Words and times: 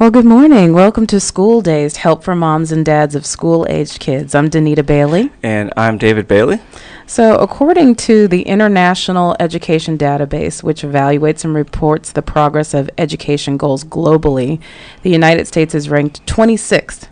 Well, 0.00 0.10
good 0.10 0.24
morning. 0.24 0.72
Welcome 0.72 1.06
to 1.08 1.20
School 1.20 1.60
Days, 1.60 1.98
Help 1.98 2.24
for 2.24 2.34
Moms 2.34 2.72
and 2.72 2.86
Dads 2.86 3.14
of 3.14 3.26
School 3.26 3.66
Aged 3.68 4.00
Kids. 4.00 4.34
I'm 4.34 4.48
Danita 4.48 4.86
Bailey. 4.86 5.30
And 5.42 5.74
I'm 5.76 5.98
David 5.98 6.26
Bailey. 6.26 6.58
So, 7.06 7.36
according 7.36 7.96
to 7.96 8.26
the 8.26 8.40
International 8.44 9.36
Education 9.38 9.98
Database, 9.98 10.62
which 10.62 10.80
evaluates 10.80 11.44
and 11.44 11.54
reports 11.54 12.12
the 12.12 12.22
progress 12.22 12.72
of 12.72 12.88
education 12.96 13.58
goals 13.58 13.84
globally, 13.84 14.58
the 15.02 15.10
United 15.10 15.46
States 15.46 15.74
is 15.74 15.90
ranked 15.90 16.24
26th 16.24 17.08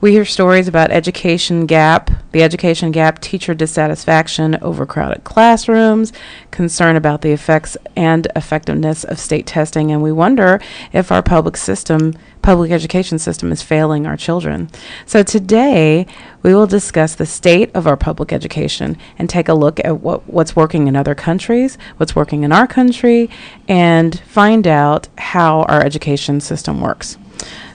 we 0.00 0.12
hear 0.12 0.24
stories 0.24 0.68
about 0.68 0.92
education 0.92 1.66
gap, 1.66 2.10
the 2.30 2.42
education 2.42 2.92
gap, 2.92 3.20
teacher 3.20 3.52
dissatisfaction, 3.52 4.56
overcrowded 4.62 5.24
classrooms, 5.24 6.12
concern 6.52 6.94
about 6.94 7.22
the 7.22 7.32
effects 7.32 7.76
and 7.96 8.28
effectiveness 8.36 9.02
of 9.02 9.18
state 9.18 9.44
testing, 9.44 9.90
and 9.90 10.00
we 10.00 10.12
wonder 10.12 10.60
if 10.92 11.10
our 11.10 11.22
public 11.22 11.56
system, 11.56 12.14
public 12.42 12.70
education 12.70 13.18
system, 13.18 13.50
is 13.50 13.60
failing 13.60 14.06
our 14.06 14.16
children. 14.16 14.70
So 15.04 15.24
today, 15.24 16.06
we 16.42 16.54
will 16.54 16.68
discuss 16.68 17.16
the 17.16 17.26
state 17.26 17.74
of 17.74 17.88
our 17.88 17.96
public 17.96 18.32
education 18.32 18.96
and 19.18 19.28
take 19.28 19.48
a 19.48 19.54
look 19.54 19.80
at 19.84 20.00
what, 20.00 20.28
what's 20.28 20.54
working 20.54 20.86
in 20.86 20.94
other 20.94 21.16
countries, 21.16 21.76
what's 21.96 22.14
working 22.14 22.44
in 22.44 22.52
our 22.52 22.68
country, 22.68 23.28
and 23.66 24.20
find 24.20 24.68
out 24.68 25.08
how 25.18 25.62
our 25.62 25.82
education 25.82 26.40
system 26.40 26.80
works. 26.80 27.18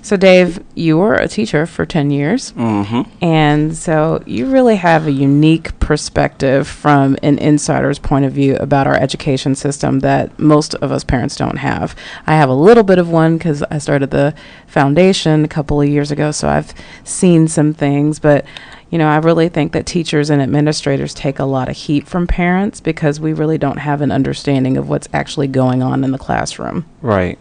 So, 0.04 0.18
Dave, 0.18 0.62
you 0.76 0.98
were 0.98 1.16
a 1.16 1.30
teacher 1.30 1.66
for 1.66 1.86
10 1.86 2.12
years. 2.12 2.52
Mm-hmm. 2.52 3.04
And 3.24 3.76
so 3.76 4.22
you 4.26 4.48
really 4.48 4.76
have 4.76 5.08
a 5.08 5.12
unique 5.12 5.80
perspective 5.80 6.68
from 6.68 7.18
an 7.24 7.40
insider's 7.40 8.00
point 8.00 8.26
of 8.26 8.34
view 8.34 8.58
about 8.58 8.86
our 8.86 8.96
education 8.96 9.56
system 9.56 10.02
that 10.02 10.38
most 10.38 10.76
of 10.76 10.92
us 10.92 11.06
parents 11.06 11.38
don't 11.38 11.56
have. 11.56 11.96
I 12.28 12.36
have 12.36 12.50
a 12.50 12.54
little 12.54 12.84
bit 12.84 13.00
of 13.00 13.10
one 13.10 13.38
because 13.38 13.64
I 13.72 13.78
started 13.78 14.12
the 14.12 14.36
foundation 14.68 15.46
a 15.46 15.48
couple 15.48 15.82
of 15.82 15.88
years 15.88 16.12
ago, 16.12 16.32
so 16.32 16.50
I've 16.50 16.74
seen 17.06 17.48
some 17.48 17.74
things. 17.74 18.20
But 18.20 18.46
you 18.90 18.98
know, 18.98 19.08
I 19.08 19.16
really 19.18 19.48
think 19.48 19.72
that 19.72 19.86
teachers 19.86 20.30
and 20.30 20.42
administrators 20.42 21.14
take 21.14 21.40
a 21.40 21.46
lot 21.46 21.70
of 21.70 21.78
heat 21.78 22.08
from 22.08 22.28
parents 22.28 22.82
because 22.82 23.22
we 23.22 23.32
really 23.32 23.58
don't 23.58 23.78
have 23.78 24.02
an 24.02 24.12
understanding 24.12 24.76
of 24.76 24.90
what's 24.90 25.08
actually 25.14 25.48
going 25.48 25.82
on 25.82 26.04
in 26.04 26.12
the 26.12 26.20
classroom. 26.20 26.86
Right. 27.02 27.40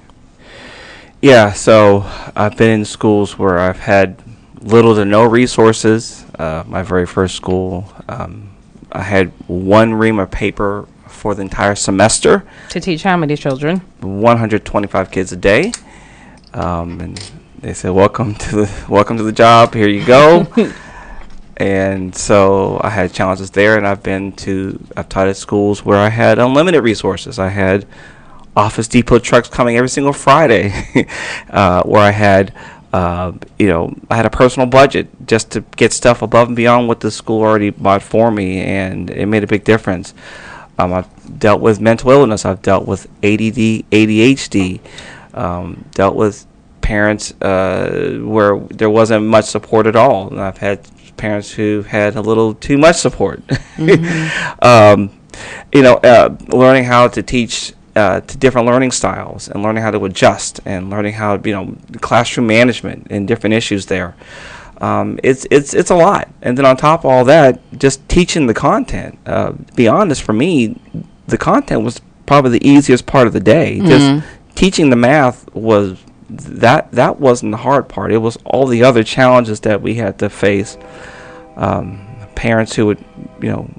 Yeah, 1.22 1.52
so 1.52 2.04
I've 2.34 2.56
been 2.56 2.80
in 2.80 2.84
schools 2.84 3.38
where 3.38 3.56
I've 3.56 3.78
had 3.78 4.20
little 4.60 4.96
to 4.96 5.04
no 5.04 5.24
resources. 5.24 6.26
Uh, 6.36 6.64
my 6.66 6.82
very 6.82 7.06
first 7.06 7.36
school, 7.36 7.92
um, 8.08 8.50
I 8.90 9.02
had 9.02 9.28
one 9.46 9.94
ream 9.94 10.18
of 10.18 10.32
paper 10.32 10.88
for 11.06 11.36
the 11.36 11.42
entire 11.42 11.76
semester. 11.76 12.44
To 12.70 12.80
teach 12.80 13.04
how 13.04 13.16
many 13.16 13.36
children? 13.36 13.82
125 14.00 15.12
kids 15.12 15.30
a 15.30 15.36
day. 15.36 15.70
Um, 16.54 17.00
and 17.00 17.30
they 17.60 17.72
said, 17.72 17.90
"Welcome 17.90 18.34
to 18.34 18.56
the 18.56 18.84
welcome 18.88 19.16
to 19.16 19.22
the 19.22 19.30
job. 19.30 19.74
Here 19.74 19.88
you 19.88 20.04
go." 20.04 20.48
and 21.56 22.16
so 22.16 22.80
I 22.82 22.90
had 22.90 23.12
challenges 23.12 23.52
there, 23.52 23.76
and 23.76 23.86
I've 23.86 24.02
been 24.02 24.32
to 24.32 24.84
I've 24.96 25.08
taught 25.08 25.28
at 25.28 25.36
schools 25.36 25.84
where 25.84 25.98
I 25.98 26.08
had 26.08 26.40
unlimited 26.40 26.82
resources. 26.82 27.38
I 27.38 27.50
had 27.50 27.86
Office 28.56 28.88
Depot 28.88 29.18
trucks 29.18 29.48
coming 29.48 29.76
every 29.76 29.88
single 29.88 30.12
Friday, 30.12 30.72
uh, 31.50 31.82
where 31.84 32.02
I 32.02 32.10
had, 32.10 32.54
uh, 32.92 33.32
you 33.58 33.68
know, 33.68 33.94
I 34.10 34.16
had 34.16 34.26
a 34.26 34.30
personal 34.30 34.66
budget 34.66 35.08
just 35.26 35.50
to 35.52 35.62
get 35.76 35.92
stuff 35.92 36.22
above 36.22 36.48
and 36.48 36.56
beyond 36.56 36.88
what 36.88 37.00
the 37.00 37.10
school 37.10 37.40
already 37.40 37.70
bought 37.70 38.02
for 38.02 38.30
me, 38.30 38.60
and 38.60 39.10
it 39.10 39.26
made 39.26 39.42
a 39.42 39.46
big 39.46 39.64
difference. 39.64 40.12
Um, 40.78 40.92
I've 40.92 41.38
dealt 41.38 41.60
with 41.60 41.80
mental 41.80 42.10
illness. 42.10 42.44
I've 42.44 42.62
dealt 42.62 42.86
with 42.86 43.06
ADD, 43.22 43.88
ADHD. 43.90 44.80
Um, 45.34 45.84
dealt 45.92 46.16
with 46.16 46.46
parents 46.80 47.32
uh, 47.40 48.18
where 48.22 48.58
there 48.58 48.90
wasn't 48.90 49.24
much 49.24 49.46
support 49.46 49.86
at 49.86 49.96
all. 49.96 50.28
And 50.28 50.40
I've 50.40 50.58
had 50.58 50.86
parents 51.16 51.52
who 51.52 51.82
had 51.82 52.16
a 52.16 52.20
little 52.20 52.54
too 52.54 52.78
much 52.78 52.96
support. 52.96 53.42
Mm-hmm. 53.72 54.62
um, 54.62 55.10
you 55.72 55.80
know, 55.82 55.94
uh, 55.94 56.36
learning 56.48 56.84
how 56.84 57.08
to 57.08 57.22
teach 57.22 57.72
uh, 57.94 58.20
to 58.20 58.36
different 58.38 58.66
learning 58.66 58.90
styles 58.90 59.48
and 59.48 59.62
learning 59.62 59.82
how 59.82 59.90
to 59.90 60.04
adjust 60.04 60.60
and 60.64 60.90
learning 60.90 61.14
how 61.14 61.40
you 61.44 61.52
know 61.52 61.76
classroom 62.00 62.46
management 62.46 63.06
and 63.10 63.28
different 63.28 63.54
issues 63.54 63.86
there. 63.86 64.14
Um, 64.80 65.20
it's 65.22 65.46
it's 65.50 65.74
it's 65.74 65.90
a 65.90 65.94
lot, 65.94 66.28
and 66.42 66.58
then 66.58 66.66
on 66.66 66.76
top 66.76 67.00
of 67.00 67.06
all 67.06 67.24
that, 67.26 67.60
just 67.78 68.06
teaching 68.08 68.46
the 68.46 68.54
content. 68.54 69.18
Uh, 69.26 69.52
to 69.52 69.74
be 69.74 69.86
honest, 69.86 70.22
for 70.22 70.32
me, 70.32 70.80
the 71.26 71.38
content 71.38 71.82
was 71.82 72.00
probably 72.26 72.58
the 72.58 72.66
easiest 72.66 73.06
part 73.06 73.26
of 73.26 73.32
the 73.32 73.40
day. 73.40 73.78
Mm-hmm. 73.78 73.88
Just 73.88 74.26
teaching 74.54 74.90
the 74.90 74.96
math 74.96 75.52
was 75.54 75.98
that 76.30 76.90
that 76.92 77.20
wasn't 77.20 77.52
the 77.52 77.58
hard 77.58 77.88
part. 77.88 78.10
It 78.10 78.18
was 78.18 78.36
all 78.44 78.66
the 78.66 78.82
other 78.82 79.04
challenges 79.04 79.60
that 79.60 79.82
we 79.82 79.94
had 79.94 80.18
to 80.18 80.30
face. 80.30 80.76
Um, 81.56 82.08
parents 82.34 82.74
who 82.74 82.86
would 82.86 83.04
you 83.40 83.50
know 83.50 83.70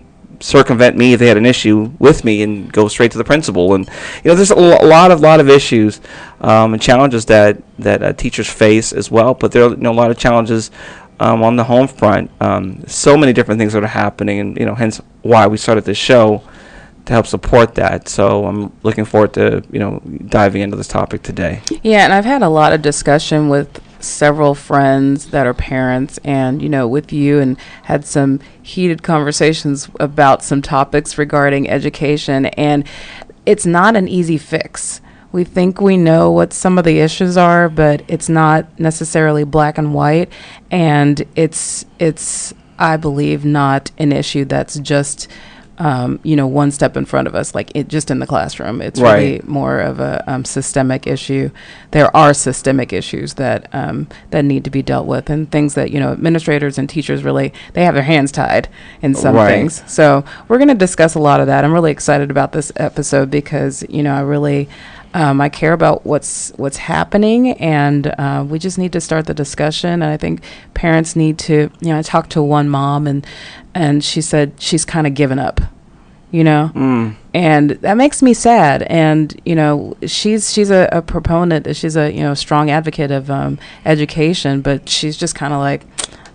circumvent 0.44 0.98
me 0.98 1.14
if 1.14 1.20
they 1.20 1.28
had 1.28 1.38
an 1.38 1.46
issue 1.46 1.90
with 2.00 2.26
me 2.26 2.44
and 2.44 2.72
go 2.72 2.90
straight 2.90 3.12
to 3.12 3.18
the 3.18 3.24
principal. 3.24 3.74
And 3.76 3.88
you 4.24 4.30
know, 4.30 4.36
there's 4.36 4.52
a 4.52 4.56
lot 4.56 5.10
of 5.10 5.22
lot 5.22 5.40
of 5.40 5.50
issues 5.50 6.02
um, 6.42 6.74
and 6.74 6.82
challenges 6.82 7.26
that 7.26 7.64
that 7.80 8.04
uh, 8.04 8.14
teachers 8.14 8.50
face 8.50 8.92
as 8.92 9.10
well. 9.10 9.34
But 9.34 9.54
there 9.54 9.64
are 9.64 9.70
you 9.70 9.78
know, 9.78 9.92
a 9.92 9.94
lot 9.94 10.12
of 10.12 10.18
challenges 10.18 10.70
um, 11.20 11.44
on 11.44 11.56
the 11.56 11.64
home 11.64 11.88
front. 11.88 12.30
Um, 12.42 12.84
so 12.88 13.18
many 13.18 13.32
different 13.32 13.58
things 13.60 13.72
that 13.74 13.84
are 13.84 13.88
happening, 13.88 14.40
and 14.40 14.58
you 14.58 14.66
know, 14.66 14.76
hence 14.76 15.02
why 15.22 15.48
we 15.48 15.58
started 15.58 15.86
this 15.86 15.98
show 15.98 16.44
to 17.06 17.14
help 17.14 17.26
support 17.26 17.76
that. 17.76 18.10
So 18.10 18.46
I'm 18.46 18.74
looking 18.84 19.06
forward 19.06 19.34
to 19.36 19.64
you 19.72 19.80
know 19.80 20.02
diving 20.28 20.62
into 20.62 20.76
this 20.76 20.90
topic 20.90 21.24
today. 21.24 21.62
Yeah, 21.84 22.04
and 22.04 22.12
I've 22.12 22.26
had 22.26 22.42
a 22.42 22.50
lot 22.50 22.74
of 22.74 22.82
discussion 22.82 23.48
with 23.48 23.82
several 24.04 24.54
friends 24.54 25.28
that 25.28 25.48
are 25.48 25.54
parents 25.54 26.20
and 26.26 26.62
you 26.62 26.68
know 26.68 26.86
with 26.86 27.14
you 27.14 27.40
and 27.40 27.58
had 27.84 28.06
some 28.06 28.40
heated 28.64 29.04
conversations 29.04 29.90
about 30.00 30.44
some 30.44 30.62
topics 30.62 31.18
regarding 31.18 31.70
education 31.70 32.46
and 32.48 32.88
it's 33.46 33.66
not 33.66 33.96
an 33.96 34.08
easy 34.08 34.38
fix. 34.38 35.02
We 35.34 35.44
think 35.44 35.82
we 35.82 35.98
know 35.98 36.32
what 36.32 36.54
some 36.54 36.78
of 36.78 36.86
the 36.86 37.00
issues 37.00 37.38
are 37.38 37.70
but 37.70 38.04
it's 38.08 38.30
not 38.30 38.80
necessarily 38.80 39.44
black 39.44 39.78
and 39.78 39.94
white 39.94 40.32
and 40.72 41.22
it's 41.36 41.86
it's 42.00 42.54
i 42.80 42.98
believe 42.98 43.46
not 43.46 43.92
an 43.98 44.12
issue 44.12 44.46
that's 44.46 44.80
just 44.80 45.28
um, 45.80 46.20
you 46.24 46.36
know, 46.36 46.46
one 46.46 46.72
step 46.72 46.96
in 46.96 47.06
front 47.06 47.28
of 47.28 47.34
us, 47.34 47.56
like 47.56 47.72
it 47.76 47.88
just 47.88 48.12
in 48.12 48.20
the 48.20 48.28
classroom. 48.28 48.82
It's 48.82 49.00
right. 49.00 49.14
really 49.14 49.42
more 49.46 49.80
of 49.80 50.00
a 50.00 50.24
um, 50.28 50.46
systemic 50.46 51.08
issue. 51.08 51.50
There 51.92 52.16
are 52.16 52.34
systemic 52.34 52.94
issues 52.94 53.36
that 53.36 53.68
um, 53.74 54.08
that 54.30 54.46
need 54.46 54.64
to 54.66 54.70
be 54.70 54.84
dealt 54.84 55.08
with, 55.08 55.30
and 55.30 55.50
things 55.52 55.74
that 55.74 55.92
you 55.92 56.00
know 56.00 56.12
administrators 56.12 56.78
and 56.78 56.88
teachers 56.88 57.24
really 57.24 57.54
they 57.74 57.84
have 57.86 57.96
their 57.96 58.04
hands 58.04 58.32
tied 58.32 58.70
in 59.02 59.16
some 59.16 59.36
right. 59.36 59.50
things. 59.50 59.84
So 59.92 60.24
we're 60.48 60.60
going 60.60 60.68
to 60.68 60.76
discuss 60.76 61.16
a 61.16 61.20
lot 61.20 61.40
of 61.40 61.48
that. 61.48 61.64
I'm 61.66 61.74
really 61.74 61.92
excited 61.92 62.30
about 62.30 62.52
this 62.52 62.72
episode 62.76 63.32
because 63.32 63.84
you 63.90 64.04
know 64.04 64.14
I 64.14 64.22
really. 64.22 64.70
Um, 65.14 65.42
I 65.42 65.50
care 65.50 65.74
about 65.74 66.06
what's 66.06 66.52
what's 66.56 66.78
happening, 66.78 67.52
and 67.54 68.08
uh, 68.18 68.46
we 68.48 68.60
just 68.60 68.78
need 68.78 68.94
to 68.94 69.02
start 69.02 69.28
the 69.28 69.34
discussion. 69.34 70.02
And 70.02 70.06
I 70.06 70.18
think 70.18 70.44
parents 70.74 71.16
need 71.16 71.38
to, 71.40 71.70
you 71.82 71.90
know, 71.90 72.00
I 72.00 72.02
talked 72.02 72.32
to 72.32 72.42
one 72.42 72.70
mom, 72.70 73.06
and 73.08 73.26
and 73.74 74.04
she 74.04 74.22
said 74.22 74.54
she's 74.60 74.86
kind 74.86 75.06
of 75.08 75.14
given 75.14 75.40
up 75.40 75.62
you 76.34 76.44
know 76.44 76.72
mm. 76.74 77.16
and 77.36 77.70
that 77.70 77.94
makes 77.94 78.24
me 78.24 78.34
sad 78.34 78.82
and 78.84 79.40
you 79.46 79.56
know 79.56 79.96
she's 80.08 80.52
she's 80.52 80.72
a, 80.72 80.90
a 80.92 81.02
proponent 81.02 81.74
she's 81.76 81.96
a 81.96 82.12
you 82.12 82.22
know 82.22 82.34
strong 82.34 82.72
advocate 82.72 83.12
of 83.12 83.30
um, 83.30 83.58
education 83.86 84.60
but 84.60 84.90
she's 84.90 85.16
just 85.16 85.36
kind 85.36 85.54
of 85.54 85.60
like 85.60 85.86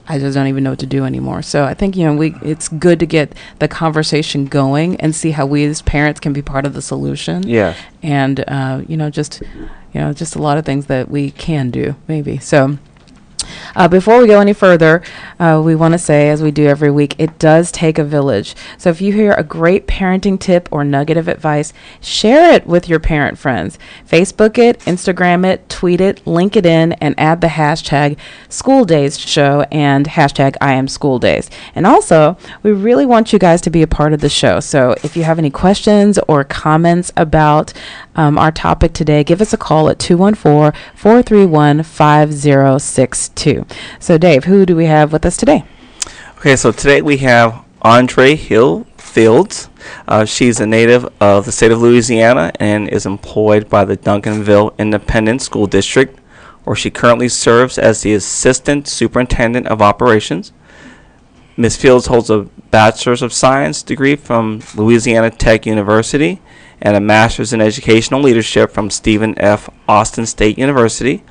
I 0.09 0.19
just 0.19 0.35
don't 0.35 0.47
even 0.47 0.65
know 0.65 0.71
what 0.71 0.79
to 0.81 0.87
do 0.87 1.05
anymore. 1.05 1.43
So 1.43 1.65
I 1.65 1.75
think 1.75 1.97
you 1.97 2.05
know 2.05 2.15
we 2.15 2.35
it's 2.43 2.69
good 2.69 2.99
to 3.01 3.07
get 3.07 3.35
the 3.59 3.69
conversation 3.69 4.47
going 4.47 5.01
and 5.01 5.15
see 5.15 5.33
how 5.33 5.47
we 5.47 5.65
as 5.65 5.83
parents 5.83 6.21
can 6.21 6.33
be 6.33 6.43
part 6.43 6.65
of 6.65 6.75
the 6.75 6.83
solution. 6.83 7.47
Yeah. 7.47 7.75
And 8.03 8.45
uh, 8.49 8.83
you 8.89 8.97
know 8.97 9.11
just 9.11 9.43
you 9.93 10.01
know 10.01 10.13
just 10.13 10.35
a 10.35 10.43
lot 10.43 10.59
of 10.59 10.65
things 10.65 10.87
that 10.87 11.11
we 11.11 11.31
can 11.31 11.71
do 11.71 11.95
maybe. 12.07 12.39
So 12.39 12.79
uh, 13.77 13.89
before 13.89 14.21
we 14.21 14.27
go 14.27 14.41
any 14.41 14.53
further, 14.53 15.03
uh, 15.39 15.61
we 15.65 15.75
want 15.75 15.93
to 15.93 15.99
say, 15.99 16.29
as 16.29 16.43
we 16.43 16.51
do 16.51 16.67
every 16.67 16.91
week, 16.91 17.15
it 17.19 17.39
does 17.39 17.71
take 17.71 17.99
a 17.99 18.05
village. 18.05 18.55
So 18.77 18.91
if 18.91 19.01
you 19.01 19.13
hear 19.13 19.33
a 19.33 19.43
great 19.43 19.87
parenting 19.87 20.39
tip 20.39 20.69
or 20.71 20.85
nugget 20.85 21.17
of 21.17 21.29
advice, 21.29 21.73
share 22.01 22.53
it 22.53 22.67
with 22.67 22.89
your 22.89 23.01
parent 23.01 23.39
friends. 23.39 23.79
Facebook 24.09 24.59
it, 24.59 24.81
Instagram 24.81 25.47
it, 25.47 25.69
tweet 25.69 26.01
it, 26.01 26.27
link 26.27 26.57
it 26.57 26.67
in, 26.67 26.93
and 26.95 27.15
add 27.19 27.41
the 27.41 27.49
hashtag 27.49 28.19
School 28.49 28.85
Days 28.85 29.19
Show 29.19 29.67
and 29.71 30.07
hashtag 30.07 30.57
I 30.61 30.75
am 30.75 30.89
School 30.89 31.19
Days. 31.19 31.51
And 31.75 31.87
also, 31.87 32.37
we 32.63 32.73
really 32.73 33.07
want 33.07 33.33
you 33.33 33.39
guys 33.39 33.61
to 33.63 33.71
be 33.71 33.83
a 33.83 33.87
part 33.87 34.13
of 34.13 34.21
the 34.21 34.29
show. 34.29 34.61
So 34.61 34.95
if 35.03 35.17
you 35.17 35.25
have 35.25 35.39
any 35.39 35.51
questions 35.51 36.19
or 36.29 36.45
comments 36.45 37.13
about 37.17 37.73
um, 38.19 38.37
our 38.37 38.51
topic 38.51 38.93
today, 38.93 39.23
give 39.23 39.41
us 39.41 39.53
a 39.53 39.57
call 39.57 39.89
at 39.89 40.01
214 40.01 40.79
431 40.97 41.85
5062. 41.85 43.65
So, 44.01 44.19
Dave, 44.19 44.45
who 44.45 44.67
do 44.67 44.75
we 44.75 44.87
have 44.87 45.13
with 45.13 45.25
us 45.25 45.37
today? 45.37 45.65
Okay, 46.39 46.57
so 46.57 46.73
today 46.73 47.01
we 47.01 47.19
have 47.19 47.65
Andre 47.83 48.35
Hill 48.35 48.85
Fields. 48.97 49.69
Uh, 50.09 50.25
she's 50.25 50.59
a 50.59 50.67
native 50.67 51.09
of 51.21 51.45
the 51.45 51.53
state 51.53 51.71
of 51.71 51.81
Louisiana 51.81 52.51
and 52.59 52.89
is 52.89 53.07
employed 53.07 53.71
by 53.71 53.85
the 53.85 53.97
Duncanville 53.97 54.77
Independent 54.79 55.41
School 55.41 55.69
District. 55.69 56.19
where 56.65 56.77
she 56.77 56.91
currently 56.91 57.31
serves 57.31 57.79
as 57.79 58.03
the 58.03 58.13
Assistant 58.13 58.87
Superintendent 58.87 59.67
of 59.69 59.81
Operations. 59.81 60.53
Ms. 61.57 61.77
Fields 61.77 62.09
holds 62.09 62.29
a 62.29 62.49
Bachelor's 62.71 63.23
of 63.23 63.33
Science 63.33 63.83
degree 63.83 64.17
from 64.17 64.61
Louisiana 64.75 65.31
Tech 65.31 65.65
University 65.65 66.43
and 66.81 66.97
a 66.97 67.01
Master's 67.01 67.53
in 67.53 67.61
Educational 67.61 68.21
Leadership 68.21 68.71
from 68.71 68.91
Stephen 68.91 69.39
F. 69.39 69.69
Austin 69.89 70.27
State 70.27 70.59
University. 70.59 71.25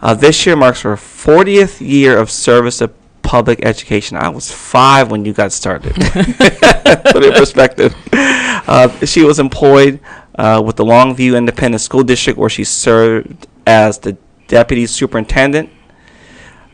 Uh, 0.00 0.14
this 0.14 0.46
year 0.46 0.56
marks 0.56 0.82
her 0.82 0.96
40th 0.96 1.80
year 1.80 2.18
of 2.18 2.30
service 2.30 2.78
to 2.78 2.88
public 3.22 3.64
education. 3.64 4.16
I 4.16 4.28
was 4.28 4.50
five 4.50 5.10
when 5.10 5.24
you 5.24 5.32
got 5.32 5.52
started. 5.52 5.94
Put 5.94 7.16
it 7.16 7.24
in 7.24 7.32
perspective. 7.32 7.94
Uh, 8.12 8.88
she 9.06 9.24
was 9.24 9.38
employed 9.38 10.00
uh, 10.36 10.62
with 10.64 10.76
the 10.76 10.84
Longview 10.84 11.36
Independent 11.36 11.80
School 11.80 12.02
District, 12.02 12.38
where 12.38 12.50
she 12.50 12.64
served 12.64 13.46
as 13.66 13.98
the 13.98 14.16
deputy 14.48 14.86
superintendent. 14.86 15.70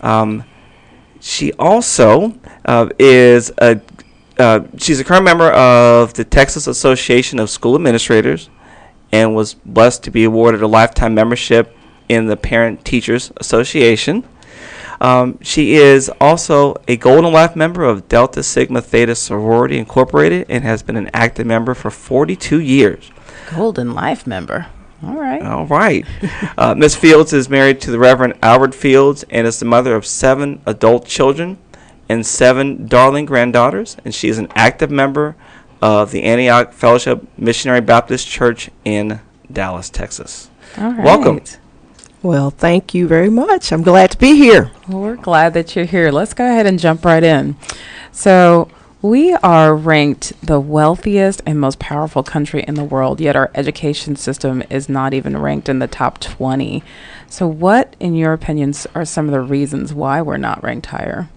Um, 0.00 0.44
she 1.20 1.52
also 1.54 2.38
uh, 2.64 2.88
is 2.98 3.52
a 3.58 3.80
uh, 4.38 4.60
she's 4.76 5.00
a 5.00 5.04
current 5.04 5.24
member 5.24 5.50
of 5.50 6.14
the 6.14 6.24
Texas 6.24 6.66
Association 6.66 7.38
of 7.38 7.50
School 7.50 7.74
Administrators 7.74 8.50
and 9.12 9.34
was 9.34 9.54
blessed 9.54 10.02
to 10.04 10.10
be 10.10 10.24
awarded 10.24 10.62
a 10.62 10.66
lifetime 10.66 11.14
membership 11.14 11.76
in 12.08 12.26
the 12.26 12.36
Parent 12.36 12.84
Teachers 12.84 13.32
Association. 13.38 14.24
Um, 15.00 15.38
she 15.42 15.74
is 15.74 16.10
also 16.20 16.76
a 16.88 16.96
Golden 16.96 17.32
Life 17.32 17.54
member 17.54 17.84
of 17.84 18.08
Delta 18.08 18.42
Sigma 18.42 18.80
Theta 18.80 19.14
Sorority 19.14 19.78
Incorporated 19.78 20.46
and 20.48 20.64
has 20.64 20.82
been 20.82 20.96
an 20.96 21.10
active 21.12 21.46
member 21.46 21.74
for 21.74 21.90
42 21.90 22.60
years. 22.60 23.10
Golden 23.50 23.94
Life 23.94 24.26
member. 24.26 24.66
All 25.02 25.14
right. 25.14 25.42
All 25.42 25.66
right. 25.66 26.06
uh, 26.56 26.74
Miss 26.74 26.96
Fields 26.96 27.32
is 27.32 27.50
married 27.50 27.80
to 27.82 27.90
the 27.90 27.98
Reverend 27.98 28.34
Albert 28.42 28.74
Fields 28.74 29.24
and 29.28 29.46
is 29.46 29.58
the 29.58 29.66
mother 29.66 29.94
of 29.94 30.06
seven 30.06 30.62
adult 30.64 31.06
children 31.06 31.58
and 32.08 32.24
seven 32.24 32.86
darling 32.86 33.24
granddaughters. 33.24 33.96
And 34.04 34.14
she 34.14 34.28
is 34.28 34.38
an 34.38 34.48
active 34.54 34.90
member 34.90 35.36
of 35.82 36.10
the 36.10 36.22
Antioch 36.22 36.72
Fellowship 36.72 37.26
Missionary 37.38 37.80
Baptist 37.80 38.26
Church 38.26 38.70
in 38.84 39.20
Dallas, 39.52 39.90
Texas. 39.90 40.50
All 40.78 40.92
right. 40.92 41.04
Welcome. 41.04 41.40
Well, 42.22 42.50
thank 42.50 42.94
you 42.94 43.06
very 43.06 43.30
much. 43.30 43.72
I'm 43.72 43.82
glad 43.82 44.10
to 44.10 44.18
be 44.18 44.36
here. 44.36 44.72
Well, 44.88 45.00
we're 45.00 45.16
glad 45.16 45.54
that 45.54 45.76
you're 45.76 45.84
here. 45.84 46.10
Let's 46.10 46.34
go 46.34 46.44
ahead 46.44 46.66
and 46.66 46.78
jump 46.78 47.04
right 47.04 47.22
in. 47.22 47.56
So, 48.10 48.68
we 49.02 49.34
are 49.34 49.76
ranked 49.76 50.32
the 50.44 50.58
wealthiest 50.58 51.42
and 51.46 51.60
most 51.60 51.78
powerful 51.78 52.22
country 52.22 52.64
in 52.66 52.74
the 52.74 52.82
world, 52.82 53.20
yet 53.20 53.36
our 53.36 53.50
education 53.54 54.16
system 54.16 54.64
is 54.70 54.88
not 54.88 55.14
even 55.14 55.36
ranked 55.36 55.68
in 55.68 55.78
the 55.78 55.86
top 55.86 56.18
20. 56.18 56.82
So, 57.28 57.46
what, 57.46 57.94
in 58.00 58.16
your 58.16 58.32
opinions, 58.32 58.86
are 58.94 59.04
some 59.04 59.26
of 59.26 59.32
the 59.32 59.40
reasons 59.40 59.94
why 59.94 60.22
we're 60.22 60.38
not 60.38 60.64
ranked 60.64 60.86
higher? 60.86 61.28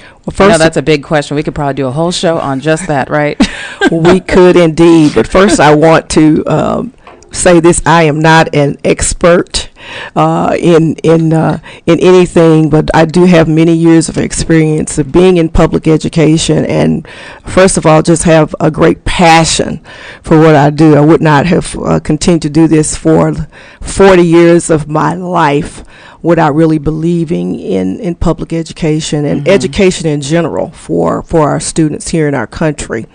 Well, 0.00 0.34
I 0.38 0.44
know 0.44 0.48
first, 0.50 0.58
that's 0.58 0.76
a 0.76 0.82
big 0.82 1.02
question. 1.02 1.36
We 1.36 1.42
could 1.42 1.54
probably 1.54 1.74
do 1.74 1.86
a 1.86 1.90
whole 1.90 2.10
show 2.10 2.38
on 2.38 2.60
just 2.60 2.86
that, 2.88 3.08
right? 3.10 3.38
we 3.90 4.20
could 4.20 4.56
indeed. 4.56 5.14
But 5.14 5.26
first, 5.26 5.60
I 5.60 5.74
want 5.74 6.10
to 6.10 6.44
um, 6.46 6.92
say 7.32 7.60
this: 7.60 7.82
I 7.86 8.04
am 8.04 8.20
not 8.20 8.54
an 8.54 8.78
expert 8.84 9.68
uh, 10.16 10.56
in 10.58 10.94
in 11.02 11.32
uh, 11.32 11.58
in 11.86 11.98
anything, 12.00 12.70
but 12.70 12.90
I 12.94 13.04
do 13.04 13.24
have 13.26 13.48
many 13.48 13.74
years 13.74 14.08
of 14.08 14.18
experience 14.18 14.98
of 14.98 15.12
being 15.12 15.36
in 15.36 15.48
public 15.48 15.86
education, 15.86 16.64
and 16.64 17.06
first 17.44 17.76
of 17.76 17.86
all, 17.86 18.02
just 18.02 18.24
have 18.24 18.54
a 18.60 18.70
great 18.70 19.04
passion 19.04 19.80
for 20.22 20.38
what 20.38 20.54
I 20.54 20.70
do. 20.70 20.94
I 20.96 21.00
would 21.00 21.20
not 21.22 21.46
have 21.46 21.76
uh, 21.76 22.00
continued 22.00 22.42
to 22.42 22.50
do 22.50 22.66
this 22.68 22.96
for 22.96 23.34
40 23.80 24.22
years 24.22 24.70
of 24.70 24.88
my 24.88 25.14
life 25.14 25.84
without 26.20 26.52
really 26.54 26.78
believing 26.78 27.54
in, 27.58 28.00
in 28.00 28.14
public 28.14 28.52
education 28.52 29.24
and 29.24 29.44
Mhm. 29.44 29.48
education 29.48 30.06
in 30.08 30.20
general 30.20 30.70
for, 30.70 31.22
for 31.22 31.48
our 31.48 31.60
students 31.60 32.08
here 32.08 32.26
in 32.26 32.34
our 32.34 32.46
country. 32.46 33.06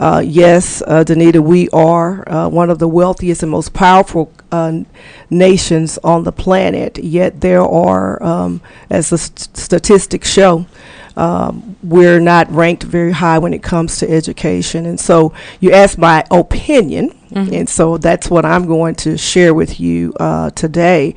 Uh, 0.00 0.20
yes, 0.24 0.82
uh, 0.88 1.04
Danita, 1.04 1.40
we 1.40 1.68
are 1.72 2.28
uh, 2.28 2.48
one 2.48 2.68
of 2.68 2.80
the 2.80 2.88
wealthiest 2.88 3.42
and 3.44 3.52
most 3.52 3.72
powerful 3.74 4.32
uh, 4.52 4.80
nations 5.30 5.98
on 5.98 6.24
the 6.24 6.32
planet, 6.32 6.98
yet 6.98 7.40
there 7.40 7.62
are, 7.62 8.22
um, 8.22 8.60
as 8.90 9.10
the 9.10 9.18
st- 9.18 9.56
statistics 9.56 10.30
show, 10.30 10.66
um, 11.18 11.76
we're 11.82 12.20
not 12.20 12.50
ranked 12.50 12.84
very 12.84 13.12
high 13.12 13.38
when 13.38 13.52
it 13.52 13.62
comes 13.62 13.98
to 13.98 14.10
education. 14.10 14.86
And 14.86 14.98
so 14.98 15.32
you 15.60 15.72
asked 15.72 15.98
my 15.98 16.24
opinion, 16.30 17.10
Mhm. 17.34 17.52
and 17.52 17.68
so 17.68 17.98
that's 17.98 18.30
what 18.30 18.46
I'm 18.46 18.66
going 18.66 18.94
to 19.04 19.18
share 19.18 19.52
with 19.52 19.78
you 19.78 20.14
uh, 20.18 20.48
today. 20.50 21.14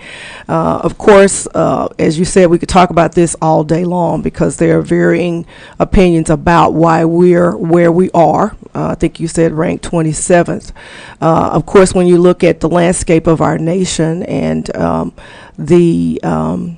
Uh, 0.50 0.80
of 0.83 0.98
course, 0.98 1.48
uh, 1.56 1.88
as 1.98 2.19
you 2.19 2.25
said, 2.25 2.50
we 2.50 2.57
could 2.59 2.68
talk 2.68 2.89
about 2.89 3.13
this 3.13 3.33
all 3.42 3.63
day 3.63 3.86
long 3.86 4.21
because 4.21 4.57
there 4.57 4.77
are 4.77 4.81
varying 4.81 5.45
opinions 5.80 6.30
about 6.30 6.74
why 6.74 7.06
we're 7.06 7.56
where 7.56 7.92
we 7.94 8.09
are. 8.13 8.56
Uh, 8.75 8.88
I 8.88 8.95
think 8.95 9.19
you 9.21 9.27
said 9.30 9.54
ranked 9.54 9.86
27th. 9.86 10.74
Uh, 11.21 11.51
of 11.54 11.65
course, 11.65 11.94
when 11.94 12.07
you 12.07 12.18
look 12.18 12.44
at 12.44 12.59
the 12.59 12.68
landscape 12.69 13.25
of 13.27 13.39
our 13.42 13.57
nation 13.57 14.24
and 14.24 14.75
um, 14.75 15.13
the 15.57 16.19
um, 16.24 16.77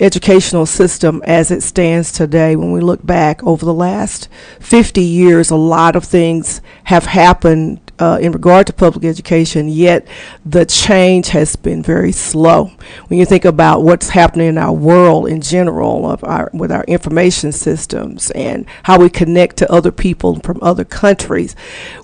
educational 0.00 0.66
system 0.66 1.22
as 1.24 1.50
it 1.50 1.62
stands 1.62 2.12
today, 2.12 2.56
when 2.56 2.72
we 2.72 2.80
look 2.80 3.04
back 3.04 3.42
over 3.44 3.64
the 3.64 3.74
last 3.74 4.28
50 4.60 5.00
years, 5.00 5.50
a 5.50 5.56
lot 5.56 5.96
of 5.96 6.04
things 6.04 6.60
have 6.84 7.06
happened 7.06 7.80
uh, 7.98 8.18
in 8.20 8.32
regard 8.32 8.66
to 8.66 8.72
public 8.72 9.04
education, 9.04 9.68
yet 9.68 10.06
the 10.44 10.66
change 10.66 11.28
has 11.28 11.56
been 11.56 11.82
very 11.82 12.12
slow. 12.12 12.72
When 13.08 13.18
you 13.18 13.24
think 13.24 13.44
about 13.44 13.82
what's 13.82 14.10
happening 14.10 14.48
in 14.48 14.58
our 14.58 14.72
world 14.72 15.28
in 15.28 15.40
general, 15.40 16.10
of 16.10 16.22
our, 16.24 16.50
with 16.52 16.70
our 16.70 16.84
information 16.84 17.52
systems 17.52 18.30
and 18.32 18.66
how 18.84 18.98
we 18.98 19.08
connect 19.08 19.56
to 19.58 19.72
other 19.72 19.90
people 19.90 20.40
from 20.40 20.58
other 20.62 20.84
countries, 20.84 21.54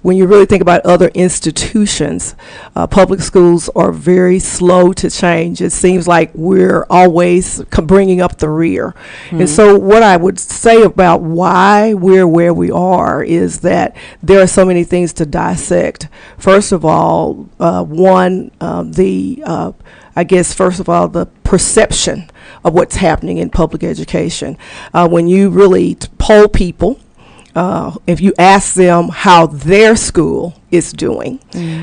when 0.02 0.16
you 0.16 0.26
really 0.26 0.46
think 0.46 0.62
about 0.62 0.84
other 0.86 1.08
institutions, 1.08 2.34
uh, 2.74 2.86
public 2.86 3.20
schools 3.20 3.68
are 3.74 3.92
very 3.92 4.38
slow 4.38 4.92
to 4.92 5.10
change. 5.10 5.60
It 5.60 5.72
seems 5.72 6.08
like 6.08 6.30
we're 6.34 6.86
always 6.88 7.62
bringing 7.64 8.20
up 8.20 8.38
the 8.38 8.48
rear. 8.48 8.94
And 9.30 9.48
so, 9.48 9.78
what 9.78 10.02
I 10.02 10.16
would 10.16 10.38
say 10.38 10.82
about 10.82 11.20
why 11.20 11.94
we're 11.94 12.26
where 12.26 12.54
we 12.54 12.70
are 12.70 13.22
is 13.22 13.60
that 13.60 13.96
there 14.22 14.40
are 14.40 14.46
so 14.46 14.64
many 14.64 14.84
things 14.84 15.12
to 15.14 15.26
dissect. 15.26 15.81
First 16.38 16.72
of 16.72 16.84
all, 16.84 17.48
uh, 17.58 17.84
one, 17.84 18.50
um, 18.60 18.92
the 18.92 19.42
uh, 19.44 19.72
I 20.14 20.24
guess, 20.24 20.52
first 20.52 20.80
of 20.80 20.88
all, 20.88 21.08
the 21.08 21.26
perception 21.44 22.30
of 22.64 22.74
what's 22.74 22.96
happening 22.96 23.38
in 23.38 23.50
public 23.50 23.82
education. 23.82 24.58
Uh, 24.92 25.08
when 25.08 25.26
you 25.26 25.48
really 25.48 25.96
poll 26.18 26.48
people, 26.48 26.98
uh, 27.54 27.94
if 28.06 28.20
you 28.20 28.32
ask 28.38 28.74
them 28.74 29.08
how 29.08 29.46
their 29.46 29.94
school 29.96 30.54
is 30.70 30.90
doing, 30.92 31.38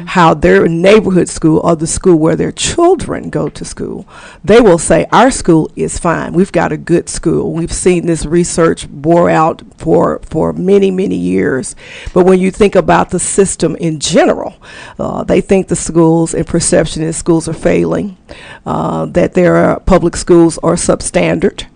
how 0.07 0.33
their 0.33 0.67
neighborhood 0.67 1.29
school 1.29 1.59
or 1.59 1.75
the 1.75 1.85
school 1.85 2.17
where 2.17 2.35
their 2.35 2.51
children 2.51 3.29
go 3.29 3.47
to 3.47 3.63
school, 3.63 4.07
they 4.43 4.59
will 4.59 4.79
say, 4.79 5.05
Our 5.11 5.29
school 5.29 5.71
is 5.75 5.99
fine. 5.99 6.33
We've 6.33 6.51
got 6.51 6.71
a 6.71 6.77
good 6.77 7.07
school. 7.07 7.53
We've 7.53 7.71
seen 7.71 8.07
this 8.07 8.25
research 8.25 8.89
bore 8.89 9.29
out 9.29 9.61
for, 9.77 10.19
for 10.23 10.53
many, 10.53 10.89
many 10.89 11.15
years. 11.15 11.75
But 12.13 12.25
when 12.25 12.39
you 12.39 12.49
think 12.49 12.75
about 12.75 13.11
the 13.11 13.19
system 13.19 13.75
in 13.75 13.99
general, 13.99 14.55
uh, 14.97 15.23
they 15.23 15.39
think 15.39 15.67
the 15.67 15.75
schools 15.75 16.33
and 16.33 16.47
perception 16.47 17.03
is 17.03 17.15
schools 17.15 17.47
are 17.47 17.53
failing, 17.53 18.17
uh, 18.65 19.05
that 19.05 19.35
their 19.35 19.79
public 19.81 20.17
schools 20.17 20.57
are 20.59 20.73
substandard. 20.73 21.67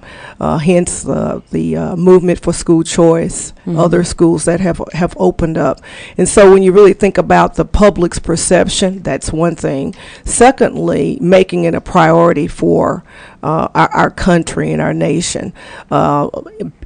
Uh, 0.43 0.57
hence 0.57 1.07
uh, 1.07 1.39
the 1.51 1.77
uh, 1.77 1.95
movement 1.95 2.37
for 2.37 2.51
school 2.51 2.83
choice, 2.83 3.53
other 3.65 4.03
schools 4.03 4.43
that 4.43 4.59
have 4.59 4.81
have 4.91 5.15
opened 5.17 5.57
up, 5.57 5.79
and 6.17 6.27
so 6.27 6.51
when 6.51 6.61
you 6.61 6.73
really 6.73 6.91
think 6.91 7.17
about 7.17 7.55
the 7.55 7.63
public's 7.63 8.19
perception, 8.19 9.01
that's 9.03 9.31
one 9.31 9.55
thing. 9.55 9.95
Secondly, 10.25 11.17
making 11.21 11.63
it 11.63 11.73
a 11.73 11.79
priority 11.79 12.45
for 12.45 13.05
uh, 13.43 13.67
our, 13.75 13.89
our 13.89 14.09
country 14.09 14.71
and 14.71 14.81
our 14.81 14.93
nation. 14.93 15.53
Uh, 15.91 16.29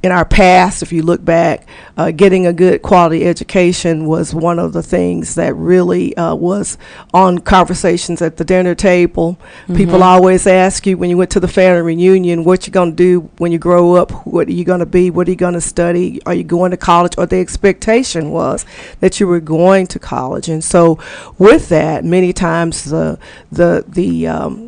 in 0.02 0.10
our 0.10 0.24
past, 0.24 0.82
if 0.82 0.92
you 0.92 1.02
look 1.02 1.24
back, 1.24 1.66
uh, 1.96 2.10
getting 2.10 2.46
a 2.46 2.52
good 2.52 2.82
quality 2.82 3.24
education 3.24 4.06
was 4.06 4.34
one 4.34 4.58
of 4.58 4.72
the 4.72 4.82
things 4.82 5.36
that 5.36 5.54
really 5.54 6.16
uh, 6.16 6.34
was 6.34 6.76
on 7.14 7.38
conversations 7.38 8.20
at 8.20 8.36
the 8.36 8.44
dinner 8.44 8.74
table. 8.74 9.38
People 9.74 10.02
always 10.02 10.46
ask 10.46 10.86
you 10.86 10.98
when 10.98 11.10
you 11.10 11.16
went 11.16 11.30
to 11.30 11.40
the 11.40 11.48
family 11.48 11.80
reunion, 11.80 12.44
what 12.44 12.66
you're 12.66 12.72
going 12.72 12.90
to 12.90 12.96
do 12.96 13.20
when 13.38 13.52
you 13.52 13.58
grow 13.58 13.94
up? 13.94 14.10
What 14.26 14.48
are 14.48 14.52
you 14.52 14.64
going 14.64 14.80
to 14.80 14.86
be? 14.86 15.10
What 15.10 15.28
are 15.28 15.30
you 15.30 15.36
going 15.36 15.54
to 15.54 15.60
study? 15.60 16.20
Are 16.26 16.34
you 16.34 16.44
going 16.44 16.72
to 16.72 16.76
college? 16.76 17.14
Or 17.16 17.26
the 17.26 17.38
expectation 17.38 18.30
was 18.30 18.66
that 18.98 19.20
you 19.20 19.28
were 19.28 19.40
going 19.40 19.86
to 19.88 19.98
college. 20.00 20.48
And 20.48 20.64
so 20.64 20.98
with 21.38 21.68
that, 21.68 22.04
many 22.04 22.32
times 22.32 22.84
the, 22.84 23.18
the, 23.52 23.84
the, 23.86 24.26
um, 24.26 24.67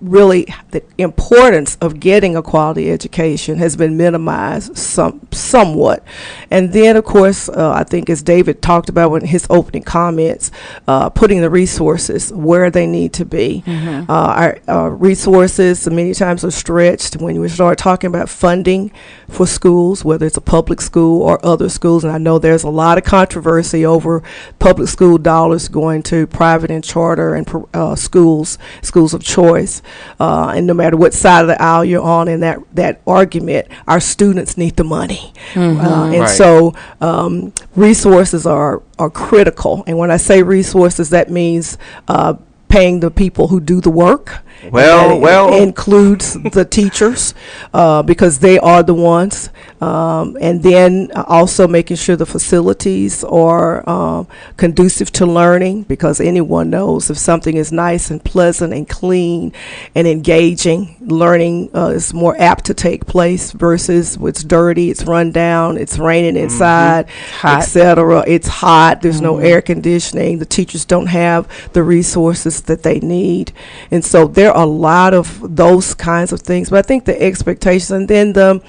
really 0.00 0.46
the 0.70 0.82
importance 0.98 1.76
of 1.80 2.00
getting 2.00 2.36
a 2.36 2.42
quality 2.42 2.90
education 2.90 3.58
has 3.58 3.76
been 3.76 3.96
minimized 3.96 4.76
some 4.76 5.20
somewhat. 5.30 6.02
And 6.50 6.72
then 6.72 6.96
of 6.96 7.04
course 7.04 7.48
uh, 7.48 7.72
i 7.72 7.84
think 7.84 8.08
as 8.08 8.22
david 8.22 8.62
talked 8.62 8.88
about 8.88 9.12
in 9.14 9.28
his 9.28 9.46
opening 9.50 9.82
comments 9.82 10.50
uh, 10.86 11.10
putting 11.10 11.40
the 11.40 11.50
resources 11.50 12.32
where 12.32 12.70
they 12.70 12.86
need 12.86 13.12
to 13.14 13.24
be. 13.24 13.62
Mm-hmm. 13.66 14.10
uh, 14.10 14.14
our, 14.14 14.58
our 14.68 14.90
resources 14.90 15.88
many 15.88 16.14
times 16.14 16.44
are 16.44 16.50
stretched. 16.50 17.16
When 17.16 17.40
we 17.40 17.48
start 17.48 17.78
talking 17.78 18.08
about 18.08 18.28
funding 18.28 18.92
for 19.28 19.46
schools 19.46 20.04
whether 20.04 20.26
it's 20.26 20.36
a 20.36 20.40
public 20.40 20.80
school 20.80 21.22
or 21.22 21.44
other 21.44 21.68
schools 21.68 22.04
and 22.04 22.12
i 22.12 22.18
know 22.18 22.38
there's 22.38 22.64
a 22.64 22.70
lot 22.70 22.98
of 22.98 23.04
controversy 23.04 23.84
over 23.84 24.22
public 24.58 24.88
school 24.88 25.18
dollars 25.18 25.68
going 25.68 26.02
to 26.02 26.26
private 26.26 26.70
and 26.70 26.84
charter 26.84 27.34
and 27.34 27.48
uh, 27.74 27.94
schools 27.94 28.58
schools 28.82 29.14
of 29.14 29.22
choice 29.22 29.82
uh, 30.18 30.52
and 30.54 30.66
no 30.66 30.74
matter 30.74 30.96
what 30.96 31.14
side 31.14 31.42
of 31.42 31.48
the 31.48 31.60
aisle 31.60 31.84
you're 31.84 32.02
on 32.02 32.28
in 32.28 32.40
that, 32.40 32.58
that 32.74 33.00
argument, 33.06 33.66
our 33.88 34.00
students 34.00 34.56
need 34.56 34.76
the 34.76 34.84
money. 34.84 35.32
Uh, 35.56 36.10
and 36.12 36.20
Right. 36.20 36.28
so 36.28 36.74
um, 37.00 37.52
resources 37.76 38.46
are, 38.46 38.82
are 38.98 39.10
critical. 39.10 39.84
And 39.86 39.98
when 39.98 40.10
I 40.10 40.16
say 40.18 40.42
resources, 40.42 41.10
that 41.10 41.30
means 41.30 41.78
uh, 42.08 42.34
paying 42.68 43.00
the 43.00 43.10
people 43.10 43.48
who 43.48 43.60
do 43.60 43.80
the 43.80 43.90
work. 43.90 44.40
Well, 44.68 45.18
well. 45.18 45.62
includes 45.62 46.34
the 46.34 46.64
teachers 46.64 47.34
uh, 47.74 48.02
because 48.02 48.40
they 48.40 48.58
are 48.58 48.82
the 48.82 48.94
ones, 48.94 49.50
um, 49.80 50.36
and 50.40 50.62
then 50.62 51.10
also 51.14 51.66
making 51.66 51.96
sure 51.96 52.16
the 52.16 52.26
facilities 52.26 53.24
are 53.24 53.88
um, 53.88 54.26
conducive 54.56 55.10
to 55.12 55.26
learning 55.26 55.84
because 55.84 56.20
anyone 56.20 56.70
knows 56.70 57.10
if 57.10 57.16
something 57.16 57.56
is 57.56 57.72
nice 57.72 58.10
and 58.10 58.22
pleasant 58.22 58.72
and 58.72 58.88
clean 58.88 59.52
and 59.94 60.06
engaging, 60.06 60.96
learning 61.00 61.70
uh, 61.74 61.88
is 61.88 62.12
more 62.12 62.36
apt 62.38 62.66
to 62.66 62.74
take 62.74 63.06
place 63.06 63.52
versus 63.52 64.18
it's 64.20 64.44
dirty, 64.44 64.90
it's 64.90 65.04
run 65.04 65.32
down, 65.32 65.76
it's 65.76 65.98
raining 65.98 66.36
inside, 66.36 67.08
Hot. 67.40 67.58
etc. 67.58 68.24
It's 68.26 68.48
hot. 68.48 69.02
There's 69.02 69.20
no 69.20 69.38
air 69.38 69.62
conditioning. 69.62 70.38
The 70.38 70.46
teachers 70.46 70.84
don't 70.84 71.06
have 71.06 71.48
the 71.72 71.82
resources 71.82 72.60
that 72.62 72.82
they 72.82 73.00
need, 73.00 73.52
and 73.90 74.04
so 74.04 74.26
there 74.50 74.56
are 74.56 74.64
a 74.64 74.66
lot 74.66 75.14
of 75.14 75.56
those 75.56 75.94
kinds 75.94 76.32
of 76.32 76.40
things. 76.40 76.70
But 76.70 76.80
I 76.80 76.82
think 76.82 77.04
the 77.04 77.20
expectations, 77.20 77.90
and 77.92 78.08
then 78.08 78.32
the 78.32 78.60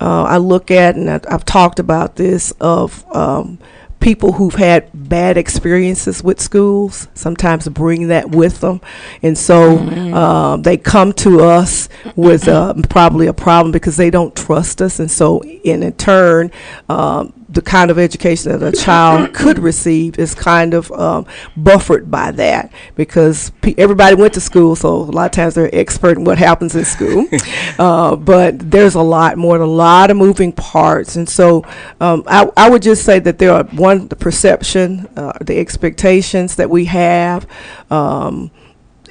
uh, 0.00 0.24
I 0.24 0.38
look 0.38 0.70
at, 0.70 0.96
and 0.96 1.08
I, 1.08 1.20
I've 1.28 1.44
talked 1.44 1.78
about 1.78 2.16
this 2.16 2.52
of. 2.60 3.04
Um, 3.14 3.58
people 4.00 4.32
who've 4.32 4.54
had 4.54 4.88
bad 4.94 5.36
experiences 5.36 6.24
with 6.24 6.40
schools 6.40 7.06
sometimes 7.12 7.68
bring 7.68 8.08
that 8.08 8.30
with 8.30 8.60
them 8.60 8.80
and 9.22 9.36
so 9.36 9.76
um, 10.14 10.62
they 10.62 10.78
come 10.78 11.12
to 11.12 11.40
us 11.40 11.86
with 12.16 12.48
uh, 12.48 12.72
probably 12.88 13.26
a 13.26 13.34
problem 13.34 13.70
because 13.70 13.98
they 13.98 14.08
don't 14.08 14.34
trust 14.34 14.80
us 14.80 15.00
and 15.00 15.10
so 15.10 15.42
in, 15.42 15.82
in 15.82 15.92
turn 15.92 16.50
um, 16.88 17.30
the 17.52 17.62
kind 17.62 17.90
of 17.90 17.98
education 17.98 18.58
that 18.58 18.62
a 18.62 18.76
child 18.76 19.34
could 19.34 19.58
receive 19.58 20.18
is 20.18 20.34
kind 20.34 20.72
of 20.72 20.90
um, 20.92 21.26
buffered 21.56 22.10
by 22.10 22.30
that 22.30 22.72
because 22.94 23.50
pe- 23.60 23.74
everybody 23.76 24.14
went 24.14 24.32
to 24.34 24.40
school 24.40 24.76
so 24.76 24.88
a 24.88 25.10
lot 25.10 25.26
of 25.26 25.32
times 25.32 25.54
they're 25.54 25.74
expert 25.74 26.16
in 26.16 26.24
what 26.24 26.38
happens 26.38 26.74
in 26.74 26.84
school. 26.84 27.26
Uh, 27.78 28.14
but 28.14 28.58
there's 28.70 28.94
a 28.94 29.02
lot 29.02 29.38
more 29.38 29.56
a 29.56 29.66
lot 29.66 30.10
of 30.10 30.16
moving 30.16 30.52
parts. 30.52 31.16
And 31.16 31.28
so 31.28 31.64
um, 32.00 32.22
I, 32.26 32.48
I 32.56 32.68
would 32.68 32.82
just 32.82 33.04
say 33.04 33.18
that 33.20 33.38
there 33.38 33.52
are 33.52 33.64
one 33.64 34.08
the 34.08 34.16
perception 34.16 35.08
uh, 35.16 35.32
the 35.40 35.58
expectations 35.58 36.56
that 36.56 36.68
we 36.68 36.84
have 36.86 37.46
um, 37.90 38.50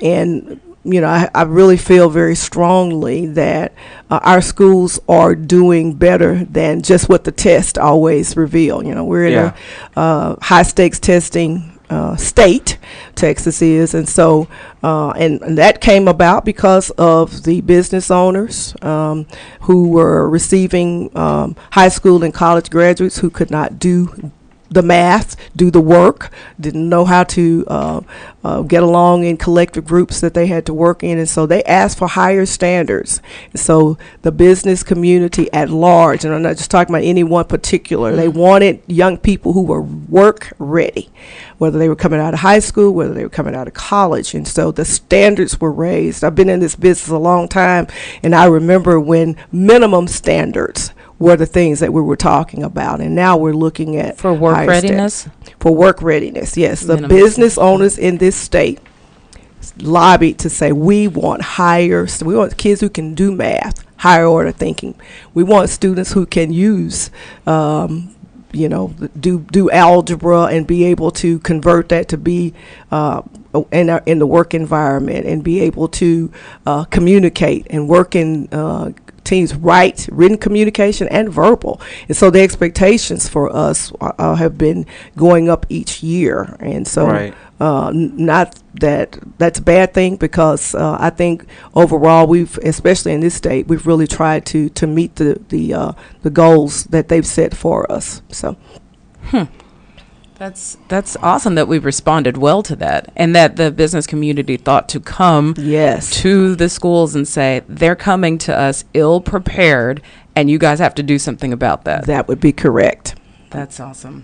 and 0.02 0.60
you 0.84 1.02
know 1.02 1.08
I, 1.08 1.30
I 1.36 1.44
really 1.44 1.78
feel 1.78 2.10
very 2.10 2.36
strongly 2.36 3.26
that 3.28 3.74
uh, 4.10 4.20
our 4.24 4.42
schools 4.42 5.00
are 5.10 5.36
doing 5.36 5.94
better 5.94 6.46
than 6.46 6.82
just 6.82 7.10
what 7.10 7.24
the 7.26 7.32
test 7.32 7.78
always 7.78 8.38
reveal 8.38 8.84
you 8.84 8.96
know 8.96 9.04
we're 9.04 9.26
in 9.28 9.34
Yeah. 9.34 9.56
a 9.96 10.00
uh, 10.00 10.36
high 10.42 10.64
stakes 10.64 11.00
testing 11.00 11.78
uh, 11.90 12.16
state 12.16 12.78
Texas 13.16 13.62
is, 13.64 13.96
and 13.96 14.08
so 14.08 14.48
uh, 14.84 15.10
and, 15.12 15.42
and 15.42 15.58
that 15.58 15.82
came 15.82 16.08
about 16.08 16.46
because 16.46 16.92
of 16.92 17.44
the 17.44 17.62
business 17.62 18.12
owners 18.12 18.76
um, 18.84 19.26
who 19.62 19.90
were 19.90 20.30
receiving 20.30 21.10
um, 21.18 21.56
high 21.72 21.90
school 21.90 22.24
and 22.24 22.32
college 22.34 22.70
graduates 22.70 23.18
who 23.18 23.30
could 23.32 23.50
not 23.50 23.80
do 23.80 24.32
the 24.70 24.84
math, 24.84 25.36
do 25.56 25.72
the 25.72 25.82
work, 25.82 26.32
didn't 26.60 26.88
know 26.88 27.06
how 27.06 27.24
to 27.24 27.66
uh, 27.68 28.02
uh, 28.44 28.62
get 28.62 28.84
along 28.84 29.24
in 29.24 29.36
collective 29.38 29.86
groups 29.86 30.22
that 30.22 30.34
they 30.34 30.48
had 30.48 30.66
to 30.66 30.74
work 30.74 31.04
in, 31.04 31.18
and 31.18 31.28
so 31.28 31.46
they 31.46 31.64
asked 31.64 31.98
for 31.98 32.08
higher 32.08 32.46
standards. 32.46 33.22
So 33.56 33.98
the 34.22 34.32
business 34.32 34.84
community 34.84 35.52
at 35.52 35.70
large, 35.70 36.24
and 36.24 36.34
I'm 36.34 36.42
not 36.42 36.58
just 36.58 36.72
talking 36.72 36.94
about 36.94 37.04
any 37.04 37.24
one 37.24 37.46
particular, 37.46 38.16
they 38.16 38.30
wanted 38.30 38.82
young 38.88 39.18
people 39.18 39.54
who 39.54 39.64
were 39.64 39.82
work 39.82 40.54
ready, 40.60 41.10
whether 41.58 41.80
they 41.80 41.90
were 41.90 41.96
coming 41.96 42.20
out 42.20 42.34
of 42.34 42.42
high 42.42 42.60
school, 42.60 42.92
whether 42.94 43.14
they 43.14 43.24
were 43.24 43.30
coming 43.30 43.56
out 43.56 43.68
of 43.68 43.74
college, 43.74 44.34
and 44.36 44.48
so 44.48 44.72
the 44.72 44.86
standards 44.86 45.60
were 45.60 45.72
raised. 45.72 46.24
I've 46.24 46.36
been 46.36 46.50
in 46.50 46.60
this 46.60 46.76
business 46.76 47.10
a 47.10 47.18
long 47.18 47.48
time, 47.48 47.88
and 48.22 48.36
I 48.36 48.46
remember 48.46 49.00
when 49.00 49.36
minimum 49.52 50.08
standards 50.08 50.94
were 51.20 51.36
the 51.36 51.46
things 51.46 51.80
that 51.82 51.92
we 51.94 52.02
were 52.02 52.16
talking 52.16 52.64
about, 52.64 53.02
and 53.02 53.14
now 53.14 53.36
we're 53.38 53.54
looking 53.54 53.98
at 53.98 54.18
For 54.18 54.34
work 54.34 54.68
readiness? 54.68 55.14
standards. 55.22 55.54
For 55.60 55.76
work 55.76 56.02
readiness, 56.02 56.56
yes. 56.58 56.82
The 56.82 56.96
Minimum 56.96 57.10
business 57.10 57.58
owners 57.58 57.98
in 57.98 58.18
this 58.18 58.36
state 58.38 58.80
lobbied 59.82 60.40
to 60.40 60.50
say 60.50 60.72
we 60.72 61.08
want 61.08 61.42
higher. 61.42 62.08
st- 62.08 62.28
We 62.28 62.36
want 62.36 62.58
kids 62.58 62.82
who 62.82 62.90
can 62.90 63.14
do 63.14 63.32
math, 63.34 63.86
higher 63.98 64.26
order 64.26 64.52
thinking. 64.52 64.96
We 65.34 65.44
want 65.44 65.70
students 65.70 66.14
who 66.14 66.26
can 66.26 66.52
use. 66.54 67.12
Um, 67.46 68.16
you 68.52 68.68
know, 68.68 68.96
do 69.20 69.40
do 69.52 69.70
algebra 69.70 70.46
and 70.46 70.66
be 70.66 70.84
able 70.86 71.12
to 71.12 71.38
convert 71.40 71.90
that 71.90 72.08
to 72.08 72.18
be 72.18 72.52
uh, 72.92 73.22
in 73.72 73.92
our, 73.92 74.02
in 74.08 74.18
the 74.18 74.26
work 74.26 74.56
environment 74.56 75.28
and 75.28 75.44
be 75.44 75.60
able 75.60 75.88
to 75.88 76.32
uh, 76.66 76.84
communicate 76.86 77.68
and 77.70 77.88
work 77.88 78.16
in 78.16 78.48
uh, 78.52 78.90
teams, 79.24 79.56
write, 79.56 80.08
written 80.12 80.38
communication, 80.38 81.08
and 81.10 81.30
verbal. 81.32 81.80
And 82.08 82.16
so 82.18 82.30
the 82.30 82.42
expectations 82.42 83.28
for 83.30 83.54
us 83.56 83.92
uh, 84.02 84.12
uh, 84.18 84.36
have 84.36 84.58
been 84.58 84.86
going 85.16 85.50
up 85.50 85.66
each 85.70 86.02
year, 86.04 86.56
and 86.60 86.88
so 86.88 87.08
Right. 87.08 87.34
uh, 87.60 87.88
n- 87.90 88.14
not 88.18 88.60
that 88.80 89.18
that's 89.38 89.60
a 89.60 89.62
bad 89.64 89.94
thing 89.94 90.16
because 90.16 90.74
uh, 90.76 90.98
I 91.00 91.10
think 91.10 91.46
overall 91.76 92.28
we've, 92.28 92.58
especially 92.64 93.14
in 93.14 93.20
this 93.22 93.36
state, 93.36 93.68
we've 93.68 93.86
really 93.88 94.08
tried 94.08 94.46
to 94.48 94.70
to 94.70 94.88
meet 94.88 95.16
the 95.16 95.40
the 95.50 95.74
uh, 95.74 95.92
the 96.22 96.30
goals 96.30 96.84
that 96.86 97.08
they've 97.10 97.26
set 97.28 97.56
for 97.56 97.92
us. 97.92 98.22
So 98.30 98.56
That's 100.40 100.78
that's 100.88 101.18
awesome 101.18 101.56
that 101.56 101.68
we've 101.68 101.84
responded 101.84 102.38
well 102.38 102.64
to 102.64 102.76
that, 102.78 103.12
and 103.18 103.36
that 103.36 103.58
the 103.58 103.72
business 103.72 104.08
community 104.08 104.56
thought 104.56 104.88
to 104.90 105.02
come 105.02 105.54
yes, 105.58 106.10
to 106.22 106.56
the 106.56 106.70
schools 106.70 107.14
and 107.14 107.28
say 107.28 107.64
they're 107.68 107.94
coming 107.94 108.38
to 108.40 108.58
us 108.58 108.86
ill 108.94 109.20
prepared, 109.20 110.02
and 110.38 110.50
you 110.50 110.58
guys 110.58 110.80
have 110.80 110.96
to 110.96 111.04
do 111.04 111.20
something 111.20 111.52
about 111.52 111.84
that. 111.84 112.06
that 112.06 112.30
would 112.30 112.40
be 112.40 112.54
correct. 112.54 113.16
That's 113.50 113.82
awesome. 113.82 114.24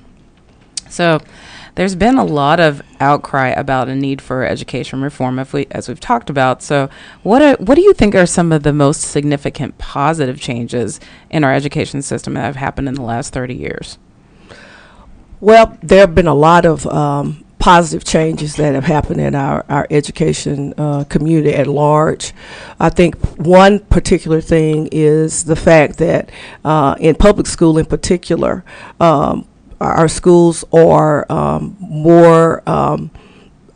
So, 0.87 1.19
there's 1.73 1.95
been 1.95 2.17
a 2.17 2.23
lot 2.23 2.61
of 2.61 2.81
outcry 3.01 3.49
about 3.49 3.89
a 3.89 3.95
need 3.95 4.21
for 4.21 4.45
education 4.45 5.01
reform, 5.01 5.37
if 5.37 5.51
we, 5.51 5.67
as 5.71 5.89
we've 5.89 5.99
talked 5.99 6.29
about. 6.29 6.63
So, 6.63 6.89
what 7.23 7.41
are, 7.41 7.55
what 7.55 7.75
do 7.75 7.81
you 7.81 7.93
think 7.93 8.15
are 8.15 8.25
some 8.25 8.53
of 8.53 8.63
the 8.63 8.71
most 8.71 9.01
significant 9.01 9.77
positive 9.79 10.39
changes 10.39 11.01
in 11.29 11.43
our 11.43 11.53
education 11.53 12.01
system 12.01 12.35
that 12.35 12.43
have 12.43 12.55
happened 12.55 12.87
in 12.87 12.93
the 12.93 13.01
last 13.01 13.33
30 13.33 13.53
years? 13.53 13.97
Well, 15.41 15.77
there 15.81 15.99
have 15.99 16.15
been 16.15 16.27
a 16.27 16.33
lot 16.33 16.65
of 16.65 16.85
um, 16.87 17.43
positive 17.59 18.03
changes 18.03 18.55
that 18.55 18.73
have 18.73 18.85
happened 18.85 19.19
in 19.19 19.35
our, 19.35 19.65
our 19.67 19.87
education 19.89 20.73
uh, 20.77 21.03
community 21.05 21.53
at 21.53 21.67
large. 21.67 22.33
I 22.79 22.89
think 22.89 23.15
one 23.37 23.79
particular 23.79 24.39
thing 24.39 24.87
is 24.91 25.43
the 25.43 25.55
fact 25.55 25.97
that 25.97 26.29
uh, 26.63 26.95
in 26.99 27.15
public 27.15 27.47
school, 27.47 27.77
in 27.77 27.85
particular, 27.85 28.63
um, 28.99 29.47
our, 29.81 30.07
schools 30.07 30.63
are 30.71 31.29
um, 31.31 31.75
more. 31.79 32.67
Um, 32.69 33.11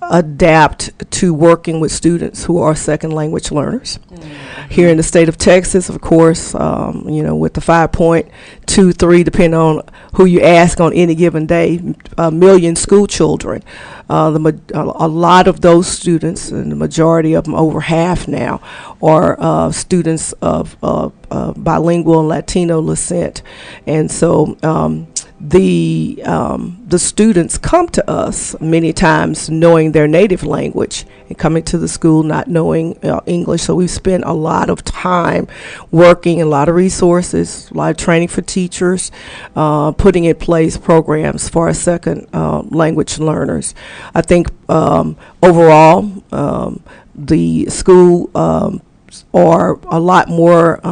adapt 0.10 0.92
to 1.12 1.34
working 1.34 1.80
with 1.80 1.92
students 1.92 2.46
who 2.46 2.58
are 2.58 2.76
second 2.76 3.12
language 3.12 3.52
learners. 3.52 4.00
Here 4.70 4.90
in 4.90 4.98
the 4.98 5.04
state 5.04 5.30
of 5.30 5.38
Texas, 5.38 5.90
of 5.90 6.02
course, 6.02 6.54
um, 6.56 7.08
you 7.08 7.24
know, 7.24 7.36
with 7.36 7.54
the 7.54 7.62
5.23, 7.62 9.24
depending 9.24 9.60
on 9.60 9.82
who 10.14 10.26
you 10.26 10.42
ask 10.42 10.80
on 10.80 10.94
any 10.94 11.16
given 11.16 11.46
day, 11.46 11.96
a 12.18 12.32
million 12.32 12.76
school 12.76 13.08
children. 13.08 13.64
Uh, 14.10 14.32
the 14.32 14.40
ma- 14.40 14.52
a, 14.74 15.08
lot 15.08 15.48
of 15.48 15.62
those 15.62 15.88
students, 15.88 16.50
and 16.50 16.72
the 16.72 16.76
majority 16.76 17.34
of 17.34 17.44
them, 17.44 17.54
over 17.54 17.82
half 17.82 18.28
now, 18.28 18.60
are 19.04 19.38
uh, 19.40 19.72
students 19.72 20.34
of 20.42 20.76
uh, 20.82 21.10
uh, 21.30 21.54
bilingual 21.54 22.20
and 22.20 22.30
Latino 22.30 22.86
descent, 22.86 23.44
and 23.86 24.10
so 24.10 24.58
um, 24.64 25.08
the 25.40 26.22
um, 26.26 26.84
the 26.86 27.00
students 27.00 27.58
come 27.58 27.88
to 27.90 28.10
us 28.10 28.60
many 28.60 28.92
times 28.92 29.50
knowing 29.50 29.94
their 29.94 30.08
native 30.08 30.44
language 30.44 31.06
and 31.30 31.38
coming 31.38 31.64
to 31.64 31.78
the 31.78 31.88
school 31.88 32.24
not 32.24 32.48
knowing 32.48 32.98
uh, 33.06 33.22
English. 33.26 33.64
So 33.64 33.76
we've 33.76 33.90
spent 33.90 34.26
a 34.26 34.34
lot 34.34 34.70
of 34.70 34.84
time 34.84 35.48
working, 35.92 36.42
a 36.42 36.46
lot 36.46 36.68
of 36.68 36.76
resources, 36.76 37.72
a 37.72 37.74
lot 37.74 37.92
of 37.92 37.98
training 37.98 38.28
for 38.28 38.42
teachers, 38.42 39.12
uh, 39.56 39.92
putting 39.94 40.26
in 40.26 40.36
place 40.36 40.78
programs 40.78 41.48
for 41.48 41.68
our 41.68 41.74
second 41.74 42.28
uh, 42.34 42.62
language 42.64 43.18
learners. 43.18 43.74
I 44.14 44.22
think 44.22 44.48
um, 44.70 45.16
overall 45.42 46.12
um, 46.34 46.84
the 47.16 47.68
school 47.70 48.30
um, 48.36 48.82
are 49.34 49.80
a 49.90 50.00
lot 50.00 50.28
more. 50.28 50.86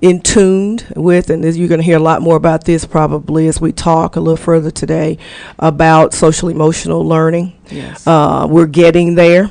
In 0.00 0.20
tuned 0.20 0.92
with, 0.94 1.28
and 1.28 1.42
you're 1.42 1.66
going 1.66 1.80
to 1.80 1.84
hear 1.84 1.96
a 1.96 2.02
lot 2.02 2.22
more 2.22 2.36
about 2.36 2.62
this 2.64 2.84
probably 2.84 3.48
as 3.48 3.60
we 3.60 3.72
talk 3.72 4.14
a 4.14 4.20
little 4.20 4.36
further 4.36 4.70
today 4.70 5.18
about 5.58 6.14
social 6.14 6.48
emotional 6.48 7.04
learning. 7.04 7.58
Yes. 7.68 8.06
Uh, 8.06 8.46
we're 8.48 8.66
getting 8.66 9.16
there. 9.16 9.50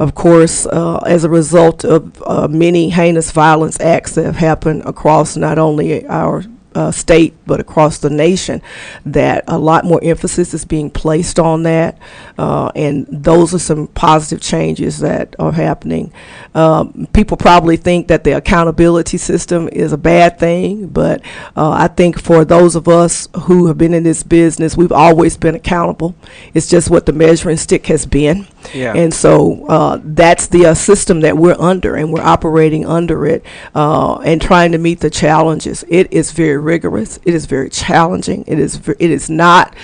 Of 0.00 0.16
course, 0.16 0.66
uh, 0.66 0.96
as 1.06 1.22
a 1.22 1.30
result 1.30 1.84
of 1.84 2.20
uh, 2.26 2.48
many 2.48 2.90
heinous 2.90 3.30
violence 3.30 3.78
acts 3.78 4.16
that 4.16 4.24
have 4.24 4.36
happened 4.36 4.82
across 4.84 5.36
not 5.36 5.58
only 5.58 6.04
our 6.08 6.42
uh, 6.74 6.90
state 6.90 7.34
but 7.46 7.60
across 7.60 7.98
the 7.98 8.10
nation 8.10 8.60
that 9.04 9.44
a 9.48 9.58
lot 9.58 9.84
more 9.84 10.00
emphasis 10.02 10.54
is 10.54 10.64
being 10.64 10.90
placed 10.90 11.38
on 11.38 11.62
that 11.62 11.98
uh, 12.38 12.70
and 12.74 13.06
those 13.10 13.54
are 13.54 13.58
some 13.58 13.86
positive 13.88 14.40
changes 14.40 14.98
that 14.98 15.34
are 15.38 15.52
happening 15.52 16.12
um, 16.54 17.06
people 17.12 17.36
probably 17.36 17.76
think 17.76 18.08
that 18.08 18.24
the 18.24 18.32
accountability 18.32 19.16
system 19.16 19.68
is 19.68 19.92
a 19.92 19.98
bad 19.98 20.38
thing 20.38 20.86
but 20.88 21.20
uh, 21.56 21.70
I 21.70 21.88
think 21.88 22.20
for 22.20 22.44
those 22.44 22.74
of 22.76 22.88
us 22.88 23.28
who 23.42 23.66
have 23.66 23.78
been 23.78 23.94
in 23.94 24.02
this 24.02 24.22
business 24.22 24.76
we've 24.76 24.92
always 24.92 25.36
been 25.36 25.54
accountable 25.54 26.14
it's 26.54 26.68
just 26.68 26.90
what 26.90 27.06
the 27.06 27.12
measuring 27.12 27.56
stick 27.56 27.86
has 27.86 28.06
been 28.06 28.46
Yeah. 28.72 28.94
and 28.94 29.12
so 29.12 29.66
uh, 29.68 30.00
that's 30.02 30.46
the 30.48 30.66
uh, 30.66 30.74
system 30.74 31.20
that 31.20 31.36
we're 31.36 31.56
under, 31.58 31.94
and 31.96 32.12
we're 32.12 32.22
operating 32.22 32.86
under 32.86 33.26
it 33.26 33.44
uh, 33.74 34.16
and 34.18 34.40
trying 34.40 34.72
to 34.72 34.78
meet 34.78 35.00
the 35.00 35.10
challenges. 35.10 35.84
It 35.88 36.12
is 36.12 36.30
very 36.32 36.56
rigorous. 36.64 37.18
It 37.24 37.34
is 37.34 37.46
very 37.46 37.70
challenging. 37.70 38.44
It 38.46 38.58
is 38.58 38.88
it 38.88 39.10
is 39.10 39.30
not. 39.30 39.74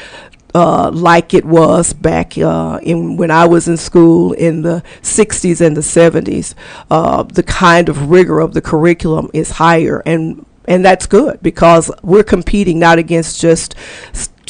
Uh, 0.52 0.90
like 0.92 1.32
it 1.32 1.44
was 1.44 1.92
back 1.92 2.36
uh, 2.36 2.80
in 2.82 3.16
when 3.16 3.30
I 3.30 3.46
was 3.46 3.68
in 3.68 3.76
school 3.76 4.32
in 4.32 4.62
the 4.62 4.82
60s 5.00 5.64
and 5.64 5.76
the 5.76 5.80
70s, 5.80 6.54
uh, 6.90 7.22
the 7.22 7.44
kind 7.44 7.88
of 7.88 8.10
rigor 8.10 8.40
of 8.40 8.52
the 8.52 8.60
curriculum 8.60 9.30
is 9.32 9.52
higher, 9.52 10.02
and 10.04 10.44
and 10.66 10.84
that's 10.84 11.06
good 11.06 11.40
because 11.40 11.88
we're 12.02 12.24
competing 12.24 12.80
not 12.80 12.98
against 12.98 13.40
just 13.40 13.76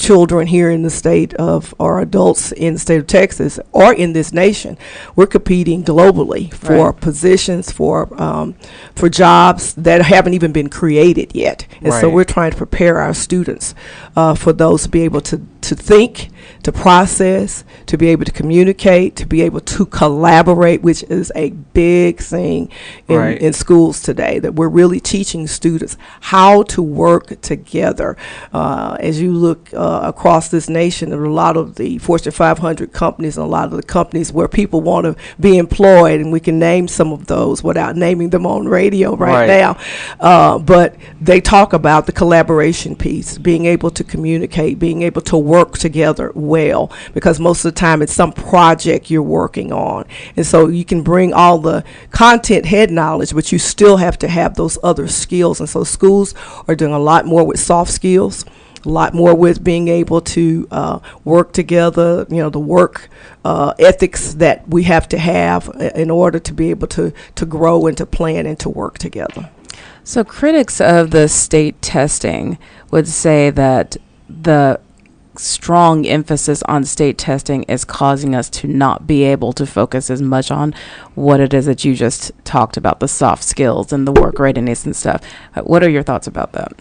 children 0.01 0.47
here 0.47 0.71
in 0.71 0.83
the 0.83 0.91
state 0.91 1.35
of 1.35 1.75
or 1.79 2.01
adults 2.01 2.53
in 2.53 2.75
the 2.75 2.81
state 2.81 2.99
of 3.01 3.07
Texas 3.07 3.61
or 3.73 3.93
in 3.93 4.13
this 4.13 4.33
nation. 4.33 4.77
We're 5.15 5.27
competing 5.27 5.85
globally 5.85 6.53
for 6.53 6.87
Right. 6.91 7.01
positions 7.01 7.71
for 7.71 8.09
um, 8.21 8.55
for 8.95 9.09
jobs 9.09 9.75
that 9.75 10.03
haven't 10.03 10.35
even 10.35 10.53
been 10.53 10.69
created 10.69 11.33
yet, 11.35 11.67
and 11.83 11.93
so 11.93 12.09
we're 12.09 12.25
trying 12.25 12.51
to 12.53 12.57
prepare 12.57 12.99
our 12.99 13.15
students 13.15 13.75
uh, 14.17 14.35
for 14.35 14.53
those 14.53 14.85
to 14.85 14.89
be 14.89 15.03
able 15.03 15.21
to 15.23 15.41
to 15.61 15.75
think, 15.75 16.30
to 16.63 16.73
process, 16.73 17.65
to 17.87 17.97
be 17.99 18.09
able 18.09 18.25
to 18.25 18.33
communicate, 18.33 19.17
to 19.17 19.27
be 19.27 19.43
able 19.43 19.61
to 19.61 19.87
collaborate, 19.87 20.83
which 20.83 21.03
is 21.05 21.31
a 21.35 21.51
big 21.51 22.19
thing 22.21 22.69
in, 23.09 23.17
Right. 23.17 23.39
in 23.41 23.53
schools 23.53 24.01
today. 24.01 24.39
That 24.39 24.55
we're 24.55 24.69
really 24.69 25.01
teaching 25.01 25.47
students 25.47 25.97
how 26.21 26.63
to 26.65 26.83
work 26.83 27.41
together. 27.41 28.17
Uh, 28.53 28.97
as 29.01 29.21
you 29.21 29.33
look 29.33 29.71
uh, 29.75 30.01
across 30.05 30.49
this 30.49 30.69
nation, 30.69 31.11
there 31.11 31.21
are 31.21 31.25
a 31.25 31.33
lot 31.33 31.57
of 31.57 31.77
the 31.77 31.99
Fortune 31.99 32.33
500 32.33 32.93
companies 32.93 33.37
and 33.37 33.45
a 33.47 33.49
lot 33.49 33.67
of 33.67 33.73
the 33.73 33.83
companies 33.83 34.33
where 34.33 34.49
people 34.49 34.81
want 34.81 35.05
to 35.05 35.17
be 35.39 35.59
employed, 35.59 36.21
and 36.21 36.33
we 36.33 36.41
can 36.41 36.59
name 36.59 36.89
some 36.89 37.13
of 37.13 37.27
those 37.27 37.63
without 37.63 37.97
naming 37.97 38.31
them 38.31 38.47
on 38.47 38.67
radio 38.69 39.15
right, 39.17 39.31
Right. 39.33 39.47
now. 39.49 39.77
Uh, 40.21 40.59
but 40.59 40.95
they 41.21 41.41
talk 41.41 41.73
about 41.73 42.07
the 42.07 42.13
collaboration 42.13 42.95
piece, 42.97 43.39
being 43.39 43.67
able 43.67 43.91
to 43.91 44.05
communicate, 44.05 44.79
being 44.79 45.03
able 45.03 45.23
to 45.23 45.37
work 45.37 45.79
together 45.79 46.30
well, 46.35 46.93
because 47.15 47.41
most 47.41 47.65
of 47.65 47.75
the 47.75 47.79
time 47.81 48.03
it's 48.03 48.13
some 48.13 48.33
project 48.33 49.11
you're 49.11 49.23
working 49.23 49.73
on. 49.73 50.07
And 50.37 50.47
so 50.47 50.69
you 50.69 50.85
can 50.85 51.03
bring 51.03 51.33
all 51.33 51.59
the 51.59 51.85
content 52.11 52.67
head 52.67 52.91
knowledge, 52.91 53.35
but 53.35 53.53
you 53.53 53.59
still 53.59 53.99
have 53.99 54.19
to 54.19 54.29
have 54.29 54.55
those 54.55 54.79
other 54.83 55.09
skills. 55.09 55.61
And 55.61 55.69
so 55.69 55.85
schools 55.85 56.35
are 56.69 56.75
doing 56.75 56.93
a 56.93 56.99
lot 56.99 57.27
more 57.27 57.45
with 57.45 57.61
soft 57.61 57.91
skills. 57.91 58.45
A 58.83 58.89
lot 58.89 59.13
more 59.13 59.35
with 59.35 59.63
being 59.63 59.89
able 59.89 60.23
to 60.23 60.67
uh, 60.71 60.99
work 61.23 61.53
together, 61.53 62.27
you 62.31 62.39
know, 62.39 62.49
the 62.49 62.59
work 62.59 63.11
uh, 63.45 63.75
ethics 63.79 64.33
that 64.35 64.67
we 64.67 64.85
have 64.85 65.07
to 65.09 65.19
have 65.19 65.69
in 65.95 66.09
order 66.11 66.39
to 66.39 66.55
be 66.55 66.71
able 66.71 66.87
to, 66.89 67.13
to 67.35 67.45
grow 67.45 67.87
and 67.87 67.97
to 67.99 68.07
plan 68.07 68.47
and 68.47 68.59
to 68.61 68.71
work 68.71 68.97
together. 68.97 69.51
So 70.03 70.25
critics 70.25 70.81
of 70.81 71.11
the 71.11 71.29
state 71.29 71.83
testing 71.83 72.57
would 72.91 73.07
say 73.07 73.51
that 73.51 73.99
the 74.29 74.81
strong 75.41 76.07
emphasis 76.07 76.63
on 76.65 76.85
state 76.85 77.19
testing 77.19 77.63
is 77.65 77.85
causing 77.85 78.35
us 78.35 78.51
to 78.51 78.67
not 78.67 79.07
be 79.07 79.23
able 79.25 79.53
to 79.55 79.67
focus 79.67 80.11
as 80.11 80.21
much 80.21 80.51
on 80.51 80.75
what 81.15 81.41
it 81.41 81.55
is 81.55 81.67
that 81.67 81.85
you 81.85 81.95
just 81.95 82.33
talked 82.45 82.77
about 82.77 83.01
the 83.01 83.09
soft 83.09 83.43
skills 83.43 83.93
and 83.93 84.07
the 84.07 84.13
work 84.13 84.39
readiness 84.39 84.85
and 84.85 84.95
stuff. 84.95 85.23
Uh, 85.55 85.63
What 85.63 85.83
are 85.83 85.91
your 85.91 86.03
thoughts 86.03 86.27
about 86.27 86.53
that? 86.53 86.73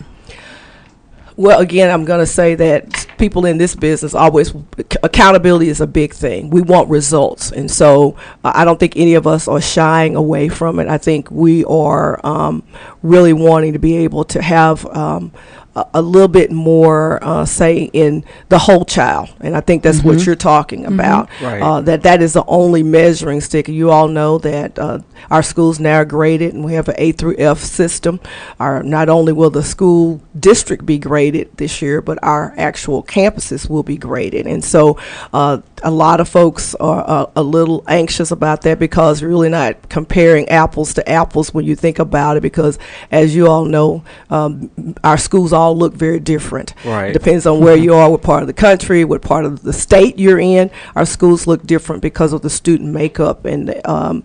Well, 1.40 1.62
again, 1.62 1.90
I'm 1.90 2.04
going 2.04 2.20
to 2.20 2.26
say 2.26 2.56
that 2.56 3.08
people 3.18 3.46
in 3.46 3.58
this 3.58 3.74
business 3.74 4.14
always 4.14 4.54
accountability 5.02 5.70
is 5.70 5.80
a 5.80 5.88
big 5.88 6.14
thing. 6.14 6.50
We 6.50 6.62
want 6.62 6.90
results, 6.90 7.54
and 7.54 7.72
so 7.72 8.18
uh, 8.44 8.52
I 8.54 8.66
don't 8.66 8.78
think 8.78 8.98
any 8.98 9.14
of 9.14 9.26
us 9.26 9.48
are 9.48 9.62
shying 9.62 10.18
away 10.18 10.50
from 10.50 10.80
it. 10.82 10.90
I 10.90 10.98
think 10.98 11.32
we 11.32 11.64
are 11.64 12.20
um, 12.26 12.64
really 13.04 13.32
wanting 13.32 13.72
to 13.72 13.80
be 13.80 13.96
able 14.04 14.26
to 14.26 14.42
have 14.42 14.86
um, 14.88 15.32
a, 15.80 16.00
a 16.00 16.02
little 16.02 16.28
bit 16.28 16.52
more 16.52 17.24
uh, 17.24 17.46
say 17.46 17.90
in 17.94 18.24
the 18.50 18.60
whole 18.60 18.86
child, 18.86 19.30
and 19.40 19.56
I 19.56 19.62
think 19.62 19.84
that's 19.84 20.04
what 20.04 20.26
you're 20.26 20.36
talking 20.36 20.86
about. 20.86 21.30
Right. 21.42 21.62
Uh, 21.62 21.82
that 21.82 22.04
that 22.04 22.22
is 22.22 22.34
the 22.34 22.44
only 22.46 22.84
measuring 22.84 23.42
stick. 23.42 23.68
You 23.68 23.92
all 23.92 24.08
know 24.08 24.38
that 24.40 24.78
uh, 24.78 25.00
our 25.30 25.44
schools 25.44 25.80
now 25.80 25.96
are 25.96 26.06
graded, 26.06 26.54
and 26.54 26.64
we 26.64 26.74
have 26.74 26.88
an 26.90 26.96
A 26.98 27.12
through 27.12 27.36
F 27.38 27.60
system. 27.60 28.20
Our 28.60 28.84
not 28.84 29.10
only 29.10 29.34
will 29.34 29.50
the 29.50 29.64
school 29.64 30.22
district 30.38 30.86
be 30.86 30.98
graded 30.98 31.58
this 31.58 31.82
year, 31.82 32.02
but 32.02 32.20
our 32.24 32.54
actual 32.58 33.04
campuses 33.04 33.70
will 33.70 33.84
be 33.84 33.98
graded, 33.98 34.48
and 34.48 34.64
so 34.64 34.98
uh, 35.34 35.62
a 35.84 35.92
lot 35.92 36.20
of 36.20 36.28
folks 36.28 36.76
are 36.76 37.04
uh, 37.08 37.32
a 37.36 37.44
little 37.44 37.84
anxious 37.88 38.32
about 38.32 38.62
that 38.64 38.80
because 38.80 39.22
we're 39.22 39.30
really 39.30 39.50
not 39.50 39.90
comparing 39.90 40.48
apples 40.50 40.94
to 40.94 41.10
apples 41.10 41.54
when 41.54 41.66
you 41.66 41.76
think 41.76 42.00
about 42.00 42.38
it. 42.38 42.42
Because 42.42 42.78
as 43.12 43.36
you 43.36 43.48
all 43.48 43.66
know, 43.66 44.04
um, 44.30 44.70
our 45.04 45.18
schools 45.18 45.54
all 45.54 45.69
look 45.78 45.94
very 45.94 46.20
different. 46.20 46.74
Right. 46.84 47.14
Depends 47.14 47.46
on 47.46 47.60
where 47.60 47.76
you 47.76 47.94
are, 47.94 48.10
what 48.10 48.22
part 48.22 48.44
of 48.44 48.48
the 48.48 48.54
country, 48.54 49.06
what 49.06 49.22
part 49.22 49.46
of 49.46 49.64
the 49.64 49.74
state 49.74 50.18
you're 50.20 50.40
in. 50.40 50.72
Our 50.96 51.06
schools 51.06 51.48
look 51.48 51.66
different 51.66 52.02
because 52.02 52.34
of 52.34 52.42
the 52.42 52.50
student 52.50 52.92
makeup 52.92 53.46
and 53.46 53.80
um, 53.86 54.24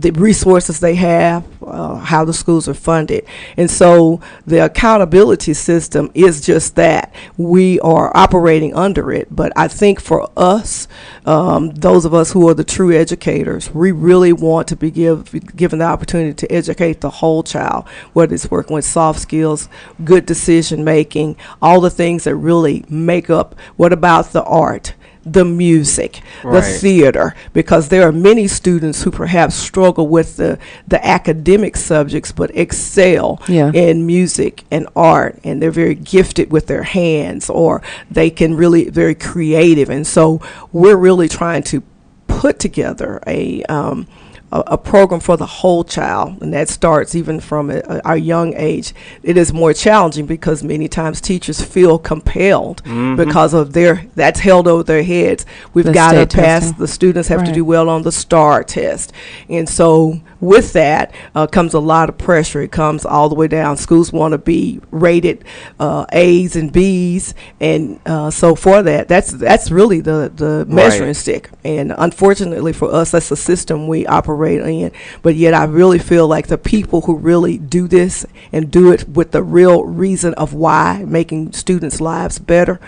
the 0.00 0.12
resources 0.12 0.78
they 0.78 0.94
have, 0.94 1.44
uh, 1.62 1.96
how 1.96 2.24
the 2.24 2.32
schools 2.32 2.68
are 2.68 2.74
funded. 2.74 3.26
And 3.56 3.68
so 3.68 4.20
the 4.46 4.64
accountability 4.64 5.54
system 5.54 6.10
is 6.14 6.40
just 6.40 6.76
that. 6.76 7.12
We 7.36 7.80
are 7.80 8.16
operating 8.16 8.74
under 8.74 9.10
it. 9.10 9.26
But 9.30 9.52
I 9.56 9.66
think 9.66 10.00
for 10.00 10.30
us, 10.36 10.86
um, 11.26 11.70
those 11.70 12.04
of 12.04 12.14
us 12.14 12.32
who 12.32 12.48
are 12.48 12.54
the 12.54 12.64
true 12.64 12.92
educators, 12.92 13.74
we 13.74 13.90
really 13.90 14.32
want 14.32 14.68
to 14.68 14.76
be 14.76 14.92
give, 14.92 15.56
given 15.56 15.80
the 15.80 15.84
opportunity 15.84 16.34
to 16.34 16.52
educate 16.52 17.00
the 17.00 17.10
whole 17.10 17.42
child, 17.42 17.88
whether 18.12 18.34
it's 18.34 18.50
working 18.50 18.74
with 18.74 18.84
soft 18.84 19.18
skills, 19.18 19.68
good 20.04 20.26
decision 20.26 20.84
making, 20.84 21.36
all 21.60 21.80
the 21.80 21.90
things 21.90 22.24
that 22.24 22.36
really 22.36 22.84
make 22.88 23.30
up 23.30 23.56
what 23.76 23.92
about 23.92 24.26
the 24.32 24.44
art, 24.44 24.94
the 25.32 25.44
music, 25.44 26.20
the 26.42 26.48
Right. 26.48 26.64
theater, 26.80 27.34
because 27.52 27.88
there 27.88 28.06
are 28.08 28.12
many 28.12 28.46
students 28.48 29.02
who 29.02 29.10
perhaps 29.10 29.54
struggle 29.54 30.08
with 30.08 30.36
the, 30.36 30.58
the 30.86 31.04
academic 31.06 31.76
subjects 31.76 32.32
but 32.32 32.50
excel 32.54 33.40
Yeah. 33.48 33.70
in 33.72 34.06
music 34.06 34.64
and 34.70 34.86
art, 34.96 35.38
and 35.44 35.60
they're 35.60 35.70
very 35.70 35.94
gifted 35.94 36.50
with 36.50 36.66
their 36.66 36.84
hands, 36.84 37.50
or 37.50 37.82
they 38.10 38.30
can 38.30 38.56
really 38.56 38.88
very 38.90 39.14
creative. 39.14 39.90
And 39.90 40.06
so 40.06 40.40
we're 40.72 40.96
really 40.96 41.28
trying 41.28 41.62
to 41.64 41.82
put 42.26 42.58
together 42.58 43.20
a 43.26 43.62
um, 43.64 44.06
a, 44.52 44.60
a 44.68 44.78
program 44.78 45.20
for 45.20 45.36
the 45.36 45.46
whole 45.46 45.84
child, 45.84 46.40
and 46.42 46.52
that 46.52 46.68
starts 46.68 47.14
even 47.14 47.40
from 47.40 47.70
a, 47.70 47.78
a, 47.78 48.00
our 48.04 48.16
young 48.16 48.54
age. 48.56 48.94
It 49.22 49.36
is 49.36 49.52
more 49.52 49.72
challenging 49.72 50.26
because 50.26 50.62
many 50.62 50.88
times 50.88 51.20
teachers 51.20 51.60
feel 51.62 51.98
compelled 51.98 52.82
because 53.16 53.54
of 53.54 53.72
their 53.72 54.06
that's 54.14 54.40
held 54.40 54.66
over 54.68 54.82
their 54.82 55.02
heads. 55.02 55.44
We've 55.74 55.84
The 55.84 55.92
got 55.92 56.12
to 56.12 56.26
pass. 56.26 56.62
testing. 56.62 56.78
The 56.78 56.88
students 56.88 57.28
have 57.28 57.44
to 57.44 57.52
do 57.52 57.64
well 57.64 57.88
on 57.88 58.02
the 58.02 58.12
STAAR 58.12 58.64
test, 58.64 59.12
and 59.48 59.68
so 59.68 60.20
with 60.40 60.72
that 60.72 61.12
uh, 61.34 61.46
comes 61.46 61.74
a 61.74 61.80
lot 61.80 62.08
of 62.08 62.16
pressure. 62.16 62.60
It 62.62 62.70
comes 62.72 63.04
all 63.04 63.28
the 63.28 63.34
way 63.34 63.48
down. 63.48 63.76
Schools 63.76 64.12
want 64.12 64.32
to 64.32 64.38
be 64.38 64.80
rated 64.90 65.44
uh, 65.80 66.06
A's 66.12 66.56
and 66.56 66.72
B's, 66.72 67.34
and 67.60 68.00
uh, 68.06 68.30
so 68.30 68.54
for 68.54 68.82
that, 68.82 69.08
that's 69.08 69.32
that's 69.32 69.70
really 69.70 70.00
the 70.00 70.32
the 70.34 70.64
measuring 70.68 71.08
Right. 71.08 71.16
stick. 71.16 71.50
And 71.64 71.92
unfortunately 71.98 72.72
for 72.72 72.92
us, 72.94 73.10
that's 73.10 73.28
the 73.28 73.36
system 73.36 73.88
we 73.88 74.06
operate 74.06 74.37
in. 74.46 74.92
But 75.22 75.34
yet, 75.34 75.54
I 75.54 75.64
really 75.64 75.98
feel 75.98 76.28
like 76.28 76.46
the 76.46 76.58
people 76.58 77.02
who 77.02 77.16
really 77.16 77.58
do 77.58 77.88
this 77.88 78.26
and 78.52 78.70
do 78.70 78.92
it 78.92 79.08
with 79.08 79.32
the 79.32 79.42
real 79.42 79.84
reason 79.84 80.34
of 80.34 80.54
why, 80.54 81.04
making 81.06 81.52
students' 81.52 82.00
lives 82.00 82.38
better, 82.38 82.80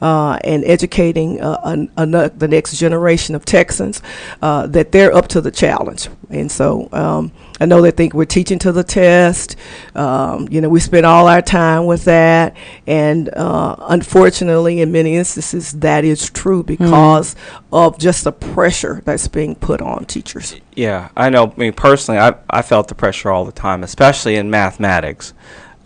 uh, 0.00 0.38
and 0.44 0.64
educating 0.64 1.40
uh, 1.40 1.60
an, 1.64 1.90
ano- 1.96 2.28
the 2.28 2.48
next 2.48 2.76
generation 2.76 3.34
of 3.34 3.44
Texans, 3.44 4.02
uh, 4.42 4.66
that 4.66 4.92
they're 4.92 5.14
up 5.14 5.28
to 5.28 5.40
the 5.40 5.50
challenge. 5.50 6.08
And 6.30 6.50
so 6.50 6.88
um, 6.92 7.32
I 7.60 7.66
know 7.66 7.82
they 7.82 7.90
think 7.90 8.14
we're 8.14 8.24
teaching 8.24 8.58
to 8.60 8.72
the 8.72 8.84
test. 8.84 9.56
Um, 9.94 10.48
you 10.50 10.60
know, 10.60 10.68
we 10.68 10.80
spend 10.80 11.04
all 11.06 11.26
our 11.26 11.42
time 11.42 11.86
with 11.86 12.04
that. 12.04 12.56
And 12.86 13.28
uh, 13.34 13.76
unfortunately, 13.88 14.80
in 14.80 14.92
many 14.92 15.16
instances, 15.16 15.72
that 15.80 16.04
is 16.04 16.30
true 16.30 16.62
because 16.62 17.34
of 17.72 17.98
just 17.98 18.24
the 18.24 18.32
pressure 18.32 19.02
that's 19.04 19.28
being 19.28 19.54
put 19.56 19.80
on 19.82 20.04
teachers. 20.04 20.56
Yeah, 20.74 21.08
I 21.16 21.30
know. 21.30 21.52
I 21.54 21.58
mean, 21.60 21.72
personally, 21.72 22.20
I 22.20 22.34
I 22.48 22.62
felt 22.62 22.88
the 22.88 22.94
pressure 22.94 23.30
all 23.30 23.44
the 23.44 23.52
time, 23.52 23.82
especially 23.82 24.36
in 24.36 24.50
mathematics. 24.50 25.34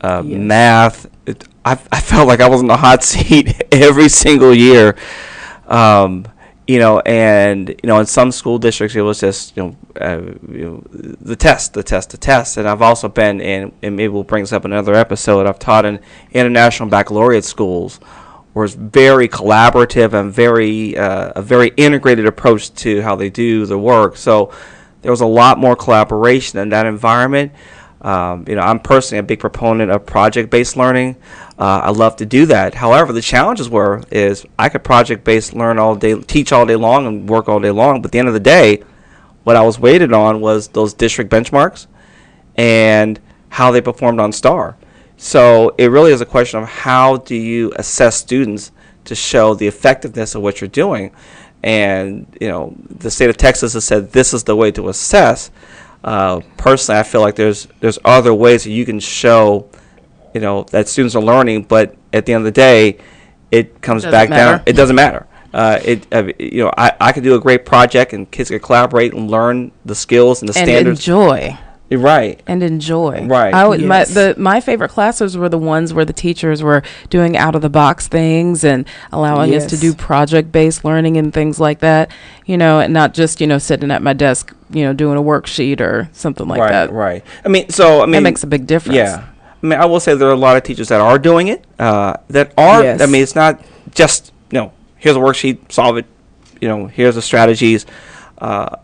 Uh, 0.00 0.22
Yes. 0.26 0.38
Math, 0.40 1.06
it, 1.26 1.44
I 1.64 1.72
I 1.90 2.00
felt 2.00 2.28
like 2.28 2.40
I 2.40 2.48
was 2.48 2.60
in 2.60 2.66
the 2.66 2.76
hot 2.76 3.02
seat 3.12 3.62
every 3.72 4.08
single 4.08 4.54
year. 4.54 4.96
Um, 5.66 6.26
you 6.66 6.78
know, 6.78 7.00
and 7.00 7.68
you 7.68 7.86
know, 7.86 7.98
in 7.98 8.06
some 8.06 8.30
school 8.30 8.58
districts, 8.58 8.94
it 8.94 9.00
was 9.00 9.20
just 9.20 9.56
you 9.56 9.62
know, 9.62 9.76
uh, 10.00 10.20
you 10.50 10.64
know, 10.64 10.84
the 10.90 11.36
test, 11.36 11.74
the 11.74 11.82
test, 11.82 12.10
the 12.10 12.16
test. 12.16 12.56
And 12.56 12.68
I've 12.68 12.82
also 12.82 13.08
been 13.08 13.40
in, 13.40 13.72
and 13.82 13.96
maybe 13.96 14.08
we'll 14.08 14.22
bring 14.22 14.44
this 14.44 14.52
up 14.52 14.64
in 14.64 14.72
another 14.72 14.94
episode. 14.94 15.46
I've 15.46 15.58
taught 15.58 15.84
in 15.84 16.00
international 16.32 16.88
baccalaureate 16.88 17.44
schools, 17.44 17.98
where 18.52 18.64
it's 18.64 18.74
very 18.74 19.28
collaborative 19.28 20.12
and 20.12 20.32
very 20.32 20.96
uh, 20.96 21.32
a 21.34 21.42
very 21.42 21.68
integrated 21.76 22.26
approach 22.26 22.72
to 22.74 23.02
how 23.02 23.16
they 23.16 23.30
do 23.30 23.66
the 23.66 23.78
work. 23.78 24.16
So 24.16 24.52
there 25.02 25.10
was 25.10 25.20
a 25.20 25.26
lot 25.26 25.58
more 25.58 25.74
collaboration 25.74 26.58
in 26.60 26.68
that 26.68 26.86
environment. 26.86 27.52
Um, 28.02 28.44
you 28.48 28.56
know, 28.56 28.62
I'm 28.62 28.80
personally 28.80 29.20
a 29.20 29.22
big 29.22 29.38
proponent 29.38 29.90
of 29.90 30.04
project-based 30.04 30.76
learning. 30.76 31.16
Uh, 31.58 31.82
I 31.84 31.90
love 31.90 32.16
to 32.16 32.26
do 32.26 32.46
that. 32.46 32.74
However, 32.74 33.12
the 33.12 33.22
challenges 33.22 33.70
were 33.70 34.02
is 34.10 34.44
I 34.58 34.68
could 34.68 34.82
project-based 34.82 35.54
learn 35.54 35.78
all 35.78 35.94
day, 35.94 36.20
teach 36.20 36.52
all 36.52 36.66
day 36.66 36.76
long, 36.76 37.06
and 37.06 37.28
work 37.28 37.48
all 37.48 37.60
day 37.60 37.70
long. 37.70 38.02
But 38.02 38.08
at 38.08 38.12
the 38.12 38.18
end 38.18 38.28
of 38.28 38.34
the 38.34 38.40
day, 38.40 38.82
what 39.44 39.56
I 39.56 39.62
was 39.62 39.78
weighted 39.78 40.12
on 40.12 40.40
was 40.40 40.68
those 40.68 40.94
district 40.94 41.30
benchmarks 41.30 41.86
and 42.56 43.20
how 43.50 43.70
they 43.70 43.80
performed 43.80 44.20
on 44.20 44.32
STAAR. 44.32 44.76
So 45.16 45.74
it 45.78 45.86
really 45.86 46.12
is 46.12 46.20
a 46.20 46.26
question 46.26 46.60
of 46.60 46.68
how 46.68 47.18
do 47.18 47.36
you 47.36 47.72
assess 47.76 48.16
students 48.16 48.72
to 49.04 49.14
show 49.14 49.54
the 49.54 49.66
effectiveness 49.66 50.34
of 50.34 50.42
what 50.42 50.60
you're 50.60 50.68
doing. 50.68 51.12
And 51.62 52.26
you 52.40 52.48
know, 52.48 52.74
the 52.88 53.10
state 53.10 53.30
of 53.30 53.36
Texas 53.36 53.74
has 53.74 53.84
said 53.84 54.10
this 54.10 54.34
is 54.34 54.44
the 54.44 54.56
way 54.56 54.72
to 54.72 54.88
assess. 54.88 55.50
Uh, 56.04 56.40
personally, 56.56 56.98
I 57.00 57.02
feel 57.04 57.20
like 57.20 57.36
there's 57.36 57.68
there's 57.80 57.98
other 58.04 58.34
ways 58.34 58.64
that 58.64 58.70
you 58.70 58.84
can 58.84 58.98
show, 59.00 59.68
you 60.34 60.40
know, 60.40 60.64
that 60.70 60.88
students 60.88 61.14
are 61.14 61.22
learning. 61.22 61.64
But 61.64 61.94
at 62.12 62.26
the 62.26 62.32
end 62.32 62.40
of 62.42 62.44
the 62.46 62.50
day, 62.60 62.98
it 63.50 63.80
comes 63.82 64.02
Doesn't 64.02 64.10
back 64.12 64.28
matter. 64.30 64.56
down. 64.58 64.62
It 64.66 64.72
doesn't 64.74 64.96
matter. 64.96 65.26
Uh, 65.54 65.78
it 65.84 66.06
uh, 66.12 66.24
you 66.38 66.64
know 66.64 66.72
I, 66.78 66.92
I 66.98 67.12
could 67.12 67.22
do 67.24 67.34
a 67.34 67.40
great 67.40 67.66
project 67.66 68.14
and 68.14 68.30
kids 68.30 68.48
could 68.48 68.62
collaborate 68.62 69.12
and 69.12 69.30
learn 69.30 69.70
the 69.84 69.94
skills 69.94 70.40
and 70.40 70.48
the 70.48 70.58
and 70.58 70.66
standards. 70.66 71.00
enjoy 71.00 71.58
right. 71.90 72.42
and 72.46 72.62
enjoy. 72.62 73.26
Right. 73.26 73.52
I 73.52 73.66
would, 73.66 73.82
my 73.82 74.04
the 74.04 74.34
my 74.38 74.60
favorite 74.60 74.90
classes 74.90 75.36
were 75.36 75.48
the 75.48 75.58
ones 75.58 75.92
where 75.92 76.04
the 76.04 76.12
teachers 76.12 76.62
were 76.62 76.82
doing 77.10 77.36
out 77.36 77.54
of 77.54 77.62
the 77.62 77.70
box 77.70 78.08
things 78.08 78.64
and 78.64 78.86
allowing 79.12 79.54
us 79.54 79.66
to 79.66 79.76
do 79.76 79.94
project 79.94 80.52
based 80.52 80.84
learning 80.84 81.16
and 81.16 81.32
things 81.32 81.60
like 81.60 81.80
that. 81.80 82.10
You 82.46 82.56
know, 82.56 82.80
and 82.80 82.92
not 82.92 83.14
just 83.14 83.40
you 83.40 83.46
know 83.46 83.58
sitting 83.58 83.90
at 83.90 84.02
my 84.02 84.12
desk, 84.12 84.54
you 84.70 84.84
know, 84.84 84.92
doing 84.92 85.18
a 85.18 85.22
worksheet 85.22 85.80
or 85.80 86.08
something 86.12 86.48
like 86.48 86.60
right, 86.60 86.70
that. 86.70 86.92
right. 86.92 87.24
I 87.44 87.48
mean, 87.48 87.68
so 87.68 88.02
I 88.02 88.06
mean, 88.06 88.12
that 88.12 88.22
makes 88.22 88.42
a 88.42 88.48
big 88.48 88.66
difference. 88.66 88.96
Yeah, 88.96 89.28
I 89.62 89.66
mean, 89.66 89.78
I 89.78 89.84
will 89.84 90.00
say 90.00 90.14
there 90.14 90.28
are 90.28 90.32
a 90.32 90.36
lot 90.36 90.56
of 90.56 90.62
teachers 90.62 90.88
that 90.88 91.00
are 91.00 91.18
doing 91.18 91.48
it. 91.48 91.64
Uh, 91.78 92.14
that 92.28 92.52
are. 92.56 92.82
Yes. 92.82 93.00
I 93.00 93.06
mean, 93.06 93.22
it's 93.22 93.34
not 93.34 93.62
just 93.94 94.32
you 94.50 94.58
know, 94.58 94.72
here's 94.96 95.16
a 95.16 95.20
worksheet, 95.20 95.72
solve 95.72 95.98
it. 95.98 96.06
You 96.60 96.68
know, 96.68 96.86
here's 96.86 97.16
the 97.16 97.22
strategies. 97.22 97.86
Uh, 98.38 98.76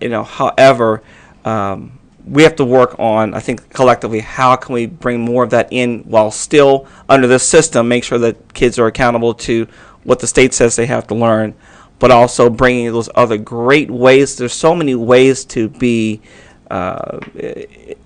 you 0.00 0.08
know, 0.08 0.24
however, 0.24 1.02
um, 1.44 1.98
we 2.26 2.42
have 2.42 2.56
to 2.56 2.64
work 2.64 2.98
on. 2.98 3.34
I 3.34 3.40
think 3.40 3.70
collectively, 3.70 4.20
how 4.20 4.56
can 4.56 4.74
we 4.74 4.86
bring 4.86 5.20
more 5.20 5.44
of 5.44 5.50
that 5.50 5.68
in 5.70 6.00
while 6.00 6.30
still 6.30 6.86
under 7.08 7.26
this 7.26 7.46
system, 7.46 7.88
make 7.88 8.04
sure 8.04 8.18
that 8.18 8.54
kids 8.54 8.78
are 8.78 8.86
accountable 8.86 9.34
to 9.34 9.66
what 10.04 10.20
the 10.20 10.26
state 10.26 10.54
says 10.54 10.76
they 10.76 10.86
have 10.86 11.06
to 11.08 11.14
learn, 11.14 11.54
but 11.98 12.10
also 12.10 12.48
bringing 12.50 12.92
those 12.92 13.08
other 13.14 13.36
great 13.36 13.90
ways. 13.90 14.36
There's 14.36 14.52
so 14.52 14.74
many 14.74 14.94
ways 14.94 15.44
to 15.46 15.68
be 15.68 16.20
uh, 16.70 17.20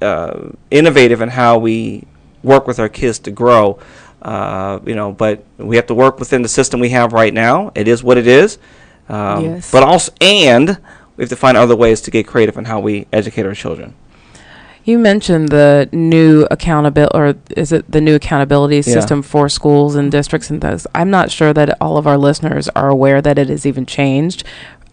uh, 0.00 0.50
innovative 0.70 1.20
in 1.20 1.28
how 1.28 1.58
we 1.58 2.04
work 2.42 2.66
with 2.66 2.78
our 2.78 2.88
kids 2.88 3.18
to 3.20 3.30
grow. 3.30 3.78
Uh, 4.20 4.80
you 4.84 4.96
know, 4.96 5.12
but 5.12 5.44
we 5.58 5.76
have 5.76 5.86
to 5.86 5.94
work 5.94 6.18
within 6.18 6.42
the 6.42 6.48
system 6.48 6.80
we 6.80 6.88
have 6.88 7.12
right 7.12 7.32
now. 7.32 7.70
It 7.76 7.86
is 7.86 8.02
what 8.02 8.18
it 8.18 8.26
is. 8.26 8.58
Um, 9.08 9.44
Yes. 9.44 9.70
But 9.70 9.84
also, 9.84 10.12
and 10.20 10.76
we 11.16 11.22
have 11.22 11.28
to 11.28 11.36
find 11.36 11.56
other 11.56 11.76
ways 11.76 12.00
to 12.02 12.10
get 12.10 12.26
creative 12.26 12.56
in 12.56 12.64
how 12.64 12.80
we 12.80 13.06
educate 13.12 13.46
our 13.46 13.54
children. 13.54 13.94
You 14.88 14.98
mentioned 14.98 15.50
the 15.50 15.86
new 15.92 16.46
accountability, 16.50 17.14
or 17.14 17.34
is 17.54 17.72
it 17.72 17.92
the 17.92 18.00
new 18.00 18.14
accountability 18.14 18.76
Yeah. 18.76 18.94
system 18.94 19.20
for 19.20 19.50
schools 19.50 19.94
and 19.94 20.10
districts 20.10 20.48
and 20.48 20.62
those? 20.62 20.86
I'm 20.94 21.10
not 21.10 21.30
sure 21.30 21.52
that 21.52 21.76
all 21.78 21.98
of 21.98 22.06
our 22.06 22.16
listeners 22.16 22.70
are 22.74 22.88
aware 22.88 23.20
that 23.20 23.38
it 23.38 23.50
has 23.50 23.66
even 23.66 23.84
changed. 23.84 24.44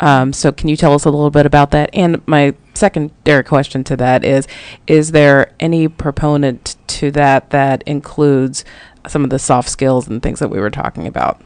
Um, 0.02 0.34
so, 0.34 0.52
can 0.52 0.68
you 0.68 0.76
tell 0.76 0.94
us 0.94 1.06
a 1.06 1.10
little 1.10 1.30
bit 1.30 1.46
about 1.46 1.72
that? 1.72 1.90
And 1.94 2.22
my 2.28 2.56
secondary 2.74 3.46
question 3.46 3.86
to 3.86 3.96
that 3.96 4.26
is: 4.26 4.50
Is 4.86 5.14
there 5.14 5.54
any 5.62 5.88
proponent 5.88 6.76
to 6.88 7.10
that 7.12 7.52
that 7.52 7.82
includes 7.86 8.66
some 9.08 9.24
of 9.24 9.30
the 9.30 9.40
soft 9.40 9.70
skills 9.70 10.10
and 10.10 10.22
things 10.22 10.40
that 10.40 10.50
we 10.50 10.60
were 10.60 10.70
talking 10.70 11.08
about? 11.08 11.40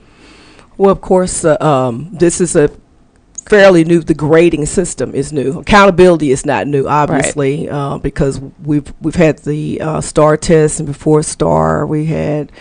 Well, 0.75 0.89
of 0.89 1.01
course, 1.01 1.45
uh, 1.45 1.55
um, 1.61 2.07
this 2.11 2.41
is 2.41 2.55
a 2.55 2.71
fairly 3.49 3.83
new. 3.83 3.99
The 4.01 4.13
grading 4.13 4.65
system 4.67 5.13
is 5.13 5.33
new. 5.33 5.59
Accountability 5.59 6.31
is 6.31 6.45
not 6.45 6.67
new, 6.67 6.87
obviously, 6.87 7.67
uh, 7.69 7.97
because 7.97 8.39
we've 8.63 8.91
we've 9.01 9.15
had 9.15 9.39
the 9.39 9.81
uh, 9.81 10.01
STAAR 10.01 10.37
test, 10.37 10.79
and 10.79 10.87
before 10.87 11.23
STAAR, 11.23 11.85
we 11.87 12.05
had 12.05 12.51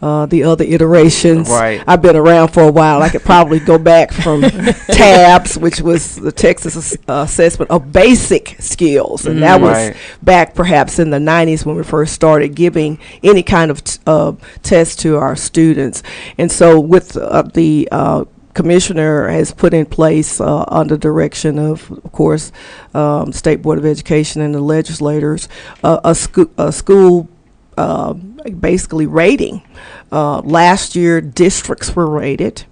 uh, 0.00 0.26
the 0.26 0.44
other 0.44 0.64
iterations. 0.64 1.48
Right. 1.48 1.82
I've 1.86 2.02
been 2.02 2.16
around 2.16 2.48
for 2.48 2.62
a 2.62 2.70
while. 2.72 3.02
I 3.02 3.08
could 3.08 3.22
probably 3.22 3.58
go 3.60 3.76
back 3.78 4.12
from 4.12 4.42
TABS, 4.88 5.58
which 5.58 5.80
was 5.80 6.16
the 6.16 6.32
Texas 6.32 6.76
Ass- 6.76 6.96
uh, 7.08 7.22
Assessment 7.26 7.70
of 7.70 7.92
Basic 7.92 8.56
Skills, 8.60 9.26
and 9.26 9.42
that 9.42 9.60
Mm. 9.60 9.62
was 9.62 9.72
Right. 9.76 9.96
back 10.22 10.54
perhaps 10.54 10.98
in 10.98 11.10
the 11.10 11.18
90s 11.18 11.64
when 11.66 11.76
we 11.76 11.82
first 11.82 12.12
started 12.14 12.54
giving 12.54 12.98
any 13.22 13.42
kind 13.42 13.70
of 13.70 13.82
t- 13.84 13.98
uh, 14.06 14.32
test 14.62 15.00
to 15.00 15.16
our 15.16 15.34
students. 15.34 16.02
And 16.38 16.52
so 16.52 16.78
with 16.78 17.16
uh, 17.16 17.42
the 17.54 17.88
uh, 17.90 18.24
commissioner 18.56 19.28
has 19.28 19.52
put 19.52 19.74
in 19.74 19.84
place 19.84 20.40
uh, 20.40 20.64
under 20.68 20.96
direction 20.96 21.58
of, 21.58 21.90
of 21.90 22.10
course, 22.10 22.50
um, 22.94 23.30
State 23.30 23.60
Board 23.60 23.76
of 23.78 23.84
Education 23.84 24.40
and 24.40 24.54
the 24.54 24.60
legislators, 24.60 25.46
uh, 25.84 26.00
a, 26.02 26.14
sco- 26.14 26.50
a 26.56 26.72
school 26.72 27.28
uh, 27.76 28.14
basically 28.14 29.04
rating. 29.04 29.62
Uh, 30.10 30.40
last 30.40 30.96
year, 30.96 31.20
districts 31.20 31.94
were 31.94 32.08
rated, 32.08 32.64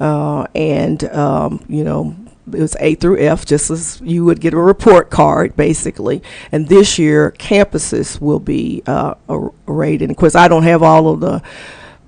uh, 0.00 0.46
and 0.54 1.04
um, 1.04 1.62
you 1.68 1.84
know 1.84 2.16
it 2.50 2.60
was 2.60 2.74
A 2.80 2.94
through 2.94 3.18
F, 3.18 3.44
just 3.44 3.70
as 3.70 4.00
you 4.02 4.24
would 4.24 4.40
get 4.40 4.54
a 4.54 4.58
report 4.58 5.10
card, 5.10 5.54
basically. 5.56 6.22
And 6.50 6.68
this 6.68 6.98
year, 6.98 7.32
campuses 7.32 8.18
will 8.18 8.40
be 8.40 8.82
uh, 8.86 9.14
rated. 9.66 10.10
Of 10.10 10.16
course, 10.16 10.34
I 10.34 10.48
don't 10.48 10.62
have 10.62 10.82
all 10.82 11.08
of 11.08 11.20
the 11.20 11.42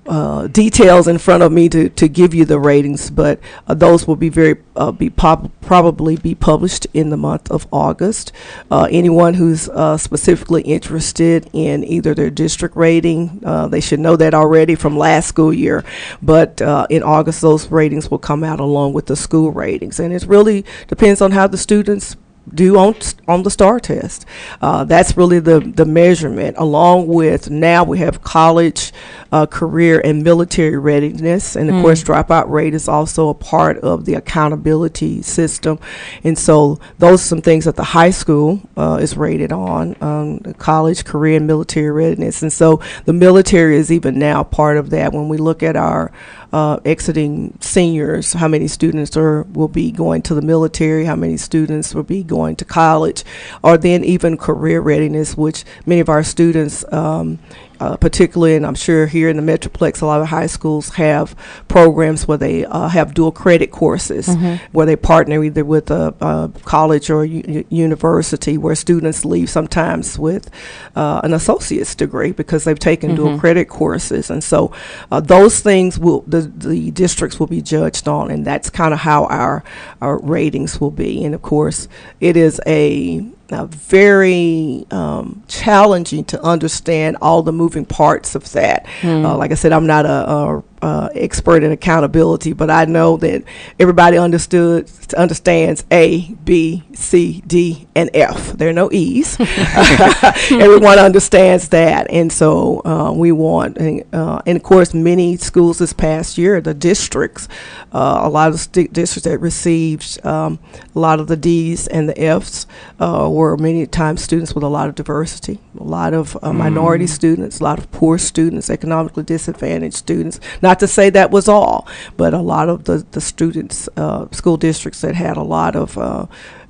uh, 0.07 0.47
details 0.47 1.07
in 1.07 1.17
front 1.17 1.43
of 1.43 1.51
me 1.51 1.69
to, 1.69 1.89
to 1.89 2.07
give 2.07 2.33
you 2.33 2.43
the 2.43 2.59
ratings, 2.59 3.11
but 3.11 3.39
uh, 3.67 3.73
those 3.73 4.07
will 4.07 4.15
be 4.15 4.29
very 4.29 4.55
uh, 4.75 4.91
be 4.91 5.09
pop- 5.09 5.51
probably 5.61 6.15
be 6.15 6.33
published 6.33 6.87
in 6.93 7.09
the 7.09 7.17
month 7.17 7.51
of 7.51 7.67
August. 7.71 8.31
Uh, 8.71 8.87
anyone 8.89 9.35
who's 9.35 9.69
uh, 9.69 9.97
specifically 9.97 10.63
interested 10.63 11.49
in 11.53 11.83
either 11.83 12.15
their 12.15 12.31
district 12.31 12.75
rating, 12.75 13.41
uh, 13.45 13.67
they 13.67 13.79
should 13.81 13.99
know 13.99 14.15
that 14.15 14.33
already 14.33 14.73
from 14.75 14.97
last 14.97 15.27
school 15.27 15.53
year. 15.53 15.83
But 16.21 16.61
in 16.89 17.03
August, 17.03 17.41
those 17.41 17.69
ratings 17.69 18.09
will 18.09 18.17
come 18.17 18.43
out 18.43 18.59
along 18.59 18.93
with 18.93 19.05
the 19.05 19.15
school 19.15 19.51
ratings, 19.51 19.99
and 19.99 20.13
it 20.13 20.23
really 20.23 20.65
depends 20.87 21.21
on 21.21 21.31
how 21.31 21.47
the 21.47 21.57
students 21.57 22.15
do 22.53 22.77
on 22.77 22.95
on 23.27 23.43
the 23.43 23.49
STAAR 23.51 23.79
test. 23.79 24.25
Uh, 24.61 24.83
that's 24.83 25.15
really 25.15 25.39
the 25.39 25.59
the 25.59 25.85
measurement. 25.85 26.55
Along 26.57 27.07
with 27.07 27.49
now 27.49 27.83
we 27.83 27.99
have 27.99 28.23
college, 28.23 28.91
uh, 29.31 29.45
career, 29.45 30.01
and 30.03 30.23
military 30.23 30.77
readiness, 30.77 31.55
and 31.55 31.69
of 31.69 31.75
Mm. 31.75 31.81
course 31.81 32.03
dropout 32.03 32.49
rate 32.49 32.73
is 32.73 32.87
also 32.87 33.29
a 33.29 33.33
part 33.33 33.77
of 33.79 34.05
the 34.05 34.15
accountability 34.15 35.21
system. 35.21 35.79
And 36.23 36.37
so 36.37 36.79
those 36.99 37.21
are 37.21 37.27
some 37.27 37.41
things 37.41 37.65
that 37.65 37.75
the 37.75 37.83
high 37.83 38.09
school 38.11 38.59
uh, 38.75 38.97
is 39.01 39.15
rated 39.15 39.51
on, 39.51 39.95
um, 40.01 40.39
the 40.39 40.53
college, 40.53 41.05
career, 41.05 41.37
and 41.37 41.47
military 41.47 41.91
readiness. 41.91 42.41
And 42.41 42.51
so 42.51 42.79
the 43.05 43.13
military 43.13 43.77
is 43.77 43.91
even 43.91 44.17
now 44.19 44.43
part 44.43 44.77
of 44.77 44.89
that. 44.89 45.13
When 45.13 45.29
we 45.29 45.37
look 45.37 45.63
at 45.63 45.75
our 45.75 46.11
uh, 46.53 46.79
exiting 46.85 47.57
seniors, 47.61 48.33
how 48.33 48.47
many 48.47 48.67
students 48.67 49.15
are 49.15 49.43
will 49.43 49.67
be 49.67 49.91
going 49.91 50.21
to 50.23 50.35
the 50.35 50.41
military, 50.41 51.05
how 51.05 51.15
many 51.15 51.37
students 51.37 51.95
will 51.95 52.03
be 52.03 52.23
going 52.23 52.55
to 52.57 52.65
college, 52.65 53.23
or 53.63 53.77
then 53.77 54.03
even 54.03 54.37
career 54.37 54.81
readiness, 54.81 55.37
which 55.37 55.63
many 55.85 56.01
of 56.01 56.09
our 56.09 56.23
students. 56.23 56.83
Um, 56.91 57.39
uh, 57.81 57.97
particularly, 57.97 58.55
and 58.55 58.63
I'm 58.63 58.75
sure 58.75 59.07
here 59.07 59.27
in 59.27 59.37
the 59.43 59.51
Metroplex, 59.51 60.03
a 60.03 60.05
lot 60.05 60.21
of 60.21 60.27
high 60.27 60.45
schools 60.45 60.89
have 60.95 61.35
programs 61.67 62.27
where 62.27 62.37
they 62.37 62.63
uh, 62.63 62.87
have 62.89 63.15
dual 63.15 63.31
credit 63.31 63.71
courses, 63.71 64.27
where 64.71 64.85
they 64.85 64.95
partner 64.95 65.43
either 65.43 65.65
with 65.65 65.89
a, 65.89 66.13
a 66.21 66.51
college 66.63 67.09
or 67.09 67.25
u- 67.25 67.65
university, 67.69 68.55
where 68.57 68.75
students 68.75 69.25
leave 69.25 69.49
sometimes 69.49 70.19
with 70.19 70.49
uh, 70.95 71.21
an 71.23 71.33
associate's 71.33 71.95
degree 71.95 72.31
because 72.31 72.65
they've 72.65 72.77
taken 72.91 73.15
dual 73.15 73.39
credit 73.39 73.67
courses, 73.67 74.29
and 74.29 74.43
so 74.43 74.71
uh, 75.11 75.19
those 75.19 75.59
things 75.61 75.97
will 75.97 76.21
the 76.27 76.41
the 76.41 76.91
districts 76.91 77.39
will 77.39 77.47
be 77.47 77.63
judged 77.63 78.07
on, 78.07 78.29
and 78.29 78.45
that's 78.45 78.69
kind 78.69 78.93
of 78.93 78.99
how 78.99 79.25
our 79.25 79.63
our 80.01 80.19
ratings 80.19 80.79
will 80.79 80.91
be. 80.91 81.25
And 81.25 81.33
of 81.33 81.41
course, 81.41 81.87
it 82.19 82.37
is 82.37 82.61
a 82.67 83.25
uh, 83.51 83.65
very 83.65 84.85
um, 84.91 85.43
challenging 85.47 86.23
to 86.25 86.41
understand 86.41 87.17
all 87.21 87.43
the 87.43 87.51
moving 87.51 87.85
parts 87.85 88.35
of 88.35 88.51
that. 88.53 88.85
Uh, 89.25 89.37
like 89.37 89.51
I 89.51 89.55
said, 89.55 89.73
I'm 89.73 89.87
not 89.87 90.05
a, 90.05 90.29
a, 90.31 90.63
a 90.81 91.09
expert 91.15 91.63
in 91.63 91.71
accountability, 91.71 92.53
but 92.53 92.69
I 92.69 92.85
know 92.85 93.17
that 93.17 93.43
everybody 93.79 94.17
understood 94.17 94.89
understands 95.17 95.83
A, 95.91 96.33
B, 96.43 96.83
C, 96.93 97.43
D, 97.45 97.87
and 97.95 98.09
F. 98.13 98.53
There 98.53 98.69
are 98.69 98.73
no 98.73 98.91
E's. 98.91 99.37
Everyone 100.51 100.99
understands 100.99 101.69
that, 101.69 102.09
and 102.09 102.31
so 102.31 102.81
uh, 102.85 103.11
we 103.11 103.31
want, 103.31 103.77
uh, 103.79 104.41
and 104.45 104.55
of 104.55 104.63
course, 104.63 104.93
many 104.93 105.37
schools 105.37 105.79
this 105.79 105.93
past 105.93 106.37
year, 106.37 106.61
the 106.61 106.73
districts, 106.73 107.47
uh, 107.93 108.21
a 108.23 108.29
lot 108.29 108.51
of 108.51 108.59
sti- 108.59 108.87
districts 108.91 109.27
that 109.27 109.39
received 109.39 110.23
um, 110.25 110.59
a 110.95 110.99
lot 110.99 111.19
of 111.19 111.27
the 111.27 111.37
D's 111.37 111.87
and 111.87 112.07
the 112.07 112.21
F's 112.21 112.67
uh, 112.99 113.27
were 113.31 113.57
many 113.57 113.85
times 113.85 114.23
students 114.23 114.53
with 114.53 114.63
a 114.63 114.67
lot 114.67 114.89
of 114.89 114.95
diversity, 114.95 115.59
a 115.79 115.83
lot 115.83 116.13
of 116.13 116.37
uh, 116.41 116.53
minority 116.53 117.07
students, 117.07 117.59
a 117.59 117.63
lot 117.63 117.79
of 117.79 117.91
poor 117.91 118.17
students, 118.17 118.69
economically 118.69 119.23
disadvantaged 119.23 119.95
students. 119.95 120.39
Not 120.61 120.70
to 120.79 120.87
say 120.87 121.09
that 121.09 121.31
was 121.31 121.47
all, 121.47 121.87
but 122.17 122.33
a 122.33 122.39
lot 122.39 122.69
of 122.69 122.85
the, 122.85 123.05
the 123.11 123.21
students, 123.21 123.89
uh, 123.97 124.27
school 124.31 124.57
districts 124.57 125.01
that 125.01 125.15
had 125.15 125.37
a 125.37 125.43
lot 125.43 125.75
of 125.75 125.97
uh, 125.97 126.25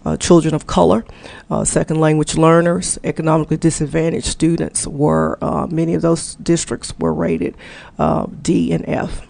uh, 0.05 0.17
children 0.17 0.53
of 0.53 0.65
color, 0.67 1.05
uh, 1.49 1.63
second 1.63 1.99
language 1.99 2.35
learners, 2.35 2.97
economically 3.03 3.57
disadvantaged 3.57 4.25
students 4.25 4.87
were, 4.87 5.37
uh, 5.41 5.67
many 5.67 5.93
of 5.93 6.01
those 6.01 6.35
districts 6.35 6.97
were 6.97 7.13
rated 7.13 7.55
uh, 7.99 8.25
D 8.41 8.71
and 8.71 8.83
F. 8.87 9.27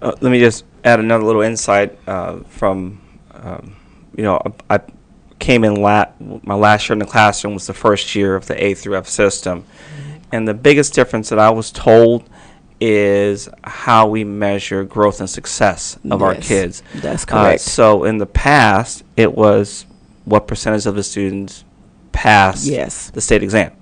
Uh, 0.00 0.12
let 0.20 0.30
me 0.30 0.38
just 0.38 0.64
add 0.84 1.00
another 1.00 1.24
little 1.24 1.42
insight 1.42 1.98
uh, 2.06 2.40
from, 2.48 3.00
um, 3.32 3.76
you 4.16 4.22
know, 4.22 4.40
I, 4.70 4.76
I 4.76 4.80
came 5.38 5.64
in 5.64 5.76
la- 5.76 6.12
my 6.20 6.54
last 6.54 6.88
year 6.88 6.94
in 6.94 7.00
the 7.00 7.06
classroom 7.06 7.54
was 7.54 7.66
the 7.66 7.74
first 7.74 8.14
year 8.14 8.36
of 8.36 8.46
the 8.46 8.62
A 8.62 8.74
through 8.74 8.96
F 8.96 9.08
system, 9.08 9.64
and 10.32 10.46
the 10.46 10.54
biggest 10.54 10.94
difference 10.94 11.28
that 11.28 11.38
I 11.38 11.50
was 11.50 11.70
told 11.70 12.28
is 12.80 13.48
how 13.62 14.06
we 14.06 14.24
measure 14.24 14.84
growth 14.84 15.20
and 15.20 15.30
success 15.30 15.98
of 16.10 16.22
our 16.22 16.34
kids. 16.34 16.82
That's 16.94 17.24
Uh, 17.24 17.26
correct. 17.26 17.60
so 17.60 18.04
in 18.04 18.18
the 18.18 18.26
past, 18.26 19.04
it 19.16 19.36
was 19.36 19.86
what 20.24 20.46
percentage 20.46 20.86
of 20.86 20.94
the 20.94 21.02
students 21.02 21.64
pass 22.12 22.66
yes. 22.66 23.10
the 23.10 23.20
state 23.20 23.42
exam. 23.42 23.72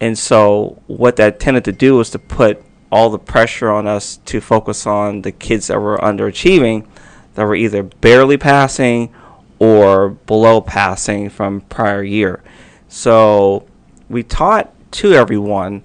And 0.00 0.18
so 0.18 0.78
what 0.86 1.16
that 1.16 1.38
tended 1.38 1.64
to 1.66 1.72
do 1.72 1.96
was 1.96 2.10
to 2.10 2.18
put 2.18 2.62
all 2.90 3.10
the 3.10 3.18
pressure 3.18 3.70
on 3.70 3.86
us 3.86 4.18
to 4.26 4.40
focus 4.40 4.86
on 4.86 5.22
the 5.22 5.32
kids 5.32 5.68
that 5.68 5.80
were 5.80 5.96
underachieving, 5.98 6.86
that 7.34 7.44
were 7.44 7.54
either 7.54 7.82
barely 7.82 8.36
passing 8.36 9.12
or 9.58 10.10
below 10.10 10.60
passing 10.60 11.30
from 11.30 11.60
prior 11.62 12.02
year. 12.02 12.42
So 12.88 13.64
we 14.08 14.22
taught 14.22 14.72
to 14.92 15.14
everyone, 15.14 15.82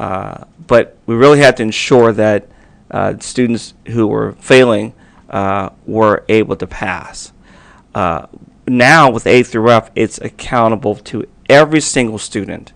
uh, 0.00 0.44
but 0.66 0.96
we 1.04 1.14
really 1.14 1.40
had 1.40 1.58
to 1.58 1.62
ensure 1.62 2.10
that 2.10 2.48
uh, 2.90 3.12
students 3.20 3.74
who 3.88 4.06
were 4.06 4.32
failing 4.40 4.94
uh, 5.28 5.68
were 5.86 6.24
able 6.30 6.56
to 6.56 6.66
pass. 6.66 7.34
Uh, 7.94 8.26
now 8.66 9.10
with 9.10 9.26
A 9.26 9.42
through 9.42 9.70
F, 9.70 9.90
it's 9.94 10.16
accountable 10.18 10.94
to 10.96 11.26
every 11.50 11.82
single 11.82 12.16
student. 12.16 12.72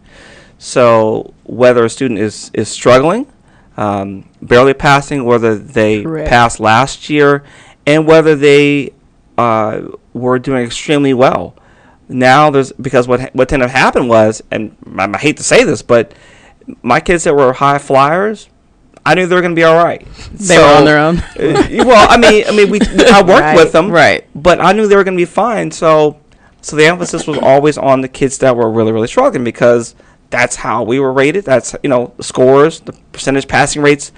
So 0.59 1.33
whether 1.45 1.87
a 1.87 1.89
student 1.89 2.21
is, 2.21 2.51
is 2.53 2.69
struggling, 2.69 3.27
um, 3.79 4.29
barely 4.43 4.75
passing, 4.75 5.25
whether 5.25 5.57
they 5.57 6.03
Correct. 6.03 6.29
passed 6.29 6.61
last 6.61 7.09
year, 7.09 7.43
and 7.87 8.07
whether 8.07 8.37
they 8.37 8.93
uh, 9.39 9.81
were 10.13 10.39
doing 10.39 10.67
extremely 10.67 11.15
well. 11.15 11.57
Now 12.07 12.51
there's 12.51 12.71
because 12.73 13.09
what 13.09 13.21
ha- 13.21 13.31
what 13.33 13.49
tended 13.49 13.71
to 13.71 13.73
happen 13.75 14.09
was, 14.09 14.43
and 14.51 14.77
I 14.99 15.11
I 15.11 15.19
hate 15.19 15.39
to 15.39 15.43
say 15.43 15.65
this, 15.65 15.81
but 15.81 16.13
my 16.83 17.01
kids 17.01 17.25
that 17.25 17.35
were 17.35 17.53
high 17.53 17.79
flyers, 17.79 18.49
I 19.07 19.15
knew 19.15 19.27
they 19.27 19.35
were 19.35 19.41
going 19.43 19.55
to 19.55 19.59
be 19.59 19.65
all 19.65 19.83
right. 19.83 20.07
They 20.33 20.57
were 20.59 20.65
on 20.65 20.85
their 20.85 20.99
own. 20.99 21.19
Uh, 21.19 21.85
well, 21.85 22.07
I 22.11 22.17
mean, 22.17 22.45
I 22.47 22.53
mean, 22.57 22.71
we 22.71 22.81
I 22.81 23.21
worked 23.23 23.29
Right, 23.29 23.57
with 23.57 23.73
them, 23.73 23.91
right. 23.91 24.27
But 24.35 24.61
I 24.61 24.73
knew 24.73 24.87
they 24.87 24.97
were 24.97 25.05
going 25.05 25.17
to 25.17 25.21
be 25.21 25.27
fine. 25.27 25.71
So, 25.71 26.19
so 26.63 26.77
the 26.77 26.87
emphasis 26.87 27.27
was 27.27 27.39
always 27.39 27.77
on 27.77 28.01
the 28.01 28.09
kids 28.09 28.39
that 28.39 28.57
were 28.57 28.71
really, 28.71 28.93
really 28.93 29.07
struggling 29.09 29.45
because 29.45 29.95
that's 30.31 30.57
how 30.57 30.83
we 30.83 30.99
were 31.01 31.13
rated. 31.13 31.45
That's 31.45 31.77
you 31.83 31.91
know 31.91 32.15
the 32.17 32.25
scores, 32.25 32.81
the 32.81 32.93
percentage 33.13 33.47
passing 33.47 33.83
rates. 33.83 34.11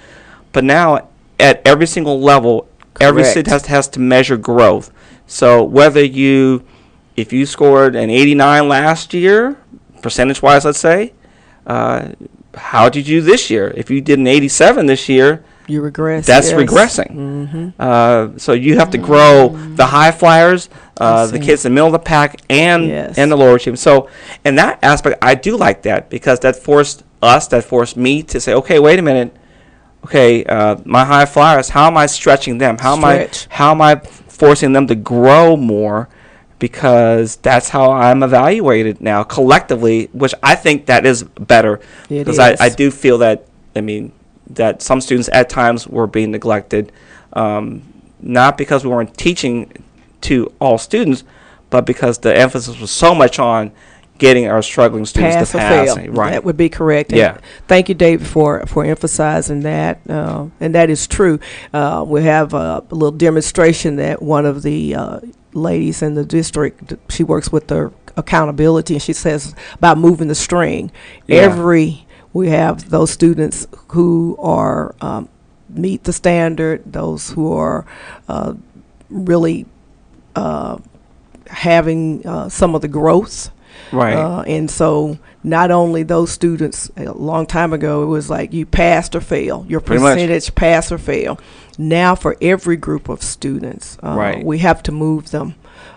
But 0.53 0.63
now, 0.63 1.09
at 1.39 1.61
every 1.65 1.85
single 1.87 2.21
level, 2.21 2.67
every 3.01 3.23
Correct. 3.23 3.31
student 3.31 3.51
has 3.51 3.61
to, 3.63 3.69
has 3.69 3.87
to 3.89 3.99
measure 3.99 4.37
growth. 4.37 4.91
So 5.27 5.63
whether 5.63 6.03
you, 6.03 6.63
if 7.17 7.33
you 7.33 7.45
scored 7.45 7.95
an 7.95 8.09
89 8.09 8.69
last 8.69 9.13
year, 9.13 9.57
percentage 10.01 10.41
wise, 10.41 10.63
let's 10.63 10.79
say, 10.79 11.13
uh, 11.65 12.13
how 12.57 12.89
did 12.89 13.07
you 13.07 13.21
do 13.21 13.25
this 13.25 13.49
year? 13.49 13.71
If 13.75 13.89
you 13.89 14.01
did 14.01 14.19
an 14.19 14.27
87 14.27 14.85
this 14.85 15.07
year, 15.09 15.43
You 15.67 15.81
regress. 15.81 16.25
that's 16.25 16.51
yes. 16.51 16.59
regressing. 16.59 17.11
Mm-hmm. 17.15 17.69
Uh, 17.79 18.37
so 18.37 18.53
you 18.53 18.77
have 18.77 18.89
to 18.91 18.97
grow 18.97 19.49
the 19.75 19.85
high 19.85 20.11
flyers, 20.11 20.69
uh, 20.99 21.27
the 21.27 21.39
kids 21.39 21.65
in 21.65 21.71
the 21.71 21.75
middle 21.75 21.87
of 21.87 21.93
the 21.93 21.99
pack, 21.99 22.41
and 22.49 22.87
Yes. 22.87 23.17
and 23.17 23.31
the 23.31 23.35
lower 23.37 23.55
achievers. 23.55 23.81
So 23.81 24.09
in 24.45 24.55
that 24.55 24.79
aspect, 24.83 25.17
I 25.21 25.35
do 25.35 25.57
like 25.57 25.83
that 25.83 26.09
because 26.09 26.39
that 26.41 26.55
forced 26.55 27.03
us, 27.21 27.47
that 27.47 27.63
forced 27.63 27.97
me 27.97 28.23
to 28.23 28.39
say, 28.39 28.53
okay, 28.53 28.79
wait 28.79 28.99
a 28.99 29.01
minute. 29.01 29.35
Okay, 30.05 30.45
uh, 30.45 30.77
my 30.85 31.03
high 31.03 31.25
flyers. 31.25 31.69
How 31.69 31.87
am 31.87 31.97
I 31.97 32.05
stretching 32.05 32.59
them? 32.59 32.77
How 32.77 32.95
Stretch. 32.95 33.47
am 33.47 33.51
I 33.51 33.55
how 33.55 33.71
am 33.71 33.81
I 33.81 33.95
forcing 34.27 34.71
them 34.71 34.87
to 34.87 34.95
grow 34.95 35.57
more? 35.57 36.07
Because 36.59 37.35
that's 37.37 37.69
how 37.69 37.91
I'm 37.91 38.23
evaluated 38.23 38.99
now 38.99 39.23
collectively, 39.23 40.09
which 40.11 40.33
I 40.41 40.55
think 40.55 40.87
that 40.87 41.05
is 41.05 41.23
better. 41.23 41.75
It 42.09 42.25
because 42.25 42.39
I. 42.39 42.55
I 42.59 42.69
do 42.69 42.89
feel 42.89 43.19
that 43.19 43.45
I 43.75 43.81
mean 43.81 44.11
that 44.49 44.81
some 44.81 45.01
students 45.01 45.29
at 45.33 45.49
times 45.49 45.87
were 45.87 46.07
being 46.07 46.31
neglected, 46.31 46.91
um, 47.33 47.81
not 48.19 48.57
because 48.57 48.83
we 48.83 48.89
weren't 48.89 49.15
teaching 49.17 49.71
to 50.21 50.51
all 50.59 50.77
students, 50.77 51.23
but 51.69 51.85
because 51.85 52.19
the 52.19 52.35
emphasis 52.35 52.79
was 52.79 52.91
so 52.91 53.13
much 53.13 53.39
on 53.39 53.71
getting 54.17 54.47
our 54.47 54.61
struggling 54.61 55.05
students 55.05 55.35
pass 55.35 55.51
to 55.51 55.57
or 55.57 55.59
pass. 55.59 55.95
fail. 55.95 56.11
Right. 56.11 56.31
That 56.31 56.43
would 56.43 56.57
be 56.57 56.69
correct. 56.69 57.11
And 57.11 57.19
Yeah. 57.19 57.37
Thank 57.67 57.89
you, 57.89 57.95
David, 57.95 58.27
for 58.27 58.65
for 58.65 58.85
emphasizing 58.85 59.61
that, 59.61 59.99
uh, 60.09 60.47
and 60.59 60.75
that 60.75 60.89
is 60.89 61.07
true. 61.07 61.39
Uh, 61.73 62.03
we 62.07 62.23
have 62.23 62.53
a, 62.53 62.83
a 62.89 62.95
little 62.95 63.17
demonstration 63.17 63.95
that 63.97 64.21
one 64.21 64.45
of 64.45 64.63
the 64.63 64.95
uh, 64.95 65.19
ladies 65.53 66.01
in 66.01 66.15
the 66.15 66.25
district 66.25 66.93
she 67.09 67.23
works 67.23 67.51
with 67.51 67.67
the 67.67 67.91
accountability, 68.15 68.95
and 68.95 69.01
she 69.01 69.13
says 69.13 69.55
about 69.73 69.97
moving 69.97 70.27
the 70.27 70.35
string. 70.35 70.91
Yeah. 71.27 71.41
Every 71.41 72.05
we 72.33 72.49
have 72.49 72.89
those 72.89 73.11
students 73.11 73.67
who 73.89 74.35
are 74.39 74.95
um, 75.01 75.29
meet 75.69 76.03
the 76.03 76.13
standard, 76.13 76.83
those 76.85 77.31
who 77.31 77.53
are 77.53 77.85
uh, 78.27 78.53
really 79.09 79.65
uh, 80.35 80.77
having 81.47 82.25
uh, 82.25 82.49
some 82.49 82.75
of 82.75 82.81
the 82.81 82.87
growth. 82.87 83.49
Right. 83.91 84.13
Uh, 84.15 84.41
and 84.41 84.69
so 84.69 85.17
not 85.43 85.71
only 85.71 86.03
those 86.03 86.31
students 86.31 86.91
a 86.97 87.11
long 87.13 87.45
time 87.45 87.73
ago, 87.73 88.03
it 88.03 88.07
was 88.07 88.29
like 88.29 88.53
you 88.53 88.65
passed 88.65 89.15
or 89.15 89.21
fail, 89.21 89.65
your 89.67 89.79
Pretty 89.79 90.01
much. 90.01 90.15
percentage 90.15 90.53
pass 90.55 90.91
or 90.91 90.97
fail. 90.97 91.39
Now 91.77 92.15
for 92.15 92.35
every 92.41 92.75
group 92.77 93.07
of 93.09 93.21
students, 93.21 93.97
uh, 94.03 94.15
Right. 94.17 94.43
we 94.45 94.57
have 94.59 94.81
to 94.83 94.91
move 94.91 95.31
them 95.31 95.55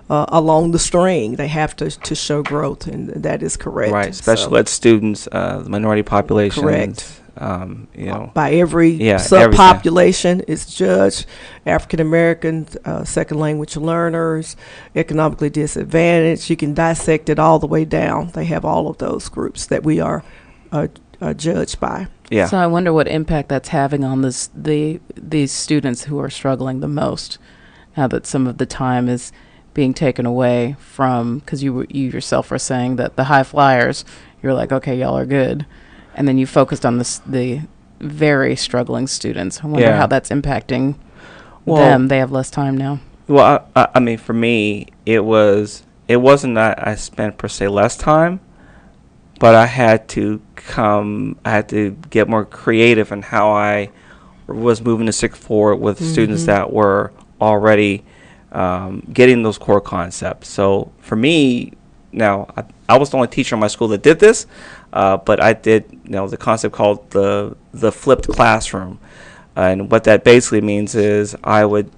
uh, 0.08 0.26
along 0.28 0.72
the 0.72 0.78
string. 0.78 1.36
They 1.36 1.48
have 1.48 1.74
to, 1.76 1.90
to 1.90 2.14
show 2.14 2.42
growth, 2.42 2.86
and 2.86 3.08
that 3.10 3.42
is 3.42 3.56
correct. 3.56 3.92
Right, 3.92 4.14
special 4.14 4.50
So, 4.50 4.56
ed 4.56 4.68
students, 4.68 5.28
uh, 5.32 5.60
the 5.64 5.70
minority 5.70 6.02
population. 6.02 6.62
Correct. 6.62 7.20
Um, 7.36 7.88
you 7.94 8.06
know, 8.06 8.30
By 8.34 8.52
every 8.52 8.90
Yeah, 8.90 9.14
everything. 9.14 9.52
subpopulation, 9.52 10.44
it's 10.48 10.74
judged. 10.74 11.26
African 11.66 12.00
Americans, 12.00 12.76
uh, 12.84 13.04
second 13.04 13.38
language 13.38 13.76
learners, 13.76 14.56
economically 14.94 15.50
disadvantaged. 15.50 16.50
You 16.50 16.56
can 16.56 16.74
dissect 16.74 17.28
it 17.28 17.38
all 17.38 17.58
the 17.58 17.66
way 17.66 17.84
down. 17.84 18.30
They 18.34 18.44
have 18.46 18.64
all 18.64 18.88
of 18.88 18.98
those 18.98 19.28
groups 19.28 19.66
that 19.66 19.84
we 19.84 20.00
are 20.00 20.22
uh, 20.72 20.88
uh, 21.20 21.34
judged 21.34 21.80
by. 21.80 22.08
yeah. 22.30 22.46
So 22.46 22.56
I 22.58 22.66
wonder 22.66 22.92
what 22.92 23.08
impact 23.08 23.48
that's 23.48 23.68
having 23.68 24.04
on 24.04 24.22
this 24.22 24.48
the 24.54 25.00
these 25.14 25.52
students 25.52 26.04
who 26.04 26.18
are 26.18 26.30
struggling 26.30 26.80
the 26.80 26.88
most 26.88 27.38
now 27.96 28.06
that 28.08 28.26
some 28.26 28.46
of 28.46 28.58
the 28.58 28.66
time 28.66 29.08
is 29.08 29.32
being 29.74 29.92
taken 29.94 30.26
away 30.26 30.76
from 30.78 31.38
because 31.40 31.62
you 31.62 31.72
were- 31.72 31.86
you 31.90 32.08
yourself 32.10 32.50
were 32.50 32.58
saying 32.58 32.96
that 32.96 33.16
the 33.16 33.24
high 33.24 33.42
flyers 33.42 34.04
you're 34.42 34.54
like 34.54 34.72
okay 34.72 34.98
y'all 34.98 35.16
are 35.18 35.26
good 35.26 35.66
and 36.14 36.26
then 36.28 36.38
you 36.38 36.46
focused 36.46 36.84
on 36.86 36.98
this 36.98 37.18
the 37.26 37.60
very 38.00 38.56
struggling 38.56 39.06
students. 39.06 39.60
I 39.62 39.66
wonder 39.66 39.86
Yeah. 39.86 39.96
how 39.98 40.06
that's 40.06 40.30
impacting 40.30 40.94
Well- 41.66 41.76
them. 41.82 42.08
They 42.08 42.18
have 42.18 42.32
less 42.32 42.50
time 42.50 42.76
now. 42.76 43.00
Well, 43.28 43.62
I, 43.76 43.80
I, 43.82 43.88
I 43.96 44.00
mean, 44.00 44.18
for 44.18 44.32
me, 44.32 44.86
it 45.06 45.24
was 45.24 45.82
it 46.08 46.16
wasn't 46.16 46.56
that 46.56 46.84
I 46.86 46.96
spent 46.96 47.38
per 47.38 47.46
se 47.46 47.68
less 47.68 47.96
time, 47.96 48.40
but 49.38 49.54
I 49.54 49.66
had 49.66 50.08
to 50.10 50.40
come. 50.56 51.36
I 51.44 51.50
had 51.50 51.68
to 51.68 51.96
get 52.10 52.28
more 52.28 52.44
creative 52.44 53.12
in 53.12 53.22
how 53.22 53.50
I 53.52 53.90
was 54.48 54.82
moving 54.82 55.06
the 55.06 55.12
stick 55.12 55.36
forward 55.36 55.76
with 55.76 56.02
students 56.04 56.42
Mhm. 56.42 56.46
that 56.46 56.72
were 56.72 57.12
already 57.40 58.02
um, 58.52 59.04
getting 59.12 59.44
those 59.44 59.58
core 59.58 59.80
concepts. 59.80 60.48
So 60.48 60.90
for 60.98 61.14
me, 61.14 61.72
now 62.10 62.48
I, 62.56 62.64
I 62.90 62.98
was 62.98 63.10
the 63.10 63.16
only 63.16 63.28
teacher 63.28 63.54
in 63.54 63.60
my 63.60 63.68
school 63.68 63.88
that 63.88 64.02
did 64.02 64.18
this, 64.18 64.46
uh, 64.92 65.16
but 65.16 65.40
I 65.40 65.52
did 65.52 65.84
you 66.04 66.10
know 66.10 66.28
the 66.28 66.36
concept 66.36 66.74
called 66.74 67.10
the 67.10 67.56
the 67.72 67.92
flipped 67.92 68.26
classroom, 68.28 68.98
and 69.54 69.90
what 69.90 70.04
that 70.04 70.24
basically 70.24 70.60
means 70.60 70.94
is 70.94 71.36
I 71.44 71.64
would 71.64 71.90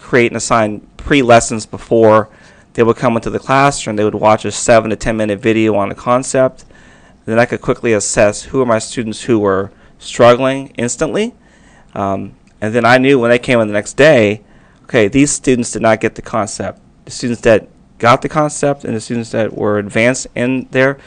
create 0.00 0.32
and 0.32 0.36
assign 0.36 0.80
pre-lessons 0.96 1.66
before 1.66 2.28
they 2.74 2.82
would 2.82 2.96
come 2.96 3.16
into 3.16 3.30
the 3.30 3.38
classroom. 3.38 3.96
They 3.96 4.04
would 4.04 4.14
watch 4.14 4.44
a 4.44 4.50
seven 4.50 4.90
to 4.90 4.96
ten 4.96 5.16
minute 5.16 5.38
video 5.40 5.76
on 5.76 5.90
a 5.90 5.94
concept. 5.94 6.64
Then 7.24 7.38
I 7.38 7.46
could 7.46 7.60
quickly 7.60 7.92
assess 7.92 8.42
who 8.44 8.60
are 8.62 8.66
my 8.66 8.78
students 8.78 9.22
who 9.22 9.38
were 9.38 9.70
struggling 9.98 10.68
instantly, 10.78 11.34
um, 11.94 12.34
and 12.60 12.74
then 12.74 12.84
I 12.84 12.98
knew 12.98 13.18
when 13.18 13.30
they 13.30 13.38
came 13.38 13.60
in 13.60 13.68
the 13.68 13.74
next 13.74 13.94
day, 13.96 14.42
okay, 14.84 15.06
these 15.08 15.30
students 15.30 15.70
did 15.72 15.82
not 15.82 16.00
get 16.00 16.14
the 16.14 16.22
concept. 16.22 16.80
The 17.04 17.10
students 17.12 17.42
that 17.42 17.68
got 17.98 18.22
the 18.22 18.28
concept 18.28 18.84
and 18.84 18.94
the 18.94 19.00
students 19.00 19.30
that 19.30 19.56
were 19.56 19.78
advanced 19.78 20.26
in 20.34 20.68
there, 20.70 20.98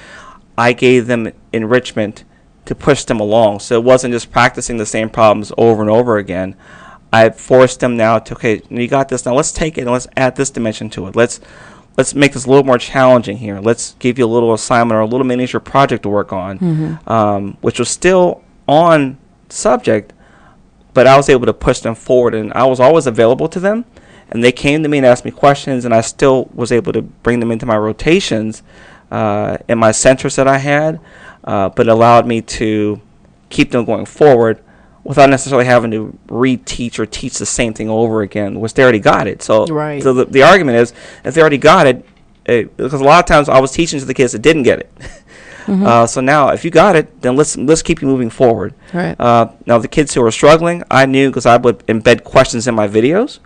I 0.58 0.74
gave 0.74 1.08
them 1.08 1.32
enrichment 1.52 2.24
to 2.66 2.76
push 2.76 3.04
them 3.06 3.20
along. 3.20 3.60
So 3.60 3.76
it 3.76 3.84
wasn't 3.84 4.14
just 4.14 4.32
practicing 4.32 4.78
the 4.78 4.86
same 4.86 5.10
problems 5.10 5.52
over 5.58 5.82
and 5.82 5.90
over 5.90 6.18
again. 6.18 6.56
I 7.14 7.30
forced 7.30 7.80
them 7.80 7.98
now 7.98 8.20
to 8.20 8.36
okay, 8.36 8.62
you 8.70 8.88
got 8.88 9.10
this 9.10 9.26
now. 9.26 9.34
Let's 9.34 9.52
take 9.52 9.78
it 9.78 9.82
and 9.82 9.92
let's 9.92 10.08
add 10.16 10.36
this 10.36 10.50
dimension 10.50 10.90
to 10.92 11.08
it. 11.08 11.16
Let's 11.16 11.42
let's 11.98 12.16
make 12.16 12.34
this 12.34 12.46
a 12.46 12.50
little 12.50 12.64
more 12.64 12.78
challenging 12.78 13.38
here. 13.38 13.60
Let's 13.60 13.96
give 14.00 14.18
you 14.18 14.26
a 14.26 14.28
little 14.28 14.54
assignment 14.54 14.98
or 14.98 15.02
a 15.02 15.06
little 15.06 15.26
miniature 15.26 15.60
project 15.60 16.04
to 16.04 16.10
work 16.10 16.32
on, 16.32 16.58
um, 17.08 17.58
which 17.62 17.80
was 17.80 17.90
still 17.90 18.44
on 18.68 19.18
subject, 19.50 20.14
but 20.94 21.06
I 21.08 21.18
was 21.18 21.28
able 21.28 21.46
to 21.48 21.54
push 21.54 21.80
them 21.82 21.96
forward, 21.96 22.34
and 22.34 22.54
I 22.54 22.64
was 22.66 22.80
always 22.80 23.08
available 23.08 23.50
to 23.50 23.60
them. 23.60 23.84
And 24.32 24.44
they 24.44 24.52
came 24.52 24.82
to 24.84 24.90
me 24.90 24.98
and 24.98 25.06
asked 25.06 25.26
me 25.26 25.32
questions, 25.32 25.84
and 25.86 25.94
I 25.94 26.02
still 26.02 26.50
was 26.54 26.72
able 26.72 26.94
to 26.94 27.02
bring 27.02 27.40
them 27.42 27.52
into 27.52 27.66
my 27.66 27.78
rotations 27.78 28.64
uh, 29.12 29.58
in 29.68 29.78
my 29.78 29.92
centers 29.92 30.38
that 30.38 30.48
I 30.48 30.58
had, 30.58 31.00
uh, 31.44 31.70
but 31.70 31.88
allowed 31.90 32.26
me 32.26 32.42
to 32.42 33.02
keep 33.50 33.72
them 33.72 33.84
going 33.84 34.06
forward 34.06 34.64
without 35.04 35.30
necessarily 35.30 35.66
having 35.66 35.92
to 35.92 36.18
reteach 36.28 36.98
or 37.00 37.06
teach 37.06 37.38
the 37.40 37.46
same 37.46 37.74
thing 37.74 37.90
over 37.90 38.22
again, 38.22 38.60
which 38.62 38.74
they 38.74 38.84
already 38.84 39.00
got 39.00 39.28
it. 39.28 39.42
So, 39.42 39.66
Right. 39.66 40.02
so 40.02 40.14
the, 40.14 40.26
the 40.26 40.44
argument 40.44 40.78
is, 40.78 40.94
if 41.26 41.34
they 41.34 41.42
already 41.42 41.58
got 41.58 41.88
it, 41.88 42.06
it, 42.46 42.78
because 42.78 43.02
a 43.02 43.04
lot 43.04 43.20
of 43.20 43.26
times 43.26 43.50
I 43.50 43.60
was 43.60 43.72
teaching 43.72 44.00
to 44.00 44.06
the 44.06 44.14
kids 44.14 44.32
that 44.32 44.42
didn't 44.42 44.64
get 44.64 44.80
it. 44.80 44.92
Uh, 45.68 46.06
so 46.08 46.20
now, 46.20 46.50
if 46.50 46.66
you 46.66 46.72
got 46.72 46.96
it, 46.96 47.22
then 47.22 47.36
let's 47.36 47.56
let's 47.56 47.82
keep 47.84 48.02
you 48.02 48.08
moving 48.08 48.32
forward. 48.32 48.74
Right. 48.94 49.16
Uh, 49.18 49.52
now, 49.68 49.78
the 49.78 49.88
kids 49.88 50.14
who 50.14 50.22
are 50.24 50.32
struggling, 50.32 50.84
I 50.90 51.06
knew 51.06 51.30
because 51.30 51.46
I 51.46 51.56
would 51.58 51.80
embed 51.86 52.24
questions 52.24 52.68
in 52.68 52.76
my 52.76 52.88
videos. 52.88 53.40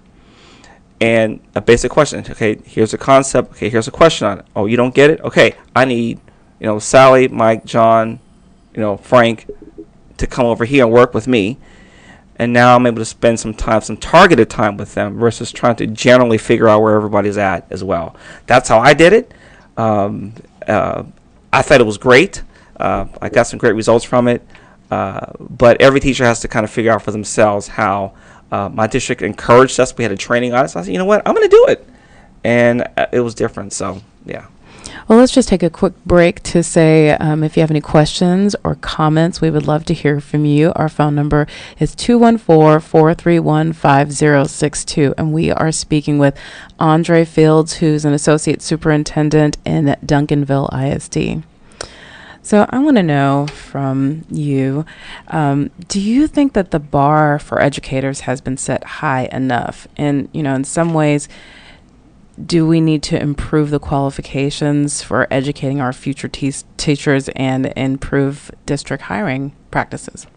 And 1.01 1.41
a 1.53 1.61
basic 1.61 1.91
question. 1.91 2.19
Okay, 2.29 2.57
here's 2.63 2.93
a 2.93 2.97
concept. 2.97 3.51
Okay, 3.51 3.69
here's 3.69 3.87
a 3.87 3.91
question 3.91 4.27
on 4.27 4.39
it. 4.39 4.45
Oh, 4.55 4.65
you 4.65 4.77
don't 4.77 4.95
get 4.95 5.09
it? 5.09 5.19
Okay, 5.21 5.55
I 5.75 5.85
need, 5.85 6.19
you 6.59 6.67
know, 6.67 6.79
Sally, 6.79 7.27
Mike, 7.27 7.65
John, 7.65 8.19
you 8.73 8.81
know, 8.81 8.97
Frank 8.97 9.49
to 10.17 10.27
come 10.27 10.45
over 10.45 10.63
here 10.63 10.85
and 10.85 10.93
work 10.93 11.13
with 11.13 11.27
me. 11.27 11.57
And 12.37 12.51
now 12.51 12.75
I'm 12.75 12.85
able 12.85 12.97
to 12.97 13.05
spend 13.05 13.39
some 13.39 13.53
time, 13.53 13.81
some 13.81 13.97
targeted 13.97 14.49
time 14.49 14.77
with 14.77 14.93
them 14.93 15.17
versus 15.17 15.51
trying 15.51 15.77
to 15.77 15.87
generally 15.87 16.37
figure 16.37 16.67
out 16.67 16.81
where 16.81 16.95
everybody's 16.95 17.37
at 17.37 17.65
as 17.69 17.83
well. 17.83 18.15
That's 18.45 18.67
how 18.67 18.79
I 18.79 18.93
did 18.93 19.13
it. 19.13 19.33
Um, 19.77 20.33
uh, 20.67 21.03
I 21.51 21.61
thought 21.61 21.79
it 21.79 21.85
was 21.85 21.97
great. 21.97 22.43
Uh, 22.77 23.05
I 23.21 23.29
got 23.29 23.43
some 23.43 23.57
great 23.57 23.75
results 23.75 24.03
from 24.03 24.27
it. 24.27 24.45
Uh, 24.91 25.31
but 25.39 25.81
every 25.81 25.99
teacher 25.99 26.25
has 26.25 26.41
to 26.41 26.47
kind 26.47 26.63
of 26.63 26.69
figure 26.69 26.91
out 26.91 27.01
for 27.01 27.11
themselves 27.11 27.67
how 27.67 28.13
uh, 28.51 28.69
my 28.69 28.87
district 28.87 29.21
encouraged 29.21 29.79
us. 29.79 29.95
We 29.97 30.03
had 30.03 30.11
a 30.11 30.17
training 30.17 30.53
on 30.53 30.65
it. 30.65 30.69
So 30.69 30.79
I 30.79 30.83
said, 30.83 30.91
you 30.91 30.97
know 30.97 31.05
what? 31.05 31.21
I'm 31.27 31.35
going 31.35 31.49
to 31.49 31.55
do 31.55 31.65
it. 31.69 31.87
And 32.43 32.87
uh, 32.97 33.07
it 33.11 33.21
was 33.21 33.35
different. 33.35 33.73
So, 33.73 34.01
yeah. 34.25 34.47
Well, 35.07 35.19
let's 35.19 35.33
just 35.33 35.49
take 35.49 35.61
a 35.61 35.69
quick 35.69 35.93
break 36.05 36.41
to 36.43 36.63
say 36.63 37.11
um, 37.11 37.43
if 37.43 37.55
you 37.55 37.61
have 37.61 37.71
any 37.71 37.81
questions 37.81 38.55
or 38.63 38.75
comments, 38.75 39.41
we 39.41 39.49
would 39.51 39.67
love 39.67 39.85
to 39.85 39.93
hear 39.93 40.19
from 40.19 40.45
you. 40.45 40.73
Our 40.75 40.89
phone 40.89 41.15
number 41.15 41.47
is 41.79 41.93
214 41.95 42.79
431 42.79 43.73
5062. 43.73 45.13
And 45.17 45.33
we 45.33 45.51
are 45.51 45.71
speaking 45.71 46.17
with 46.17 46.37
Andre 46.79 47.25
Fields, 47.25 47.77
who's 47.77 48.05
an 48.05 48.13
associate 48.13 48.61
superintendent 48.61 49.57
in 49.65 49.95
Duncanville 50.03 50.73
ISD. 50.73 51.43
So 52.45 52.67
I 52.69 52.77
want 52.77 52.97
to 52.97 53.01
know 53.01 53.47
from 53.47 54.23
you 54.29 54.85
um, 55.29 55.71
do 55.87 55.99
you 55.99 56.27
think 56.27 56.53
that 56.53 56.69
the 56.69 56.77
bar 56.77 57.39
for 57.39 57.59
educators 57.59 58.19
has 58.21 58.39
been 58.39 58.55
set 58.55 58.83
high 58.83 59.27
enough? 59.31 59.87
And, 59.97 60.29
you 60.31 60.43
know, 60.43 60.53
in 60.53 60.63
some 60.63 60.93
ways, 60.93 61.27
do 62.45 62.67
we 62.67 62.81
need 62.81 63.01
to 63.01 63.19
improve 63.19 63.71
the 63.71 63.79
qualifications 63.79 65.01
for 65.01 65.25
educating 65.31 65.81
our 65.81 65.91
future 65.91 66.27
te- 66.27 66.53
teachers 66.77 67.29
and 67.29 67.73
improve 67.75 68.51
district 68.67 69.05
hiring 69.05 69.55
practices? 69.71 70.27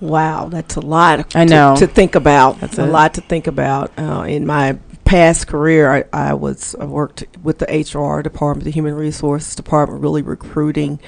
Wow, 0.00 0.50
that's 0.50 0.76
a 0.76 0.80
lot 0.80 1.34
I 1.34 1.46
to- 1.46 1.50
know. 1.50 1.76
to, 1.76 1.86
think 1.86 2.14
about. 2.14 2.60
That's 2.60 2.76
a 2.76 2.84
it. 2.84 2.90
lot 2.90 3.14
to 3.14 3.22
think 3.22 3.46
about. 3.46 3.90
Uh, 3.98 4.24
in 4.28 4.44
my 4.44 4.76
past 5.06 5.46
career, 5.46 5.90
I, 5.90 6.04
I 6.30 6.34
was 6.34 6.74
I 6.78 6.84
worked 6.84 7.24
with 7.42 7.58
the 7.58 7.66
HR 7.66 8.20
department, 8.22 8.64
the 8.64 8.70
Human 8.70 8.94
Resources 8.94 9.54
department, 9.54 10.02
really 10.02 10.20
recruiting, 10.22 10.98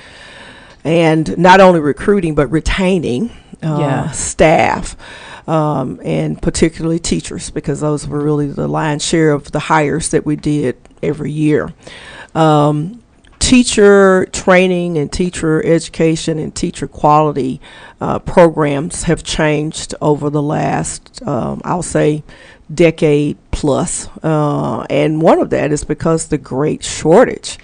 and 0.84 1.36
not 1.36 1.60
only 1.60 1.80
recruiting 1.80 2.34
but 2.34 2.46
retaining 2.48 3.30
uh, 3.62 3.76
Yeah. 3.78 4.10
staff. 4.12 4.96
Um, 5.46 5.98
and 6.04 6.40
particularly 6.42 6.98
teachers, 6.98 7.48
because 7.48 7.80
those 7.80 8.06
were 8.06 8.20
really 8.20 8.48
the 8.48 8.68
lion's 8.68 9.02
share 9.02 9.30
of 9.32 9.50
the 9.50 9.60
hires 9.60 10.10
that 10.10 10.26
we 10.26 10.36
did 10.36 10.76
every 11.02 11.32
year. 11.32 11.72
Um, 12.34 13.02
teacher 13.38 14.26
training 14.26 14.98
and 14.98 15.10
teacher 15.10 15.64
education 15.64 16.38
and 16.38 16.54
teacher 16.54 16.86
quality 16.86 17.62
uh, 17.98 18.18
programs 18.18 19.04
have 19.04 19.22
changed 19.24 19.94
over 20.02 20.28
the 20.28 20.42
last, 20.42 21.26
um, 21.26 21.62
I'll 21.64 21.82
say, 21.82 22.22
decade 22.72 23.36
plus. 23.50 24.08
Uh, 24.22 24.86
and 24.90 25.22
one 25.22 25.40
of 25.40 25.50
that 25.50 25.72
is 25.72 25.84
because 25.84 26.28
the 26.28 26.38
great 26.38 26.84
shortage 26.84 27.58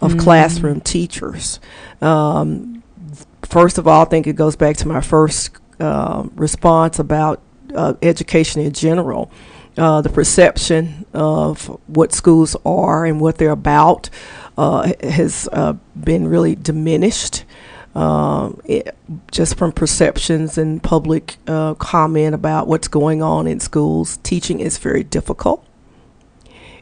of 0.00 0.14
Mm. 0.14 0.20
classroom 0.20 0.80
teachers. 0.80 1.60
Um, 2.00 2.82
first 3.42 3.78
of 3.78 3.86
all, 3.86 4.02
I 4.02 4.04
think 4.06 4.26
it 4.26 4.34
goes 4.36 4.56
back 4.56 4.76
to 4.78 4.88
my 4.88 5.00
first 5.00 5.50
uh, 5.80 6.24
response 6.36 6.98
about 6.98 7.40
uh, 7.74 7.94
education 8.02 8.62
in 8.62 8.72
general. 8.72 9.30
Uh, 9.76 10.00
the 10.00 10.08
perception 10.08 11.04
of 11.12 11.66
what 11.88 12.12
schools 12.12 12.54
are 12.64 13.04
and 13.04 13.20
what 13.20 13.38
they're 13.38 13.50
about 13.50 14.08
uh, 14.56 14.92
has 15.02 15.48
uh, 15.52 15.72
been 15.96 16.28
really 16.28 16.54
diminished. 16.54 17.44
Um, 17.94 18.60
it, 18.64 18.96
just 19.30 19.56
from 19.56 19.70
perceptions 19.70 20.58
and 20.58 20.82
public 20.82 21.36
uh, 21.46 21.74
comment 21.74 22.34
about 22.34 22.66
what's 22.66 22.88
going 22.88 23.22
on 23.22 23.46
in 23.46 23.60
schools, 23.60 24.18
teaching 24.22 24.58
is 24.60 24.78
very 24.78 25.04
difficult. 25.04 25.64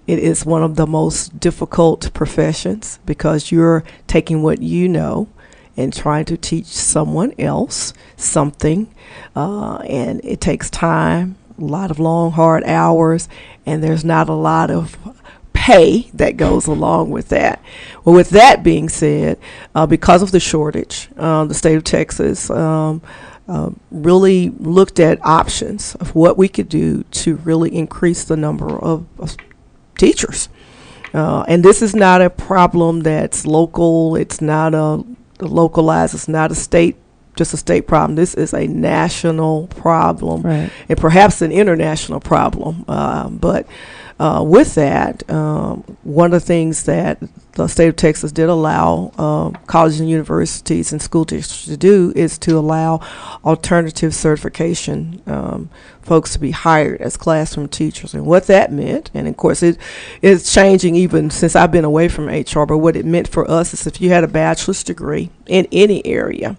It 0.06 0.18
is 0.18 0.44
one 0.44 0.62
of 0.62 0.76
the 0.76 0.86
most 0.86 1.38
difficult 1.38 2.12
professions 2.14 2.98
because 3.04 3.52
you're 3.52 3.84
taking 4.06 4.42
what 4.42 4.62
you 4.62 4.88
know 4.88 5.28
and 5.76 5.92
trying 5.92 6.24
to 6.26 6.36
teach 6.36 6.66
someone 6.66 7.32
else 7.38 7.92
something, 8.16 8.92
uh, 9.36 9.76
and 9.76 10.20
it 10.24 10.40
takes 10.40 10.68
time, 10.68 11.36
a 11.58 11.64
lot 11.64 11.90
of 11.90 11.98
long, 11.98 12.32
hard 12.32 12.64
hours, 12.64 13.28
and 13.64 13.82
there's 13.82 14.04
not 14.04 14.28
a 14.28 14.34
lot 14.34 14.70
of 14.70 14.96
pay 15.62 16.10
that 16.12 16.36
goes 16.36 16.66
along 16.66 17.10
with 17.10 17.28
that. 17.28 17.62
Well, 18.04 18.16
with 18.16 18.30
that 18.30 18.64
being 18.64 18.88
said, 18.88 19.38
uh, 19.76 19.86
because 19.86 20.20
of 20.20 20.32
the 20.32 20.40
shortage, 20.40 21.08
uh, 21.16 21.44
the 21.44 21.54
state 21.54 21.76
of 21.76 21.84
Texas 21.84 22.50
um, 22.50 23.00
uh, 23.46 23.70
really 23.92 24.48
looked 24.58 24.98
at 24.98 25.24
options 25.24 25.94
of 25.96 26.16
what 26.16 26.36
we 26.36 26.48
could 26.48 26.68
do 26.68 27.04
to 27.22 27.36
really 27.36 27.72
increase 27.72 28.24
the 28.24 28.36
number 28.36 28.76
of, 28.76 29.06
of 29.20 29.36
teachers. 29.96 30.48
Uh, 31.14 31.44
and 31.46 31.64
this 31.64 31.80
is 31.80 31.94
not 31.94 32.20
a 32.20 32.28
problem 32.28 33.02
that's 33.02 33.46
local. 33.46 34.16
It's 34.16 34.40
not 34.40 34.74
a 34.74 35.04
localized. 35.40 36.14
It's 36.14 36.26
not 36.26 36.50
a 36.50 36.56
state, 36.56 36.96
just 37.36 37.54
a 37.54 37.56
state 37.56 37.86
problem. 37.86 38.16
This 38.16 38.34
is 38.34 38.52
a 38.52 38.66
national 38.66 39.68
problem, 39.68 40.42
Right. 40.42 40.70
and 40.88 40.98
perhaps 40.98 41.40
an 41.40 41.52
international 41.52 42.18
problem. 42.18 42.84
Uh, 42.88 43.28
but 43.28 43.64
uh, 44.22 44.40
with 44.40 44.76
that, 44.76 45.28
um, 45.28 45.82
one 46.04 46.26
of 46.26 46.30
the 46.30 46.46
things 46.46 46.84
that 46.84 47.20
the 47.54 47.66
state 47.66 47.88
of 47.88 47.96
Texas 47.96 48.30
did 48.30 48.48
allow 48.48 49.10
uh, 49.18 49.50
colleges 49.66 49.98
and 49.98 50.08
universities 50.08 50.92
and 50.92 51.02
school 51.02 51.24
districts 51.24 51.64
to 51.64 51.76
do 51.76 52.12
is 52.14 52.38
to 52.38 52.56
allow 52.56 53.00
alternative 53.44 54.14
certification 54.14 55.20
um, 55.26 55.68
folks 56.02 56.34
to 56.34 56.38
be 56.38 56.52
hired 56.52 57.00
as 57.00 57.16
classroom 57.16 57.66
teachers. 57.66 58.14
And 58.14 58.24
what 58.24 58.46
that 58.46 58.70
meant, 58.70 59.10
and 59.12 59.26
of 59.26 59.36
course 59.36 59.60
it 59.60 59.76
is 60.22 60.54
changing 60.54 60.94
even 60.94 61.28
since 61.28 61.56
I've 61.56 61.72
been 61.72 61.84
away 61.84 62.06
from 62.06 62.28
HR, 62.28 62.64
but 62.64 62.78
what 62.78 62.94
it 62.94 63.04
meant 63.04 63.26
for 63.26 63.50
us 63.50 63.74
is 63.74 63.88
if 63.88 64.00
you 64.00 64.10
had 64.10 64.22
a 64.22 64.28
bachelor's 64.28 64.84
degree 64.84 65.30
in 65.48 65.66
any 65.72 66.06
area, 66.06 66.56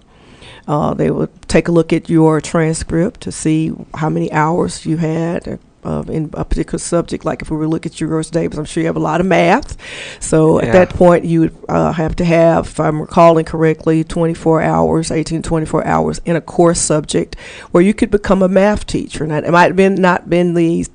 uh, 0.68 0.94
they 0.96 1.10
would 1.10 1.30
take 1.48 1.70
a 1.70 1.72
look 1.72 1.94
at 1.94 2.10
your 2.10 2.42
transcript 2.42 3.22
to 3.22 3.32
see 3.32 3.72
how 3.94 4.10
many 4.10 4.30
hours 4.34 4.86
you 4.86 4.98
had 4.98 5.60
uh, 5.84 6.04
in 6.08 6.30
a 6.34 6.46
particular 6.46 6.80
subject. 6.80 7.26
Like 7.26 7.42
if 7.42 7.52
we 7.52 7.58
were 7.58 7.68
looking 7.68 7.92
at 7.92 8.00
yours, 8.00 8.30
Davis, 8.30 8.58
I'm 8.58 8.66
sure 8.66 8.82
you 8.82 8.88
have 8.88 8.96
a 8.96 9.00
lot 9.00 9.20
of 9.20 9.28
math. 9.28 9.78
So 10.22 10.60
at 10.60 10.72
that 10.74 10.90
point, 10.90 11.26
you 11.26 11.42
would 11.42 11.58
uh, 11.70 11.92
have 11.92 12.16
to 12.18 12.26
have, 12.26 12.68
if 12.68 12.80
I'm 12.80 13.02
recalling 13.02 13.46
correctly, 13.46 14.04
24 14.04 14.62
hours, 14.62 15.12
18, 15.12 15.42
24 15.42 15.86
hours 15.86 16.22
in 16.26 16.36
a 16.36 16.42
course 16.42 16.80
subject 16.80 17.38
where 17.72 17.84
you 17.84 17.94
could 17.94 18.12
become 18.12 18.42
a 18.42 18.48
math 18.48 18.86
teacher. 18.86 19.24
And 19.24 19.32
that 19.32 19.44
it 19.44 19.52
might 19.52 19.68
have 19.68 19.76
been 19.76 19.96
not 19.96 20.30
been 20.30 20.54
the 20.54 20.86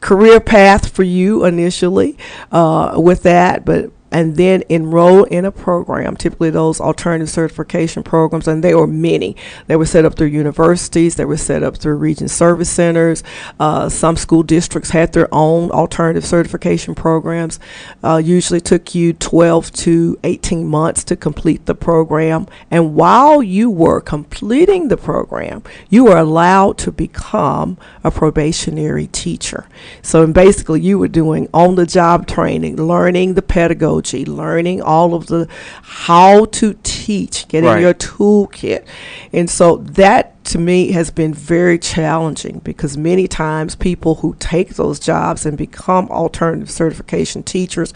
career 0.00 0.40
path 0.40 0.90
for 0.90 1.02
you 1.02 1.44
initially 1.44 2.16
uh, 2.52 2.94
with 2.96 3.22
that, 3.24 3.64
but 3.64 3.90
and 4.10 4.36
then 4.36 4.62
enroll 4.68 5.24
in 5.24 5.44
a 5.44 5.52
program, 5.52 6.16
typically 6.16 6.50
those 6.50 6.80
alternative 6.80 7.30
certification 7.30 8.02
programs, 8.02 8.48
and 8.48 8.64
there 8.64 8.76
were 8.76 8.86
many. 8.86 9.36
They 9.66 9.76
were 9.76 9.86
set 9.86 10.04
up 10.04 10.16
through 10.16 10.28
universities, 10.28 11.16
they 11.16 11.24
were 11.24 11.36
set 11.36 11.62
up 11.62 11.76
through 11.76 11.96
region 11.96 12.28
service 12.28 12.70
centers. 12.70 13.22
Uh, 13.58 13.88
some 13.88 14.16
school 14.16 14.42
districts 14.42 14.90
had 14.90 15.12
their 15.12 15.28
own 15.32 15.70
alternative 15.70 16.24
certification 16.24 16.94
programs. 16.94 17.60
Uh, 18.02 18.20
usually 18.22 18.60
took 18.60 18.94
you 18.94 19.12
12 19.12 19.72
to 19.72 20.18
18 20.24 20.66
months 20.66 21.04
to 21.04 21.16
complete 21.16 21.66
the 21.66 21.74
program. 21.74 22.46
And 22.70 22.94
while 22.94 23.42
you 23.42 23.70
were 23.70 24.00
completing 24.00 24.88
the 24.88 24.96
program, 24.96 25.62
you 25.88 26.04
were 26.04 26.16
allowed 26.16 26.78
to 26.78 26.92
become 26.92 27.78
a 28.02 28.10
probationary 28.10 29.06
teacher. 29.08 29.66
So 30.02 30.26
basically, 30.26 30.80
you 30.80 30.98
were 30.98 31.08
doing 31.08 31.48
on 31.52 31.74
the 31.74 31.86
job 31.86 32.26
training, 32.26 32.76
learning 32.76 33.34
the 33.34 33.42
pedagogy, 33.42 33.99
learning 34.24 34.82
all 34.82 35.14
of 35.14 35.26
the 35.26 35.46
how 35.82 36.44
to 36.46 36.76
teach, 36.82 37.46
getting 37.48 37.68
Right. 37.70 37.80
your 37.82 37.94
toolkit. 37.94 38.84
And 39.32 39.48
so 39.48 39.76
that 39.76 40.42
to 40.44 40.58
me 40.58 40.92
has 40.92 41.10
been 41.10 41.32
very 41.34 41.78
challenging 41.78 42.60
because 42.64 42.96
many 42.96 43.28
times 43.28 43.74
people 43.76 44.16
who 44.16 44.34
take 44.38 44.74
those 44.74 44.98
jobs 44.98 45.46
and 45.46 45.56
become 45.56 46.08
alternative 46.08 46.70
certification 46.70 47.42
teachers 47.42 47.92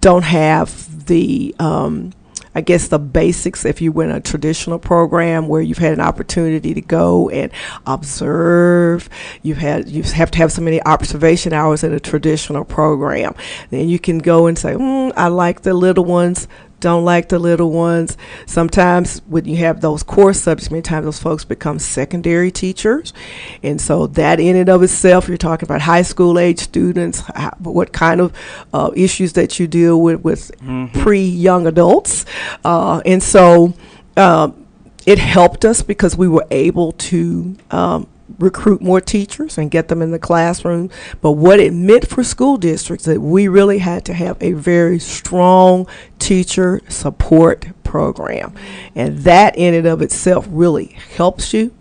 don't 0.00 0.24
have 0.24 1.06
the 1.06 1.54
um, 1.58 2.12
I 2.54 2.60
guess 2.60 2.88
the 2.88 2.98
basics 2.98 3.64
if 3.64 3.80
you 3.80 3.92
went 3.92 4.12
a 4.12 4.20
traditional 4.20 4.78
program 4.78 5.48
where 5.48 5.62
you've 5.62 5.78
had 5.78 5.92
an 5.92 6.00
opportunity 6.00 6.74
to 6.74 6.80
go 6.80 7.28
and 7.30 7.50
observe 7.86 9.08
you've 9.42 9.58
had 9.58 9.88
you 9.88 10.02
have 10.02 10.30
to 10.32 10.38
have 10.38 10.52
so 10.52 10.62
many 10.62 10.82
observation 10.82 11.52
hours 11.52 11.82
in 11.82 11.92
a 11.92 12.00
traditional 12.00 12.64
program. 12.64 13.34
Then 13.70 13.88
you 13.88 13.98
can 13.98 14.18
go 14.18 14.46
and 14.46 14.58
say 14.58 14.74
mm, 14.74 15.12
I 15.16 15.28
like 15.28 15.62
the 15.62 15.74
little 15.74 16.04
ones 16.04 16.48
don't 16.82 17.04
like 17.04 17.30
the 17.30 17.38
little 17.38 17.70
ones. 17.70 18.18
Sometimes 18.44 19.20
when 19.26 19.46
you 19.46 19.56
have 19.56 19.80
those 19.80 20.02
core 20.02 20.34
subjects, 20.34 20.70
many 20.70 20.82
times 20.82 21.06
those 21.06 21.18
folks 21.18 21.44
become 21.44 21.78
secondary 21.78 22.50
teachers. 22.50 23.14
And 23.62 23.80
so 23.80 24.06
that 24.08 24.38
in 24.38 24.56
and 24.56 24.68
of 24.68 24.82
itself, 24.82 25.28
you're 25.28 25.38
talking 25.38 25.66
about 25.66 25.80
high 25.80 26.02
school 26.02 26.38
age 26.38 26.58
students, 26.58 27.20
how, 27.34 27.54
what 27.60 27.92
kind 27.92 28.20
of 28.20 28.36
uh, 28.74 28.90
issues 28.94 29.32
that 29.32 29.58
you 29.58 29.66
deal 29.66 30.00
with 30.00 30.20
with 30.22 30.50
pre-young 30.92 31.66
adults. 31.66 32.26
Uh, 32.64 33.00
and 33.06 33.22
so 33.22 33.72
um, 34.16 34.66
it 35.06 35.18
helped 35.18 35.64
us 35.64 35.82
because 35.82 36.16
we 36.16 36.28
were 36.28 36.46
able 36.50 36.92
to 36.92 37.56
um, 37.70 38.06
recruit 38.38 38.80
more 38.82 39.00
teachers 39.00 39.58
and 39.58 39.70
get 39.70 39.88
them 39.88 40.02
in 40.02 40.10
the 40.10 40.18
classroom. 40.18 40.90
But 41.20 41.32
what 41.32 41.60
it 41.60 41.72
meant 41.72 42.08
for 42.08 42.22
school 42.24 42.56
districts 42.56 43.04
that 43.06 43.20
we 43.20 43.48
really 43.48 43.78
had 43.78 44.04
to 44.06 44.14
have 44.14 44.36
a 44.40 44.52
very 44.52 44.98
strong 44.98 45.86
teacher 46.18 46.80
support 46.88 47.66
program, 47.82 48.54
and 48.94 49.18
that 49.18 49.56
in 49.56 49.74
and 49.74 49.86
of 49.86 50.02
itself 50.02 50.46
really 50.50 50.96
helps 51.16 51.52
you. 51.52 51.74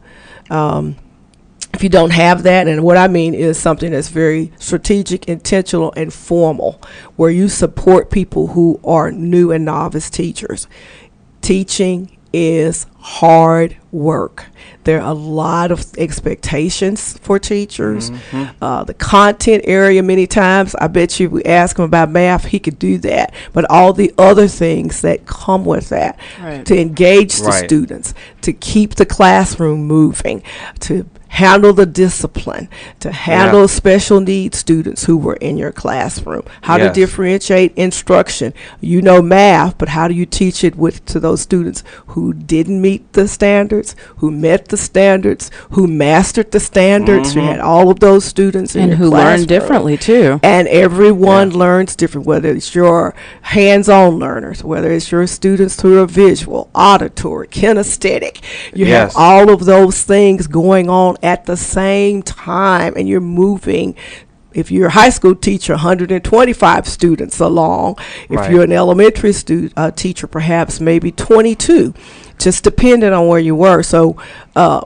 Um, 0.50 0.98
if 1.74 1.84
you 1.84 1.90
don't 1.90 2.12
have 2.12 2.44
that, 2.44 2.68
and 2.68 2.84
what 2.84 2.98
I 2.98 3.08
mean 3.08 3.34
is 3.34 3.58
something 3.58 3.92
that's 3.92 4.10
very 4.10 4.52
strategic, 4.60 5.28
intentional, 5.28 5.94
and 5.96 6.14
formal, 6.14 6.82
where 7.16 7.32
you 7.32 7.48
support 7.48 8.12
people 8.12 8.48
who 8.48 8.80
are 8.84 9.12
new 9.12 9.52
and 9.52 9.64
novice 9.64 10.10
teachers. 10.10 10.68
Teaching 11.42 12.18
is 12.34 12.86
hard 13.00 13.78
work. 13.92 14.46
There 14.84 15.02
are 15.02 15.12
a 15.12 15.14
lot 15.14 15.72
of 15.72 15.86
expectations 15.98 17.18
for 17.20 17.38
teachers. 17.40 18.12
Uh, 18.62 18.84
the 18.84 18.94
content 18.94 19.64
area, 19.68 20.02
many 20.02 20.28
times, 20.28 20.76
I 20.76 20.88
bet 20.88 21.20
you, 21.20 21.28
if 21.28 21.32
we 21.32 21.44
ask 21.44 21.78
him 21.78 21.86
about 21.86 22.10
math, 22.10 22.46
he 22.46 22.60
could 22.60 22.80
do 22.80 22.98
that. 23.00 23.34
But 23.54 23.70
all 23.70 23.94
the 23.94 24.14
other 24.18 24.48
things 24.48 25.02
that 25.02 25.26
come 25.26 25.66
with 25.66 25.90
that 25.90 26.18
Right. 26.42 26.66
to 26.66 26.80
engage 26.80 27.38
the 27.38 27.50
Right. 27.50 27.66
students, 27.66 28.14
to 28.42 28.54
keep 28.54 28.96
the 28.96 29.06
classroom 29.06 29.86
moving, 29.86 30.42
to 30.82 31.06
handle 31.36 31.72
the 31.72 31.86
discipline, 31.86 32.68
to 33.00 33.10
handle 33.12 33.66
special 33.68 34.20
needs 34.20 34.58
students 34.58 35.06
who 35.06 35.16
were 35.16 35.36
in 35.36 35.58
your 35.58 35.72
classroom, 35.72 36.44
how 36.64 36.76
Yes. 36.76 36.94
to 36.94 37.00
differentiate 37.02 37.72
instruction. 37.78 38.54
You 38.82 39.02
know 39.02 39.22
math, 39.22 39.78
but 39.78 39.90
how 39.90 40.10
do 40.10 40.14
you 40.14 40.26
teach 40.26 40.62
it 40.66 40.76
with 40.76 41.06
to 41.06 41.22
those 41.22 41.40
students 41.40 41.84
who 42.08 42.34
didn't 42.34 42.82
meet 42.82 43.14
the 43.14 43.30
standards, 43.30 43.96
who 44.18 44.30
met 44.30 44.68
the 44.68 44.76
standards, 44.78 45.50
who 45.72 45.88
mastered 45.88 46.52
the 46.52 46.60
standards? 46.60 47.34
You 47.34 47.42
Mhm. 47.42 47.46
had 47.48 47.60
all 47.62 47.90
of 47.90 48.02
those 48.02 48.26
students 48.26 48.76
in 48.76 48.82
and 48.82 48.90
your 48.90 48.98
who 48.98 49.06
learn 49.06 49.22
classroom. 49.22 49.48
differently 49.48 49.98
too. 49.98 50.40
And 50.44 50.68
everyone 50.68 51.52
Yeah. 51.52 51.58
learns 51.58 51.96
different, 51.96 52.28
whether 52.28 52.50
it's 52.50 52.76
your 52.76 53.14
hands 53.42 53.88
on 53.88 54.20
learners, 54.20 54.66
whether 54.66 54.92
it's 54.92 55.12
your 55.14 55.26
students 55.28 55.80
who 55.82 55.98
are 55.98 56.06
visual, 56.06 56.70
auditory, 56.76 57.48
kinesthetic. 57.48 58.42
You 58.74 58.86
Yes. 58.88 59.14
have 59.14 59.16
all 59.16 59.50
of 59.50 59.64
those 59.64 60.02
things 60.02 60.48
going 60.48 60.90
on 60.90 61.16
at 61.24 61.46
the 61.46 61.58
same 61.58 62.22
time, 62.24 62.94
and 62.96 63.08
you're 63.08 63.20
moving. 63.22 63.96
If 64.54 64.70
you're 64.70 64.88
a 64.88 64.92
high 64.92 65.10
school 65.10 65.36
teacher, 65.36 65.74
125 65.74 66.88
students 66.88 67.40
along. 67.40 67.98
If 68.30 68.38
Right. 68.40 68.52
you're 68.52 68.64
an 68.64 68.72
elementary 68.74 69.32
stu- 69.34 69.70
uh, 69.78 69.92
teacher, 69.92 70.28
perhaps 70.28 70.82
maybe 70.82 71.12
22, 71.12 71.94
just 72.38 72.64
depending 72.64 73.14
on 73.14 73.28
where 73.28 73.40
you 73.40 73.56
were. 73.56 73.82
So 73.82 74.18
uh, 74.56 74.82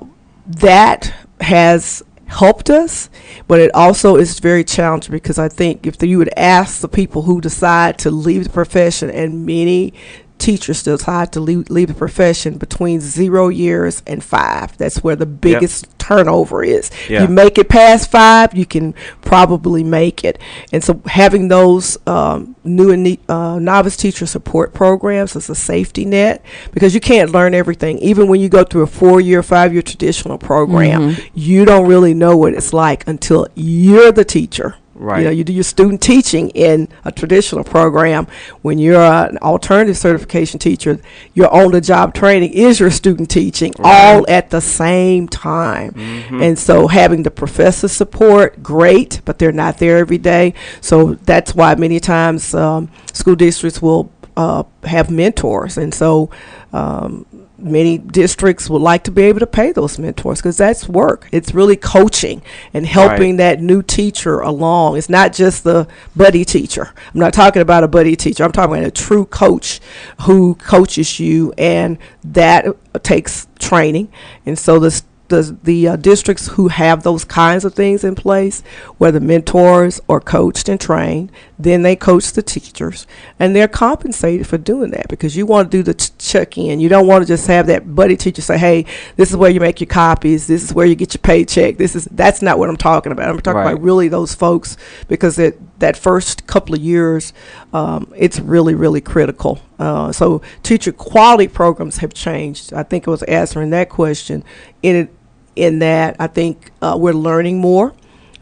that 0.46 1.12
has 1.42 2.04
helped 2.28 2.70
us, 2.70 3.10
but 3.48 3.60
it 3.60 3.74
also 3.74 4.16
is 4.18 4.40
very 4.40 4.64
challenging 4.64 5.12
because 5.12 5.38
I 5.40 5.48
think 5.48 5.86
if 5.88 6.02
you 6.02 6.18
would 6.18 6.32
ask 6.38 6.82
the 6.82 6.88
people 6.88 7.24
who 7.24 7.40
decide 7.42 7.98
to 8.00 8.12
leave 8.12 8.44
the 8.44 8.50
profession, 8.52 9.10
and 9.10 9.46
many 9.46 9.94
teachers 10.38 10.80
still 10.80 10.98
decide 10.98 11.32
to 11.34 11.40
leave, 11.40 11.70
leave 11.70 11.88
the 11.88 11.94
profession 11.94 12.58
between 12.58 13.00
zero 13.00 13.48
years 13.50 14.04
and 14.06 14.24
five. 14.24 14.78
That's 14.78 15.04
where 15.04 15.16
the 15.16 15.26
biggest 15.26 15.88
turnover 15.98 16.64
is. 16.64 16.92
Yeah. 17.10 17.24
You 17.24 17.28
make 17.30 17.58
it 17.58 17.70
past 17.70 18.12
five, 18.12 18.54
you 18.54 18.66
can 18.66 18.94
probably 19.22 19.84
make 19.84 20.24
it. 20.24 20.38
And 20.72 20.84
so 20.84 21.02
having 21.06 21.48
those 21.48 21.98
um, 22.08 22.56
new 22.64 22.92
and 22.92 23.04
ne- 23.04 23.20
uh, 23.30 23.60
novice 23.60 23.98
teacher 23.98 24.26
support 24.26 24.74
programs 24.74 25.36
is 25.36 25.50
a 25.50 25.56
safety 25.56 26.06
net 26.06 26.44
because 26.74 26.94
you 26.94 27.00
can't 27.02 27.32
learn 27.32 27.54
everything. 27.56 27.98
Even 28.00 28.28
when 28.28 28.40
you 28.40 28.50
go 28.50 28.64
through 28.64 28.84
a 28.84 28.88
four-year, 28.88 29.42
five-year 29.42 29.82
traditional 29.82 30.38
program, 30.38 31.12
Mhm. 31.12 31.30
you 31.34 31.66
don't 31.66 31.88
really 31.88 32.14
know 32.14 32.36
what 32.38 32.54
it's 32.54 32.74
like 32.74 33.08
until 33.08 33.48
you're 33.56 34.12
the 34.12 34.26
teacher 34.26 34.76
Right. 34.98 35.20
You 35.20 35.26
know, 35.26 35.32
you 35.32 35.44
do 35.44 35.52
your 35.52 35.66
student 35.66 36.02
teaching 36.02 36.52
in 36.52 36.88
a 37.04 37.12
traditional 37.12 37.66
program. 37.66 38.28
When 38.62 38.80
you're 38.80 39.02
an 39.02 39.38
alternative 39.40 39.98
certification 39.98 40.58
teacher, 40.58 41.00
your 41.34 41.54
on-the-job 41.54 42.14
training 42.14 42.54
is 42.54 42.80
your 42.80 42.92
student 42.92 43.30
teaching 43.30 43.74
all 43.80 44.26
at 44.30 44.52
the 44.52 44.62
same 44.62 45.28
time. 45.28 45.92
Mm-hmm. 45.92 46.42
And 46.42 46.58
so 46.58 46.88
having 46.88 47.24
the 47.24 47.32
professor 47.32 47.90
support, 47.90 48.64
great, 48.64 49.20
but 49.26 49.38
they're 49.38 49.52
not 49.52 49.80
there 49.80 49.98
every 49.98 50.18
day. 50.18 50.54
So 50.80 51.16
that's 51.16 51.54
why 51.54 51.76
many 51.76 52.00
times 52.00 52.54
um, 52.56 52.90
school 53.12 53.36
districts 53.36 53.82
will 53.82 54.10
uh, 54.38 54.64
have 54.84 55.12
mentors. 55.12 55.78
And 55.78 55.94
so 55.94 56.30
um, 56.72 57.26
many 57.58 57.98
districts 57.98 58.70
would 58.70 58.82
like 58.82 59.04
to 59.06 59.12
be 59.12 59.24
able 59.24 59.40
to 59.40 59.48
pay 59.48 59.72
those 59.72 59.98
mentors 59.98 60.40
because 60.40 60.58
that's 60.58 60.90
work. 60.90 61.28
It's 61.32 61.54
really 61.54 61.76
coaching 61.76 62.42
and 62.74 62.86
helping 62.86 63.38
that 63.38 63.62
new 63.62 63.82
teacher 63.82 64.40
along. 64.40 64.98
It's 64.98 65.10
not 65.10 65.34
just 65.34 65.64
the 65.64 65.88
buddy 66.16 66.46
teacher. 66.46 66.94
I'm 67.14 67.20
not 67.20 67.34
talking 67.34 67.62
about 67.62 67.84
a 67.84 67.88
buddy 67.88 68.16
teacher. 68.16 68.44
I'm 68.44 68.52
talking 68.52 68.76
about 68.76 68.88
a 68.88 68.92
true 68.92 69.26
coach 69.26 69.80
who 70.22 70.56
coaches 70.56 71.20
you, 71.20 71.54
and 71.58 71.98
that 72.24 72.66
takes 73.04 73.48
training. 73.60 74.12
And 74.46 74.58
so 74.58 74.80
the 74.80 75.04
the 75.30 75.58
the 75.64 75.88
uh, 75.88 75.96
districts 75.96 76.48
who 76.50 76.68
have 76.68 77.04
those 77.04 77.24
kinds 77.24 77.66
of 77.66 77.74
things 77.74 78.04
in 78.04 78.16
place, 78.16 78.62
where 78.98 79.12
the 79.12 79.20
mentors 79.20 80.00
are 80.08 80.20
coached 80.20 80.70
and 80.70 80.80
trained, 80.80 81.32
then 81.58 81.82
they 81.82 81.96
coach 81.96 82.32
the 82.34 82.42
teachers, 82.44 83.08
and 83.40 83.56
they're 83.56 83.68
compensated 83.68 84.46
for 84.48 84.58
doing 84.58 84.92
that 84.92 85.08
because 85.08 85.36
you 85.36 85.46
want 85.46 85.72
to 85.72 85.78
do 85.78 85.84
the 85.84 85.94
ch- 85.94 86.16
check 86.18 86.58
in. 86.58 86.80
You 86.80 86.90
don't 86.90 87.08
want 87.08 87.24
to 87.24 87.28
just 87.28 87.48
have 87.48 87.68
that 87.68 87.96
buddy 87.96 88.16
teacher 88.16 88.42
say, 88.42 88.58
"Hey, 88.58 88.86
this 89.16 89.30
is 89.32 89.36
where 89.38 89.50
you 89.50 89.60
make 89.60 89.80
your 89.82 89.88
copies. 89.88 90.48
This 90.48 90.64
is 90.64 90.74
where 90.74 90.86
you 90.86 90.96
get 90.96 91.14
your 91.14 91.22
paycheck. 91.22 91.78
This 91.78 91.96
is 91.96 92.06
that's 92.12 92.42
not 92.42 92.60
what 92.60 92.70
I'm 92.70 92.78
talking 92.78 93.12
about. 93.12 93.30
I'm 93.30 93.40
talking 93.40 93.58
Right. 93.62 93.72
about 93.74 93.82
really 93.84 94.08
those 94.08 94.36
folks 94.36 94.78
because 95.08 95.36
that 95.38 95.56
that 95.80 95.98
first 95.98 96.48
couple 96.48 96.74
of 96.76 96.82
years, 96.82 97.34
um, 97.76 98.14
it's 98.16 98.40
really 98.40 98.74
really 98.74 99.02
critical. 99.02 99.60
Uh, 99.78 100.10
so 100.12 100.42
teacher 100.64 100.94
quality 100.94 101.48
programs 101.50 101.98
have 101.98 102.14
changed. 102.14 102.74
I 102.74 102.84
think 102.84 103.06
it 103.06 103.10
was 103.10 103.24
answering 103.24 103.72
that 103.72 103.90
question 103.90 104.46
in 104.82 104.96
it, 104.96 105.10
in 105.58 105.80
that 105.80 106.16
I 106.18 106.28
think 106.28 106.72
uh, 106.82 106.96
we're 106.98 107.14
learning 107.14 107.60
more. 107.60 107.94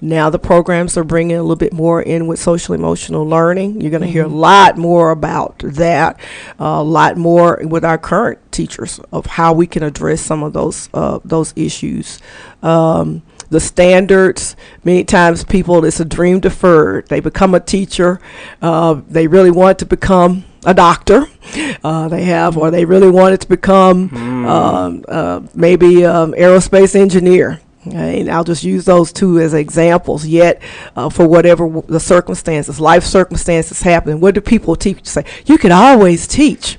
Now 0.01 0.29
the 0.29 0.37
programs 0.37 0.97
are 0.97 1.03
bringing 1.03 1.37
a 1.37 1.41
little 1.41 1.55
bit 1.55 1.73
more 1.73 1.99
in 2.01 2.27
with 2.27 2.37
social 2.37 2.75
emotional 2.75 3.25
learning. 3.25 3.81
You're 3.81 3.89
going 3.89 4.03
to 4.03 4.07
hear 4.07 4.25
a 4.25 4.27
lot 4.49 4.77
more 4.77 5.09
about 5.09 5.59
that, 5.59 6.19
uh, 6.59 6.65
a 6.65 6.83
lot 6.83 7.17
more 7.17 7.59
with 7.63 7.83
our 7.83 7.97
current 7.97 8.39
teachers 8.51 8.99
of 9.11 9.25
how 9.25 9.53
we 9.53 9.65
can 9.65 9.81
address 9.81 10.21
some 10.21 10.43
of 10.43 10.53
those 10.53 10.89
uh, 10.93 11.19
those 11.25 11.53
issues. 11.55 12.19
Um, 12.61 13.23
the 13.53 13.59
standards, 13.61 14.55
many 14.83 15.03
times 15.05 15.43
people, 15.43 15.85
it's 15.85 15.99
a 15.99 16.05
dream 16.05 16.39
deferred. 16.41 17.07
They 17.07 17.19
become 17.21 17.55
a 17.55 17.59
teacher. 17.59 18.19
Uh, 18.61 19.01
they 19.07 19.27
really 19.27 19.51
want 19.51 19.79
to 19.79 19.85
become 19.85 20.43
a 20.65 20.73
doctor. 20.73 21.27
Uh, 21.83 22.07
they 22.09 22.23
have, 22.23 22.57
or 22.57 22.71
they 22.71 22.83
really 22.85 23.09
wanted 23.09 23.41
to 23.41 23.47
become 23.47 24.13
um, 24.47 25.05
uh, 25.07 25.41
maybe 25.53 26.05
um, 26.05 26.33
aerospace 26.33 26.95
engineer. 26.95 27.59
And 27.85 28.29
I'll 28.31 28.45
just 28.45 28.63
use 28.63 28.85
those 28.85 29.11
two 29.11 29.39
as 29.39 29.53
examples. 29.53 30.25
Yet, 30.25 30.61
uh, 30.95 31.09
for 31.09 31.27
whatever 31.27 31.65
w- 31.65 31.83
the 31.85 31.99
circumstances, 31.99 32.79
life 32.79 33.03
circumstances 33.03 33.81
happen, 33.81 34.21
what 34.21 34.35
do 34.35 34.41
people 34.41 34.77
teach? 34.77 35.05
Say 35.05 35.25
you 35.45 35.57
can 35.57 35.73
always 35.73 36.25
teach, 36.25 36.77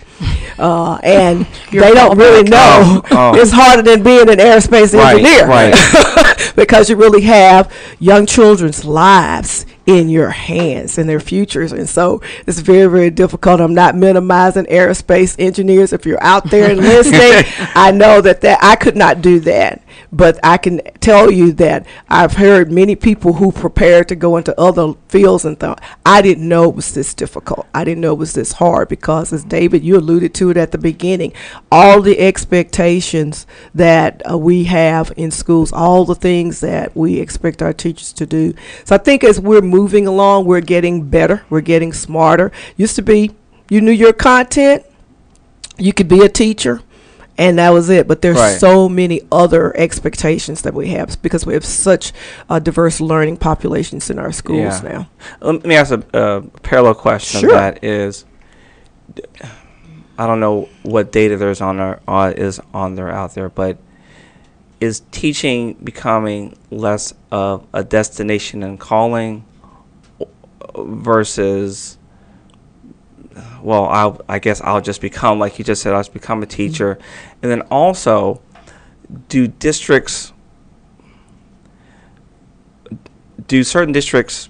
uh, 0.59 0.95
and 1.03 1.47
they 1.71 1.93
don't 1.93 2.17
really 2.17 2.49
know. 2.49 3.03
Oh, 3.11 3.35
oh. 3.35 3.35
It's 3.39 3.51
harder 3.53 3.83
than 3.83 4.03
being 4.03 4.31
an 4.31 4.39
aerospace 4.39 4.95
Right, 4.95 5.19
engineer, 5.19 5.47
right. 5.47 5.75
because 6.57 6.91
you 6.91 6.97
really 6.97 7.23
have 7.23 7.73
young 7.99 8.27
children's 8.27 8.85
lives 8.85 9.67
in 9.87 10.09
your 10.09 10.31
hands 10.31 10.99
and 10.99 11.09
their 11.09 11.21
futures. 11.21 11.73
And 11.73 11.89
so 11.89 12.23
it's 12.47 12.61
very, 12.61 12.91
very 12.91 13.11
difficult. 13.11 13.61
I'm 13.61 13.75
not 13.75 13.95
minimizing 13.95 14.65
aerospace 14.67 15.37
engineers. 15.39 15.93
If 15.93 16.07
you're 16.07 16.23
out 16.23 16.51
there 16.51 16.71
and 16.73 16.81
listening, 16.81 17.45
I 17.75 17.91
know 17.91 18.21
that, 18.21 18.41
that 18.43 18.59
I 18.63 18.77
could 18.77 18.97
not 18.97 19.21
do 19.21 19.41
that. 19.41 19.84
But 20.15 20.39
I 20.45 20.59
can 20.59 20.81
tell 21.01 21.29
you 21.29 21.51
that 21.55 21.89
I've 22.09 22.35
heard 22.35 22.71
many 22.71 22.95
people 22.95 23.33
who 23.33 23.51
prepared 23.51 24.07
to 24.09 24.15
go 24.15 24.37
into 24.37 24.59
other 24.59 24.95
fields 25.09 25.45
and 25.45 25.59
thought, 25.59 25.83
I 26.07 26.23
didn't 26.23 26.49
know 26.49 26.71
it 26.71 26.77
was 26.77 26.95
this 26.95 27.15
difficult. 27.15 27.67
I 27.75 27.83
didn't 27.83 28.01
know 28.01 28.13
it 28.13 28.19
was 28.21 28.33
this 28.33 28.53
hard 28.53 28.89
because, 28.89 29.33
as 29.33 29.43
David, 29.43 29.83
you 29.83 29.97
alluded 29.97 30.33
to 30.35 30.51
it 30.51 30.57
at 30.57 30.71
the 30.71 30.79
beginning, 30.79 31.33
all 31.73 32.01
the 32.01 32.21
expectations 32.21 33.45
that 33.75 34.23
uh, 34.31 34.39
we 34.39 34.65
have 34.65 35.13
in 35.17 35.33
schools, 35.33 35.73
all 35.73 36.05
the 36.05 36.15
things 36.15 36.61
that 36.61 36.95
we 36.95 37.19
expect 37.19 37.61
our 37.61 37.73
teachers 37.73 38.13
to 38.13 38.25
do. 38.25 38.55
So 38.85 38.95
I 38.95 38.99
think 38.99 39.25
as 39.25 39.41
we're 39.41 39.63
moving 39.63 40.07
along, 40.07 40.45
we're 40.45 40.61
getting 40.61 41.11
better, 41.11 41.45
we're 41.51 41.61
getting 41.61 41.93
smarter. 41.93 42.53
Used 42.77 42.95
to 42.95 43.03
be, 43.03 43.33
you 43.69 43.81
knew 43.81 43.91
your 43.91 44.13
content, 44.13 44.85
you 45.77 45.93
could 45.93 46.07
be 46.07 46.25
a 46.25 46.29
teacher 46.29 46.83
and 47.37 47.59
that 47.59 47.71
was 47.71 47.91
it 47.91 48.07
but 48.07 48.23
there's 48.23 48.37
Right. 48.37 48.59
so 48.61 48.89
many 48.89 49.21
other 49.33 49.77
expectations 49.77 50.63
that 50.63 50.75
we 50.75 50.89
have 50.89 51.21
because 51.23 51.45
we 51.47 51.55
have 51.55 51.65
such 51.65 52.13
uh, 52.49 52.59
diverse 52.59 53.01
learning 53.01 53.37
populations 53.39 54.11
in 54.11 54.19
our 54.19 54.33
schools 54.33 54.83
Yeah. 54.83 54.91
now 54.91 55.09
Let 55.41 55.65
me 55.67 55.75
ask 55.75 55.93
a, 55.93 56.03
a 56.15 56.43
parallel 56.61 56.95
question 56.95 57.41
Sure. 57.41 57.51
of 57.51 57.57
that 57.57 57.85
is 57.85 58.25
I 60.17 60.27
don't 60.29 60.39
know 60.41 60.69
what 60.85 61.11
data 61.11 61.37
there's 61.37 61.61
on 61.61 61.77
there 61.79 62.01
uh, 62.07 62.33
is 62.37 62.61
on 62.73 62.95
there 62.95 63.11
out 63.11 63.35
there, 63.35 63.49
but 63.49 63.79
is 64.81 65.03
teaching 65.11 65.75
becoming 65.83 66.57
less 66.71 67.13
of 67.33 67.67
a 67.73 67.83
destination 67.83 68.63
and 68.63 68.79
calling 68.79 69.45
versus 70.77 71.99
well 73.63 73.87
I'll, 73.87 74.21
i 74.29 74.39
guess 74.39 74.61
i'll 74.61 74.81
just 74.81 75.01
become 75.01 75.39
like 75.39 75.59
you 75.59 75.65
just 75.65 75.83
said 75.83 75.93
i'll 75.93 76.01
just 76.01 76.13
become 76.13 76.43
a 76.43 76.47
teacher 76.47 76.99
and 77.43 77.51
then 77.51 77.63
also 77.63 78.41
do 79.29 79.49
districts 79.49 80.33
do 83.47 83.65
certain 83.65 83.93
districts 83.93 84.49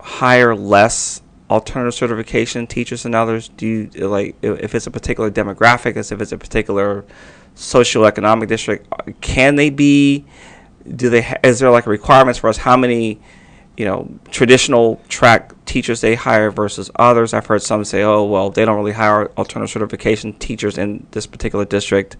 hire 0.00 0.54
less 0.54 1.22
alternative 1.50 1.94
certification 1.94 2.66
teachers 2.66 3.02
than 3.02 3.14
others? 3.14 3.48
Do 3.48 3.66
you 3.66 4.08
like 4.08 4.36
if 4.42 4.74
it's 4.74 4.86
a 4.86 4.90
particular 4.90 5.30
demographic, 5.30 5.96
as 5.96 6.10
if 6.12 6.20
it's 6.20 6.32
a 6.32 6.38
particular 6.38 7.04
socioeconomic 7.54 8.48
district? 8.48 8.86
uh, 8.92 9.12
Can 9.20 9.56
they 9.56 9.70
be? 9.70 10.24
Do 10.96 11.10
they? 11.10 11.22
Ha- 11.22 11.36
is 11.44 11.60
there 11.60 11.70
like 11.70 11.86
requirements 11.86 12.38
for 12.38 12.48
us? 12.48 12.56
How 12.58 12.76
many? 12.76 13.20
You 13.76 13.86
know, 13.86 14.10
traditional 14.30 15.00
track 15.08 15.52
teachers 15.64 16.02
they 16.02 16.14
hire 16.14 16.50
versus 16.50 16.90
others. 16.96 17.32
I've 17.32 17.46
heard 17.46 17.62
some 17.62 17.84
say, 17.84 18.02
"Oh, 18.02 18.24
well, 18.24 18.50
they 18.50 18.64
don't 18.64 18.76
really 18.76 18.92
hire 18.92 19.30
alternative 19.38 19.70
certification 19.70 20.34
teachers 20.34 20.76
in 20.76 21.06
this 21.12 21.26
particular 21.26 21.64
district. 21.64 22.16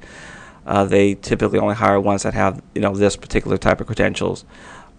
Uh, 0.66 0.84
they 0.84 1.14
typically 1.14 1.58
only 1.58 1.74
hire 1.74 2.00
ones 2.00 2.22
that 2.22 2.34
have 2.34 2.62
you 2.74 2.80
know 2.80 2.94
this 2.94 3.16
particular 3.16 3.58
type 3.58 3.80
of 3.80 3.86
credentials." 3.86 4.44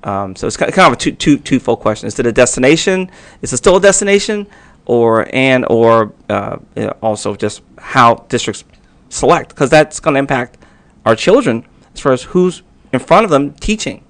Um, 0.04 0.36
so 0.36 0.48
it's 0.48 0.58
kind 0.58 0.78
of 0.78 0.94
a 0.94 0.96
two, 0.96 1.14
two, 1.14 1.38
twofold 1.38 1.80
question. 1.80 2.08
Is 2.08 2.20
it 2.20 2.26
a 2.26 2.32
destination? 2.32 3.10
Is 3.42 3.54
it 3.54 3.58
still 3.58 3.78
a 3.78 3.82
destination, 3.82 4.48
or 4.86 5.28
and 5.34 5.66
or 5.70 6.14
uh, 6.30 6.58
you 6.76 6.84
know, 6.84 6.98
also 7.02 7.36
just 7.36 7.62
how 7.78 8.16
districts 8.28 8.66
select? 9.10 9.50
Because 9.50 9.70
that's 9.70 10.00
going 10.00 10.16
to 10.16 10.20
impact 10.20 10.58
our 11.06 11.16
children 11.16 11.66
as 11.94 12.02
far 12.02 12.12
as 12.12 12.24
who's 12.24 12.64
in 12.92 13.00
front 13.00 13.24
of 13.24 13.30
them 13.30 13.54
teaching. 13.54 14.04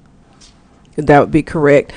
That 0.95 1.19
would 1.19 1.31
be 1.31 1.43
correct. 1.43 1.91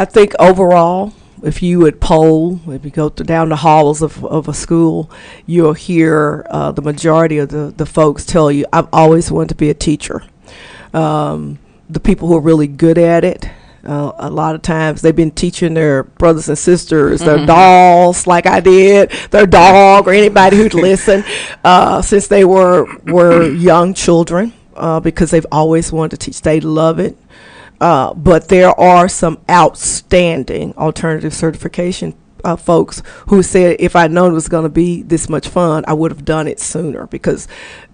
I 0.00 0.06
think 0.06 0.32
overall, 0.38 1.12
if 1.42 1.62
you 1.62 1.80
would 1.80 2.00
poll, 2.00 2.58
if 2.68 2.86
you 2.86 2.90
go 2.90 3.10
to, 3.10 3.22
down 3.22 3.50
the 3.50 3.56
halls 3.56 4.00
of, 4.00 4.24
of 4.24 4.48
a 4.48 4.54
school, 4.54 5.10
you'll 5.44 5.74
hear 5.74 6.46
uh, 6.48 6.72
the 6.72 6.80
majority 6.80 7.36
of 7.36 7.50
the, 7.50 7.74
the 7.76 7.84
folks 7.84 8.24
tell 8.24 8.50
you, 8.50 8.64
I've 8.72 8.88
always 8.94 9.30
wanted 9.30 9.50
to 9.50 9.54
be 9.56 9.68
a 9.68 9.74
teacher. 9.74 10.22
Um, 10.94 11.58
the 11.90 12.00
people 12.00 12.28
who 12.28 12.36
are 12.38 12.40
really 12.40 12.66
good 12.66 12.96
at 12.96 13.24
it, 13.24 13.50
uh, 13.84 14.12
a 14.16 14.30
lot 14.30 14.54
of 14.54 14.62
times 14.62 15.02
they've 15.02 15.14
been 15.14 15.32
teaching 15.32 15.74
their 15.74 16.04
brothers 16.04 16.48
and 16.48 16.56
sisters, 16.56 17.20
their 17.20 17.44
dolls, 17.44 18.26
like 18.26 18.46
I 18.46 18.60
did, 18.60 19.10
their 19.30 19.46
dog, 19.46 20.08
or 20.08 20.12
anybody 20.12 20.56
who'd 20.56 20.72
listen, 20.88 21.24
uh, 21.62 22.00
since 22.00 22.26
they 22.26 22.46
were 22.46 22.86
were 23.04 23.50
young 23.50 23.92
children, 23.92 24.54
uh, 24.76 25.00
because 25.00 25.30
they've 25.30 25.46
always 25.52 25.92
wanted 25.92 26.18
to 26.18 26.24
teach. 26.24 26.40
They 26.40 26.60
love 26.60 26.98
it. 26.98 27.18
Uh, 27.80 28.12
but 28.14 28.48
there 28.48 28.78
are 28.78 29.08
some 29.08 29.38
outstanding 29.48 30.74
alternative 30.76 31.32
certification 31.32 32.14
uh, 32.44 32.56
folks 32.56 33.02
who 33.28 33.42
said 33.42 33.76
if 33.78 33.96
I'd 33.96 34.10
known 34.10 34.32
it 34.32 34.34
was 34.34 34.48
going 34.48 34.64
to 34.64 34.70
be 34.70 35.02
this 35.02 35.28
much 35.28 35.48
fun, 35.48 35.84
I 35.86 35.92
would 35.92 36.10
have 36.10 36.24
done 36.24 36.48
it 36.48 36.60
sooner 36.60 37.06
because 37.06 37.48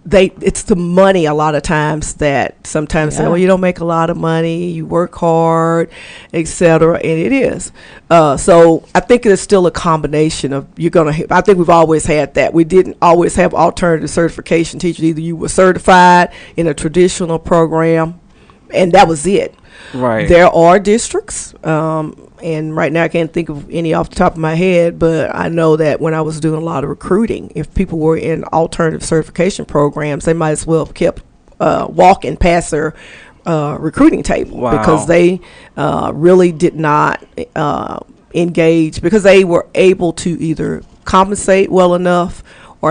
they 0.05 0.27
it's 0.41 0.63
the 0.63 0.77
money 0.77 1.25
a 1.25 1.35
lot 1.35 1.57
of 1.57 1.65
times 1.65 2.15
that 2.15 2.65
sometimes 2.65 3.17
say, 3.17 3.25
well, 3.25 3.37
you 3.37 3.49
don't 3.49 3.61
make 3.61 3.81
a 3.81 3.85
lot 3.85 4.09
of 4.09 4.17
money, 4.17 4.71
you 4.71 4.87
work 4.87 5.17
hard, 5.17 5.91
etc. 6.33 6.95
And 6.97 7.05
it 7.05 7.33
is. 7.33 7.73
Uh, 8.09 8.37
so 8.37 8.85
I 8.95 9.01
think 9.01 9.27
it's 9.27 9.43
still 9.43 9.67
a 9.67 9.73
combination 9.73 10.53
of 10.53 10.69
you're 10.77 10.91
gonna. 10.91 11.13
ha- 11.13 11.27
I 11.31 11.41
think 11.41 11.59
we've 11.59 11.69
always 11.69 12.07
had 12.07 12.35
that. 12.35 12.55
We 12.55 12.63
didn't 12.63 12.99
always 13.03 13.35
have 13.35 13.53
alternative 13.53 14.11
certification 14.11 14.79
teachers. 14.79 15.05
Either 15.05 15.21
you 15.21 15.35
were 15.35 15.49
certified 15.49 16.33
in 16.57 16.69
a 16.69 16.75
traditional 16.75 17.41
program, 17.41 18.21
and 18.73 18.93
that 18.93 19.09
was 19.09 19.27
it. 19.27 19.55
Right. 19.95 20.29
There 20.29 20.47
are 20.49 20.79
districts 20.79 21.55
um, 21.65 22.31
and 22.43 22.75
right 22.77 22.93
now 22.93 23.05
I 23.05 23.09
can't 23.09 23.33
think 23.33 23.49
of 23.49 23.71
any 23.71 23.95
off 23.95 24.11
the 24.11 24.17
top 24.17 24.33
of 24.33 24.39
my 24.39 24.55
head, 24.55 24.99
but 24.99 25.35
I 25.35 25.49
know 25.49 25.77
that 25.77 26.01
when 26.01 26.13
I 26.15 26.23
was 26.23 26.41
doing 26.41 26.61
a 26.61 26.65
lot 26.65 26.83
of 26.85 26.91
recruiting, 26.91 27.53
if 27.55 27.73
people 27.75 27.99
were 27.99 28.17
in 28.17 28.45
alternative 28.45 29.05
certification 29.05 29.65
programs, 29.65 30.25
they 30.25 30.33
might 30.35 30.51
as 30.53 30.67
well 30.67 30.85
have 30.85 30.95
kept 30.95 31.23
uh, 31.61 31.87
walking 31.89 32.37
past 32.37 32.71
their 32.71 32.95
uh, 33.47 33.77
recruiting 33.79 34.23
table 34.23 34.59
Wow. 34.59 34.77
because 34.77 35.07
they 35.07 35.41
uh, 35.77 36.11
really 36.15 36.53
did 36.53 36.75
not 36.75 37.25
uh, 37.55 38.01
engage 38.35 39.01
because 39.01 39.23
they 39.23 39.45
were 39.45 39.67
able 39.75 40.13
to 40.15 40.31
either 40.43 40.83
compensate 41.05 41.71
well 41.71 41.95
enough 41.95 42.43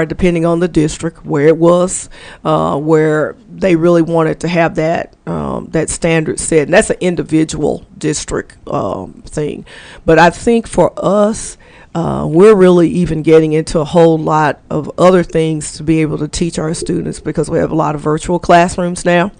or 0.01 0.05
depending 0.05 0.45
on 0.45 0.59
the 0.59 0.67
district 0.67 1.25
where 1.25 1.47
it 1.47 1.57
was, 1.57 2.09
uh, 2.43 2.77
where 2.77 3.35
they 3.49 3.75
really 3.75 4.01
wanted 4.01 4.39
to 4.41 4.47
have 4.47 4.75
that 4.75 5.15
um, 5.25 5.67
that 5.71 5.89
standard 5.89 6.39
set, 6.39 6.63
and 6.63 6.73
that's 6.73 6.89
an 6.89 6.97
individual 6.99 7.85
district 7.97 8.57
um, 8.67 9.13
thing. 9.25 9.65
But 10.05 10.19
I 10.19 10.29
think 10.29 10.67
for 10.67 10.91
us, 10.97 11.57
uh, 11.95 12.27
we're 12.29 12.55
really 12.55 12.89
even 12.89 13.23
getting 13.23 13.53
into 13.53 13.79
a 13.79 13.85
whole 13.85 14.17
lot 14.17 14.59
of 14.69 14.91
other 14.99 15.23
things 15.23 15.77
to 15.77 15.83
be 15.83 16.01
able 16.01 16.17
to 16.17 16.27
teach 16.27 16.59
our 16.59 16.73
students 16.73 17.19
because 17.19 17.49
we 17.49 17.57
have 17.59 17.71
a 17.71 17.75
lot 17.75 17.95
of 17.95 18.01
virtual 18.01 18.37
classrooms 18.39 19.05
now 19.05 19.31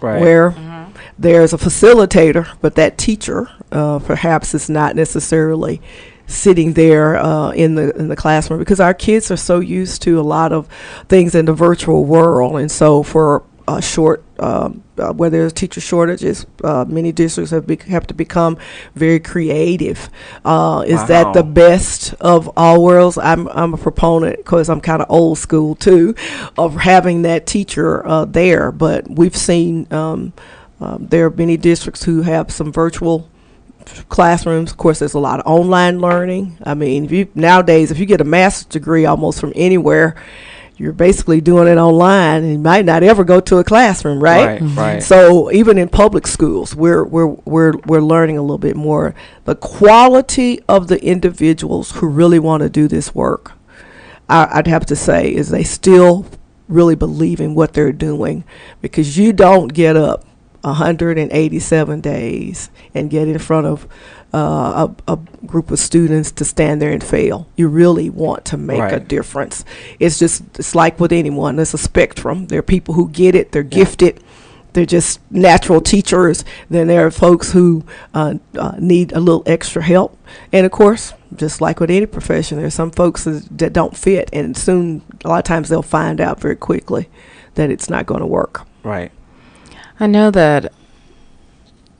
Right. 0.00 0.20
where 0.20 0.54
there's 1.18 1.52
a 1.52 1.56
facilitator, 1.58 2.46
but 2.60 2.74
that 2.76 2.96
teacher 2.98 3.48
uh, 3.72 3.98
perhaps 3.98 4.54
is 4.54 4.70
not 4.70 4.94
necessarily 4.94 5.80
sitting 6.26 6.72
there 6.72 7.16
uh, 7.16 7.50
in 7.50 7.74
the 7.74 7.94
in 7.96 8.08
the 8.08 8.16
classroom 8.16 8.58
because 8.58 8.80
our 8.80 8.94
kids 8.94 9.30
are 9.30 9.36
so 9.36 9.60
used 9.60 10.02
to 10.02 10.20
a 10.20 10.22
lot 10.22 10.52
of 10.52 10.68
things 11.08 11.34
in 11.34 11.44
the 11.44 11.54
virtual 11.54 12.04
world, 12.04 12.56
and 12.60 12.70
so 12.70 13.02
for 13.02 13.44
a 13.68 13.82
short. 13.82 14.22
Um, 14.38 14.82
uh, 14.98 15.12
where 15.12 15.28
there's 15.30 15.52
teacher 15.52 15.80
shortages, 15.80 16.46
uh, 16.64 16.84
many 16.86 17.12
districts 17.12 17.50
have 17.50 17.66
bec 17.66 17.82
have 17.82 18.06
to 18.06 18.14
become 18.14 18.56
very 18.94 19.20
creative. 19.20 20.08
Uh, 20.44 20.84
is 20.86 21.04
that 21.06 21.32
the 21.32 21.42
best 21.42 22.14
of 22.14 22.50
all 22.56 22.82
worlds? 22.82 23.18
I'm 23.18 23.48
I'm 23.48 23.74
a 23.74 23.76
proponent 23.76 24.38
because 24.38 24.68
I'm 24.70 24.80
kind 24.80 25.02
of 25.02 25.10
old 25.10 25.38
school 25.38 25.74
too, 25.74 26.14
of 26.56 26.76
having 26.76 27.22
that 27.22 27.46
teacher 27.46 28.06
uh, 28.06 28.24
there. 28.24 28.72
But 28.72 29.08
we've 29.10 29.36
seen 29.36 29.86
um, 29.90 30.32
um, 30.80 31.06
there 31.08 31.26
are 31.26 31.30
many 31.30 31.56
districts 31.56 32.04
who 32.04 32.22
have 32.22 32.50
some 32.50 32.72
virtual 32.72 33.28
classrooms. 34.08 34.70
Of 34.70 34.76
course, 34.76 34.98
there's 34.98 35.14
a 35.14 35.18
lot 35.18 35.40
of 35.40 35.46
online 35.46 36.00
learning. 36.00 36.58
I 36.62 36.74
mean, 36.74 37.04
if 37.04 37.12
you 37.12 37.28
nowadays, 37.34 37.90
if 37.90 37.98
you 37.98 38.06
get 38.06 38.20
a 38.20 38.24
master's 38.24 38.66
degree 38.66 39.06
almost 39.06 39.40
from 39.40 39.52
anywhere, 39.56 40.14
you're 40.76 40.92
basically 40.92 41.40
doing 41.40 41.68
it 41.68 41.78
online, 41.78 42.42
and 42.42 42.52
you 42.52 42.58
might 42.58 42.84
not 42.84 43.02
ever 43.02 43.24
go 43.24 43.40
to 43.40 43.56
a 43.56 43.64
classroom, 43.64 44.22
right? 44.22 44.46
Right. 44.46 44.60
Mm-hmm. 44.60 44.78
Right. 44.78 45.02
So 45.02 45.50
even 45.50 45.78
in 45.78 45.88
public 45.88 46.26
schools, 46.26 46.76
we're 46.76 47.02
we're 47.02 47.28
we're 47.28 47.72
we're 47.86 48.02
learning 48.02 48.36
a 48.36 48.42
little 48.42 48.58
bit 48.58 48.76
more. 48.76 49.14
The 49.46 49.54
quality 49.54 50.60
of 50.68 50.88
the 50.88 51.02
individuals 51.02 51.92
who 51.92 52.06
really 52.08 52.38
want 52.38 52.62
to 52.62 52.68
do 52.68 52.88
this 52.88 53.14
work, 53.14 53.52
I, 54.28 54.48
I'd 54.52 54.66
have 54.66 54.84
to 54.86 54.96
say, 54.96 55.34
is 55.34 55.48
they 55.48 55.64
still 55.64 56.26
really 56.68 56.96
believe 56.96 57.40
in 57.40 57.54
what 57.54 57.72
they're 57.72 57.90
doing, 57.90 58.44
because 58.82 59.16
you 59.16 59.32
don't 59.32 59.72
get 59.72 59.96
up 59.96 60.25
187 60.66 62.00
days 62.00 62.70
and 62.94 63.10
get 63.10 63.28
in 63.28 63.38
front 63.38 63.66
of 63.66 63.86
uh, 64.34 64.88
a, 65.06 65.12
a 65.12 65.16
group 65.46 65.70
of 65.70 65.78
students 65.78 66.30
to 66.32 66.44
stand 66.44 66.82
there 66.82 66.90
and 66.90 67.02
fail. 67.02 67.48
You 67.56 67.68
really 67.68 68.10
want 68.10 68.44
to 68.46 68.56
make 68.56 68.92
a 68.92 69.00
difference. 69.00 69.64
It's 69.98 70.18
just 70.18 70.42
it's 70.58 70.74
like 70.74 70.98
with 70.98 71.12
anyone. 71.12 71.56
There's 71.56 71.74
a 71.74 71.78
spectrum. 71.78 72.46
There 72.46 72.58
are 72.58 72.62
people 72.62 72.94
who 72.94 73.08
get 73.08 73.34
it. 73.34 73.52
They're 73.52 73.62
gifted. 73.62 74.22
They're 74.72 74.84
just 74.84 75.20
natural 75.30 75.80
teachers. 75.80 76.44
Then 76.68 76.86
there 76.86 77.06
are 77.06 77.10
folks 77.10 77.52
who 77.52 77.84
uh, 78.12 78.34
uh, 78.58 78.74
need 78.78 79.12
a 79.12 79.20
little 79.20 79.42
extra 79.46 79.82
help. 79.82 80.18
And 80.52 80.66
of 80.66 80.72
course, 80.72 81.14
just 81.34 81.62
like 81.62 81.80
with 81.80 81.90
any 81.90 82.04
profession, 82.04 82.58
there's 82.58 82.74
some 82.74 82.90
folks 82.90 83.24
that 83.24 83.72
don't 83.72 83.96
fit, 83.96 84.28
and 84.34 84.54
soon 84.56 85.02
a 85.24 85.28
lot 85.28 85.38
of 85.38 85.44
times 85.44 85.68
they'll 85.70 85.80
find 85.80 86.20
out 86.20 86.40
very 86.40 86.56
quickly 86.56 87.08
that 87.54 87.70
it's 87.70 87.88
not 87.88 88.04
going 88.04 88.20
to 88.20 88.26
work. 88.26 88.66
Right. 88.82 89.12
I 89.98 90.06
know 90.06 90.30
that 90.30 90.72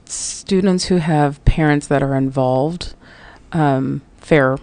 students 0.05 0.87
who 0.87 0.97
have 0.97 1.45
parents 1.45 1.87
that 1.87 2.03
are 2.03 2.15
involved 2.15 2.95
um, 3.53 4.03
fare 4.19 4.59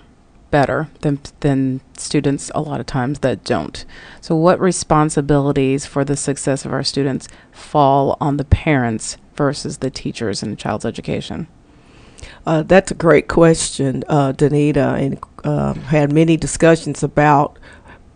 better 0.52 0.88
than 1.02 1.20
than 1.40 1.82
students 1.98 2.52
a 2.54 2.62
lot 2.62 2.80
of 2.80 2.86
times 2.86 3.20
that 3.20 3.44
don't. 3.44 3.86
So, 4.22 4.36
what 4.36 4.60
responsibilities 4.60 5.86
for 5.88 6.06
the 6.06 6.16
success 6.16 6.64
of 6.64 6.72
our 6.72 6.84
students 6.84 7.28
fall 7.52 8.18
on 8.22 8.38
the 8.38 8.46
parents 8.46 9.18
versus 9.36 9.80
the 9.80 9.90
teachers 9.90 10.44
in 10.44 10.54
a 10.54 10.56
child's 10.56 10.86
education? 10.86 11.48
Uh, 12.46 12.62
that's 12.62 12.92
a 12.92 12.96
great 12.96 13.28
question, 13.28 14.04
uh, 14.08 14.32
Danita, 14.32 15.00
and 15.02 15.20
um, 15.44 15.82
had 15.86 16.14
many 16.14 16.38
discussions 16.38 17.02
about 17.02 17.58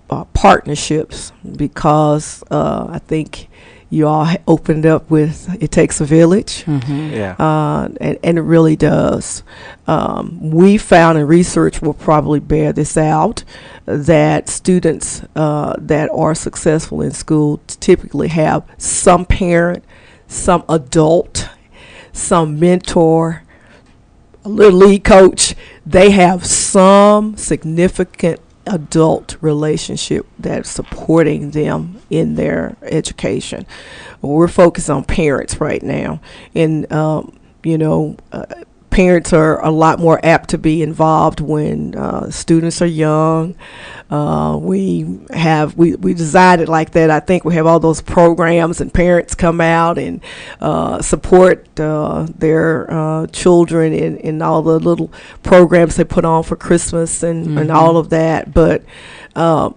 uh, 0.10 0.24
partnerships 0.26 1.32
because 1.56 2.44
uh, 2.52 2.88
I 2.90 3.00
think 3.00 3.50
you 3.90 4.06
all 4.06 4.28
opened 4.48 4.86
up 4.86 5.10
with 5.10 5.56
it 5.62 5.72
takes 5.72 6.02
a 6.02 6.06
village. 6.06 6.66
Mm-hmm. 6.66 7.14
Yeah. 7.14 7.36
Uh, 7.40 7.90
and, 8.02 8.20
and 8.24 8.38
it 8.38 8.42
really 8.42 8.76
does. 8.76 9.44
Um, 9.88 10.52
we 10.52 10.78
found, 10.78 11.18
and 11.18 11.28
research 11.28 11.82
will 11.82 11.94
probably 11.94 12.40
bear 12.42 12.74
this 12.74 12.98
out, 12.98 13.44
that 13.86 14.50
students 14.50 15.24
uh, 15.36 15.76
that 15.78 16.10
are 16.10 16.36
successful 16.36 17.02
in 17.02 17.12
school 17.12 17.62
typically 17.66 18.28
have 18.28 18.64
some 18.78 19.26
parent, 19.26 19.86
some 20.28 20.66
adult, 20.68 21.48
some 22.12 22.60
mentor, 22.60 23.44
a 24.44 24.50
little 24.50 24.80
lead 24.80 25.06
coach. 25.06 25.56
They 25.86 26.12
have 26.12 26.46
some 26.46 27.38
significant 27.38 28.42
adult 28.68 29.38
relationship 29.42 30.26
that's 30.40 30.70
supporting 30.70 31.52
them 31.52 32.02
in 32.10 32.36
their 32.36 32.76
education. 32.84 33.66
We're 34.22 34.48
focused 34.48 34.90
on 34.90 35.04
parents 35.04 35.60
right 35.60 35.82
now, 35.82 36.22
and 36.56 36.92
um, 36.92 37.38
you 37.64 37.78
know, 37.78 38.18
uh, 38.32 38.46
parents 38.98 39.32
are 39.32 39.64
a 39.64 39.70
lot 39.70 40.00
more 40.00 40.20
apt 40.24 40.50
to 40.50 40.58
be 40.58 40.82
involved 40.82 41.40
when 41.40 41.94
uh, 41.94 42.32
students 42.32 42.82
are 42.82 42.88
young. 42.88 43.54
Uh, 44.10 44.58
we 44.60 45.20
have 45.30 45.78
we, 45.78 45.94
we 45.96 46.16
designed 46.16 46.62
it 46.62 46.68
like 46.68 46.92
that. 46.94 47.12
I 47.12 47.20
think 47.20 47.46
we 47.46 47.54
have 47.54 47.68
all 47.68 47.80
those 47.80 48.02
programs, 48.02 48.82
and 48.82 48.92
parents 48.92 49.36
come 49.36 49.62
out 49.62 50.00
and 50.00 50.20
uh, 50.60 51.00
support 51.04 51.80
uh, 51.80 52.26
their 52.40 52.90
uh, 52.92 53.28
children 53.28 53.94
in, 53.94 54.18
in 54.18 54.42
all 54.42 54.64
the 54.64 54.80
little 54.80 55.12
programs 55.44 55.96
they 55.98 56.04
put 56.04 56.26
on 56.26 56.42
for 56.42 56.56
Christmas 56.56 57.22
and, 57.22 57.60
and 57.60 57.70
Mhm. 57.70 57.76
all 57.76 57.98
of 57.98 58.10
that. 58.10 58.52
But 58.52 58.82
uh, 59.36 59.70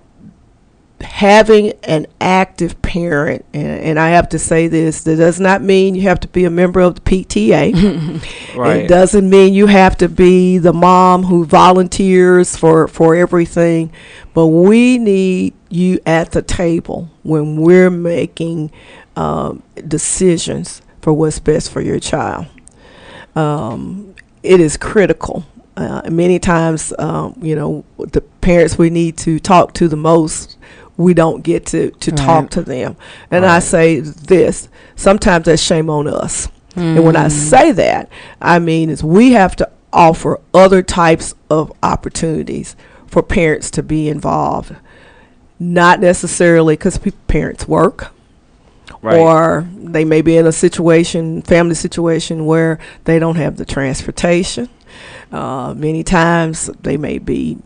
having 1.03 1.72
an 1.84 2.07
active 2.20 2.80
parent, 2.82 3.44
and, 3.53 3.66
and 3.66 3.98
I 3.98 4.11
have 4.11 4.28
to 4.30 4.38
say 4.38 4.68
this, 4.68 5.03
that 5.05 5.16
does 5.16 5.40
not 5.40 5.62
mean 5.62 5.94
you 5.94 6.03
have 6.03 6.20
to 6.20 6.28
be 6.28 6.44
a 6.44 6.51
member 6.51 6.80
of 6.80 6.96
the 6.96 7.01
PTA. 7.01 8.20
Right. 8.57 8.84
It 8.84 8.88
doesn't 8.88 9.30
mean 9.30 9.55
you 9.55 9.66
have 9.66 9.96
to 9.98 10.09
be 10.09 10.59
the 10.59 10.72
mom 10.72 11.22
who 11.22 11.44
volunteers 11.44 12.57
for, 12.57 12.88
for 12.88 13.14
everything, 13.14 13.92
but 14.34 14.48
we 14.48 14.98
need 14.98 15.55
you 15.68 16.01
at 16.05 16.32
the 16.32 16.42
table 16.42 17.09
when 17.22 17.57
we're 17.57 17.90
making 17.90 18.72
um, 19.16 19.62
decisions 19.86 20.82
for 21.01 21.12
what's 21.12 21.38
best 21.38 21.70
for 21.70 21.80
your 21.80 22.01
child. 22.01 22.46
Um, 23.34 24.14
it 24.42 24.61
is 24.61 24.76
critical. 24.76 25.44
Uh, 25.76 26.03
many 26.11 26.38
times, 26.38 26.92
um, 26.98 27.38
you 27.40 27.55
know, 27.55 27.84
the 27.98 28.20
parents 28.20 28.76
we 28.76 28.90
need 28.90 29.16
to 29.18 29.38
talk 29.38 29.72
to 29.74 29.88
the 29.88 29.96
most, 29.96 30.57
we 31.01 31.14
don't 31.14 31.42
get 31.42 31.64
to, 31.66 31.90
to 31.92 32.12
talk 32.12 32.51
to 32.51 32.62
them. 32.62 32.94
And 33.30 33.46
I 33.46 33.59
say 33.61 34.01
this 34.01 34.68
sometimes 34.96 35.46
that's 35.46 35.62
shame 35.62 35.88
on 35.88 36.07
us. 36.07 36.48
And 36.76 37.05
when 37.05 37.16
I 37.16 37.26
Mm. 37.26 37.30
say 37.32 37.72
that, 37.72 38.09
I 38.40 38.59
mean 38.59 38.90
is 38.90 39.03
we 39.03 39.32
have 39.32 39.57
to 39.57 39.68
offer 39.92 40.38
other 40.55 40.82
types 40.82 41.34
of 41.48 41.72
opportunities 41.82 42.76
for 43.07 43.22
parents 43.22 43.70
to 43.72 43.82
be 43.82 44.09
involved. 44.09 44.76
Not 45.59 46.01
necessarily 46.01 46.74
because 46.76 46.98
parents 47.26 47.66
work, 47.66 48.12
Right. 49.03 49.18
or 49.18 49.66
they 49.76 50.05
may 50.05 50.22
be 50.22 50.36
in 50.36 50.46
a 50.46 50.53
situation, 50.53 51.42
family 51.42 51.74
situation, 51.74 52.46
where 52.46 52.78
they 53.05 53.18
don't 53.18 53.36
have 53.36 53.57
the 53.57 53.64
transportation. 53.64 54.68
Uh, 55.32 55.74
many 55.76 56.03
times 56.05 56.70
they 56.82 56.96
may 56.96 57.18
be 57.18 57.57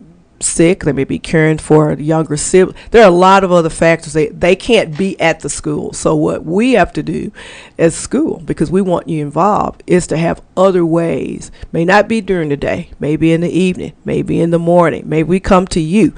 sick, 0.44 0.84
they 0.84 0.92
may 0.92 1.04
be 1.04 1.18
caring 1.18 1.58
for 1.58 1.90
a 1.90 2.00
younger 2.00 2.36
sibling. 2.36 2.76
There 2.90 3.02
are 3.02 3.08
a 3.08 3.14
lot 3.14 3.44
of 3.44 3.52
other 3.52 3.70
factors. 3.70 4.12
They, 4.12 4.28
they 4.28 4.54
can't 4.54 4.96
be 4.96 5.18
at 5.20 5.40
the 5.40 5.48
school. 5.48 5.92
So, 5.92 6.14
what 6.14 6.44
we 6.44 6.72
have 6.72 6.92
to 6.94 7.02
do 7.02 7.32
as 7.78 7.94
school, 7.94 8.40
because 8.44 8.70
we 8.70 8.82
want 8.82 9.08
you 9.08 9.22
involved, 9.22 9.82
is 9.86 10.06
to 10.08 10.16
have 10.16 10.42
other 10.56 10.84
ways. 10.86 11.50
May 11.72 11.84
not 11.84 12.08
be 12.08 12.20
during 12.20 12.50
the 12.50 12.56
day, 12.56 12.90
maybe 13.00 13.32
in 13.32 13.40
the 13.40 13.50
evening, 13.50 13.92
maybe 14.04 14.40
in 14.40 14.50
the 14.50 14.58
morning, 14.58 15.08
maybe 15.08 15.28
we 15.28 15.40
come 15.40 15.66
to 15.68 15.80
you 15.80 16.14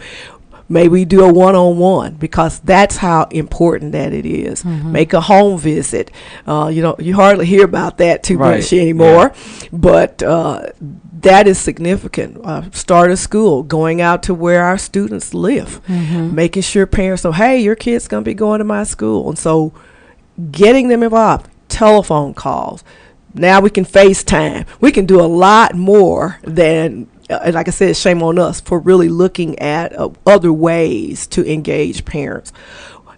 Maybe 0.69 0.89
we 0.89 1.05
do 1.05 1.25
a 1.25 1.33
one-on-one 1.33 2.15
because 2.15 2.59
that's 2.61 2.97
how 2.97 3.25
important 3.31 3.93
that 3.93 4.13
it 4.13 4.27
is. 4.27 4.65
Make 4.65 5.13
a 5.13 5.21
home 5.21 5.59
visit. 5.59 6.11
Uh, 6.47 6.71
you 6.73 6.83
know, 6.83 6.97
you 6.99 7.15
hardly 7.15 7.47
hear 7.47 7.65
about 7.65 7.99
that 7.99 8.25
too 8.25 8.37
Right, 8.37 8.59
much 8.59 8.73
anymore, 8.73 9.33
but 9.73 10.23
uh, 10.23 10.67
that 11.23 11.47
is 11.49 11.59
significant. 11.59 12.39
Uh, 12.45 12.71
start 12.73 13.11
a 13.11 13.17
school, 13.17 13.63
going 13.63 14.01
out 14.01 14.23
to 14.25 14.35
where 14.35 14.63
our 14.63 14.79
students 14.79 15.33
live, 15.35 15.81
making 16.35 16.63
sure 16.63 16.87
parents 16.87 17.25
know, 17.25 17.33
hey, 17.33 17.59
your 17.59 17.77
kid's 17.77 18.09
going 18.09 18.23
to 18.25 18.29
be 18.29 18.35
going 18.35 18.59
to 18.59 18.65
my 18.65 18.85
school, 18.85 19.29
and 19.29 19.39
so 19.39 19.73
getting 20.51 20.89
them 20.89 21.03
involved. 21.03 21.49
Telephone 21.69 22.35
calls. 22.35 22.85
Now 23.35 23.61
we 23.61 23.71
can 23.71 23.85
FaceTime. 23.85 24.67
We 24.81 24.93
can 24.93 25.07
do 25.07 25.21
a 25.21 25.27
lot 25.27 25.75
more 25.75 26.39
than, 26.43 27.09
uh, 27.29 27.41
and 27.45 27.55
like 27.55 27.69
I 27.69 27.71
said, 27.71 27.97
shame 27.97 28.23
on 28.23 28.39
us 28.39 28.61
for 28.61 28.79
really 28.79 29.09
looking 29.09 29.59
at 29.59 29.99
uh, 29.99 30.11
other 30.27 30.53
ways 30.53 31.27
to 31.29 31.51
engage 31.51 32.05
parents. 32.05 32.53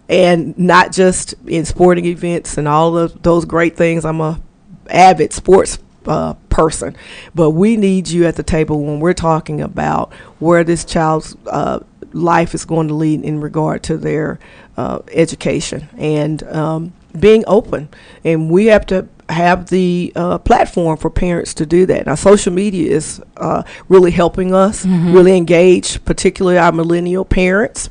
And 0.08 0.58
not 0.58 0.92
just 0.92 1.34
in 1.46 1.64
sporting 1.66 2.06
events 2.06 2.56
and 2.56 2.66
all 2.66 2.96
of 2.96 3.22
those 3.22 3.44
great 3.44 3.76
things. 3.76 4.04
I'm 4.04 4.20
a 4.20 4.40
avid 4.88 5.32
sports 5.34 5.78
uh, 6.08 6.34
person, 6.48 6.96
but 7.34 7.50
we 7.50 7.76
need 7.76 8.08
you 8.08 8.26
at 8.26 8.36
the 8.36 8.42
table 8.42 8.82
when 8.82 8.98
we're 8.98 9.14
talking 9.14 9.60
about 9.60 10.12
where 10.38 10.64
this 10.64 10.84
child's 10.84 11.36
uh, 11.46 11.80
life 12.12 12.54
is 12.54 12.64
going 12.64 12.88
to 12.88 12.94
lead 12.94 13.22
in 13.22 13.40
regard 13.40 13.82
to 13.84 13.96
their 13.96 14.38
uh, 14.76 15.00
education 15.12 15.88
and 15.96 16.42
um, 16.44 16.92
being 17.18 17.44
open. 17.46 17.88
And 18.24 18.50
we 18.50 18.66
have 18.66 18.86
to 18.86 19.08
have 19.28 19.68
the 19.68 20.12
uh, 20.16 20.38
platform 20.38 20.96
for 20.96 21.10
parents 21.10 21.52
to 21.54 21.66
do 21.66 21.84
that. 21.86 22.06
Now, 22.06 22.14
social 22.14 22.52
media 22.52 22.90
is 22.90 23.20
uh, 23.36 23.62
really 23.88 24.10
helping 24.10 24.54
us 24.54 24.86
really 25.12 25.36
engage, 25.36 26.02
particularly 26.04 26.58
our 26.58 26.72
millennial 26.72 27.24
parents. 27.24 27.88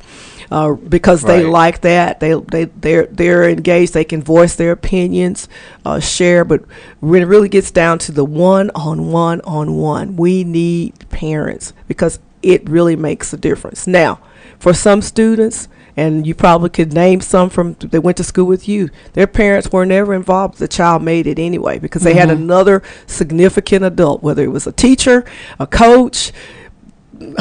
Uh, 0.50 0.72
because 0.72 1.22
they 1.22 1.44
Right. 1.44 1.52
like 1.52 1.80
that, 1.82 2.20
they 2.20 2.32
they 2.32 2.64
they're 2.64 3.06
they're 3.06 3.48
engaged. 3.48 3.92
They 3.92 4.04
can 4.04 4.22
voice 4.22 4.54
their 4.54 4.72
opinions, 4.72 5.46
uh, 5.84 6.00
share. 6.00 6.44
But 6.44 6.62
when 7.00 7.22
it 7.22 7.26
really 7.26 7.48
gets 7.50 7.70
down 7.70 7.98
to 8.00 8.12
the 8.12 8.24
one 8.24 8.70
on 8.74 9.10
one 9.12 9.40
on 9.42 9.76
one, 9.76 10.16
we 10.16 10.44
need 10.44 10.94
parents 11.10 11.72
because 11.86 12.18
it 12.42 12.68
really 12.68 12.96
makes 12.96 13.32
a 13.32 13.36
difference. 13.36 13.86
Now, 13.86 14.20
for 14.58 14.72
some 14.72 15.02
students, 15.02 15.68
and 15.96 16.26
you 16.26 16.34
probably 16.34 16.70
could 16.70 16.92
name 16.94 17.20
some 17.20 17.50
from 17.50 17.74
that 17.80 18.00
went 18.02 18.16
to 18.16 18.24
school 18.24 18.46
with 18.46 18.68
you. 18.68 18.88
Their 19.14 19.26
parents 19.26 19.70
were 19.72 19.84
never 19.84 20.14
involved. 20.14 20.58
The 20.58 20.68
child 20.68 21.02
made 21.02 21.26
it 21.26 21.38
anyway 21.38 21.78
because 21.78 22.02
they 22.02 22.14
had 22.14 22.30
another 22.30 22.82
significant 23.06 23.84
adult, 23.84 24.22
whether 24.22 24.44
it 24.44 24.52
was 24.52 24.66
a 24.66 24.72
teacher, 24.72 25.24
a 25.58 25.66
coach, 25.66 26.32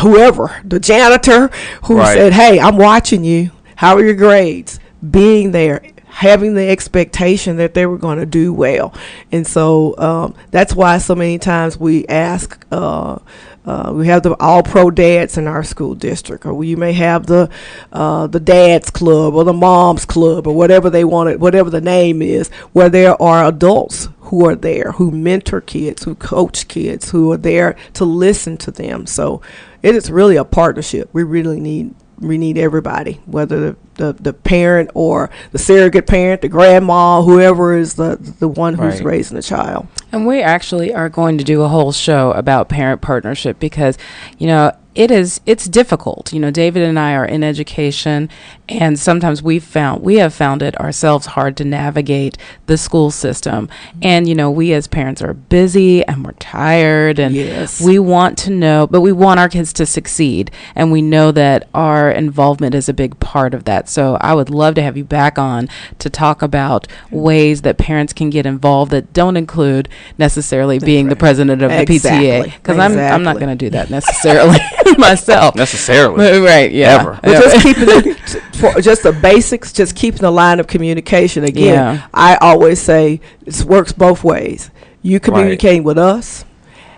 whoever, 0.02 0.52
the 0.64 0.80
janitor, 0.80 1.50
who 1.84 1.98
Right. 1.98 2.16
said, 2.18 2.34
"Hey, 2.34 2.60
I'm 2.60 2.78
watching 2.78 3.24
you. 3.24 3.52
How 3.76 3.96
are 3.96 4.04
your 4.04 4.14
grades?" 4.16 4.80
Being 5.12 5.52
there, 5.52 5.82
having 6.08 6.56
the 6.56 6.68
expectation 6.68 7.58
that 7.58 7.74
they 7.76 7.86
were 7.86 7.98
going 8.00 8.18
to 8.20 8.26
do 8.26 8.52
well, 8.52 8.94
and 9.32 9.46
so 9.46 9.96
um, 10.00 10.34
that's 10.52 10.76
why 10.76 10.98
so 10.98 11.14
many 11.16 11.38
times 11.38 11.80
we 11.80 12.06
ask. 12.08 12.66
Uh, 12.72 13.18
uh, 13.66 13.92
we 13.94 14.08
have 14.08 14.24
the 14.24 14.34
all 14.40 14.64
pro 14.64 14.90
dads 14.90 15.38
in 15.38 15.46
our 15.46 15.62
school 15.64 15.94
district, 15.94 16.46
or 16.46 16.64
you 16.64 16.78
may 16.78 16.94
have 16.94 17.26
the 17.26 17.50
uh, 17.92 18.26
the 18.26 18.40
dads 18.40 18.90
club 18.90 19.36
or 19.36 19.44
the 19.44 19.52
moms 19.54 20.06
club 20.06 20.48
or 20.48 20.56
whatever 20.56 20.90
they 20.90 21.04
want 21.04 21.30
it, 21.30 21.40
whatever 21.40 21.70
the 21.70 21.82
name 21.82 22.22
is, 22.22 22.48
where 22.72 22.90
there 22.90 23.22
are 23.22 23.46
adults 23.46 24.08
who 24.22 24.48
are 24.48 24.56
there, 24.56 24.94
who 24.94 25.12
mentor 25.12 25.60
kids, 25.62 26.04
who 26.06 26.16
coach 26.16 26.68
kids, 26.70 27.12
who 27.12 27.32
are 27.32 27.38
there 27.38 27.76
to 27.94 28.06
listen 28.06 28.56
to 28.58 28.72
them. 28.72 29.06
So 29.06 29.42
it 29.84 29.96
is 29.96 30.10
really 30.12 30.36
a 30.36 30.44
partnership. 30.46 31.10
We 31.14 31.24
really 31.24 31.60
need 31.60 31.94
we 32.20 32.40
need 32.40 32.58
everybody, 32.58 33.22
whether 33.28 33.60
the, 33.60 33.76
the, 33.94 34.14
the 34.14 34.34
parent 34.34 34.90
or 34.96 35.30
the 35.52 35.60
surrogate 35.60 36.08
parent, 36.08 36.42
the 36.42 36.50
grandma, 36.50 37.22
whoever 37.22 37.78
is 37.78 37.94
the 37.94 38.16
the 38.40 38.48
one 38.48 38.74
who's 38.74 38.96
Right. 38.96 39.04
raising 39.06 39.36
the 39.36 39.44
child. 39.44 39.88
And 40.12 40.26
we 40.26 40.42
actually 40.42 40.94
are 40.94 41.10
going 41.10 41.38
to 41.38 41.44
do 41.44 41.62
a 41.62 41.68
whole 41.68 41.92
show 41.92 42.32
about 42.32 42.70
parent 42.70 43.02
partnership 43.02 43.60
because, 43.60 44.00
you 44.40 44.48
know, 44.48 44.72
it 44.98 45.12
is 45.12 45.39
it's 45.45 45.66
difficult. 45.66 46.34
You 46.34 46.39
know, 46.39 46.50
David 46.50 46.82
and 46.82 46.98
I 46.98 47.14
are 47.14 47.24
in 47.24 47.43
education 47.43 48.30
and 48.68 48.98
sometimes 49.00 49.43
we've 49.43 49.64
found 49.64 50.02
we 50.02 50.16
have 50.16 50.34
found 50.34 50.64
it 50.64 50.78
ourselves 50.80 51.28
hard 51.28 51.56
to 51.58 51.64
navigate 51.64 52.36
the 52.66 52.78
school 52.80 53.12
system. 53.12 53.70
And 54.02 54.28
you 54.28 54.34
know, 54.34 54.50
we 54.50 54.74
as 54.74 54.88
parents 54.88 55.22
are 55.22 55.36
busy 55.36 56.04
and 56.06 56.26
we're 56.26 56.32
tired 56.34 57.20
and 57.20 57.36
Yes. 57.36 57.80
we 57.80 58.00
want 58.00 58.39
to 58.39 58.50
know, 58.50 58.88
but 58.88 59.02
we 59.02 59.12
want 59.12 59.39
our 59.39 59.48
kids 59.48 59.72
to 59.74 59.86
succeed 59.86 60.50
and 60.74 60.91
we 60.91 61.04
know 61.04 61.32
that 61.32 61.68
our 61.76 62.10
involvement 62.10 62.74
is 62.74 62.89
a 62.89 62.93
big 62.93 63.20
part 63.20 63.54
of 63.54 63.66
that. 63.66 63.88
So 63.88 64.18
I 64.20 64.34
would 64.34 64.50
love 64.50 64.74
to 64.76 64.82
have 64.82 64.98
you 64.98 65.04
back 65.04 65.38
on 65.38 65.70
to 66.00 66.10
talk 66.10 66.41
about 66.41 66.88
ways 67.12 67.62
that 67.62 67.78
parents 67.78 68.14
can 68.14 68.32
get 68.32 68.48
involved 68.48 68.91
that 68.91 69.14
don't 69.14 69.38
include 69.38 69.89
necessarily 70.18 70.80
being 70.80 71.10
the 71.10 71.16
president 71.16 71.62
of 71.62 71.70
the 71.70 71.86
PTA 71.86 72.45
because 72.45 72.80
I'm 72.80 72.98
I'm 72.98 73.22
not 73.22 73.36
going 73.38 73.50
to 73.56 73.66
do 73.66 73.70
that 73.70 73.91
necessarily 73.91 74.58
myself. 74.98 75.56
necessarily. 75.56 76.40
right, 76.40 76.72
yeah. 76.72 77.00
Ever. 77.02 77.20
But 77.24 77.42
just 77.42 77.64
keeping 77.64 77.90
it 77.90 78.18
for 78.56 78.82
just 78.82 79.04
the 79.04 79.12
basics, 79.14 79.72
just 79.74 79.96
keeping 79.96 80.22
the 80.22 80.32
line 80.32 80.60
of 80.60 80.68
communication. 80.68 81.44
Again, 81.44 81.74
Yeah. 81.74 82.08
I 82.14 82.36
always 82.38 82.82
say 82.82 83.22
it 83.46 83.64
works 83.64 83.92
both 83.92 84.24
ways. 84.24 84.70
You 85.02 85.20
communicating 85.20 85.84
with 85.84 85.98
us, 85.98 86.44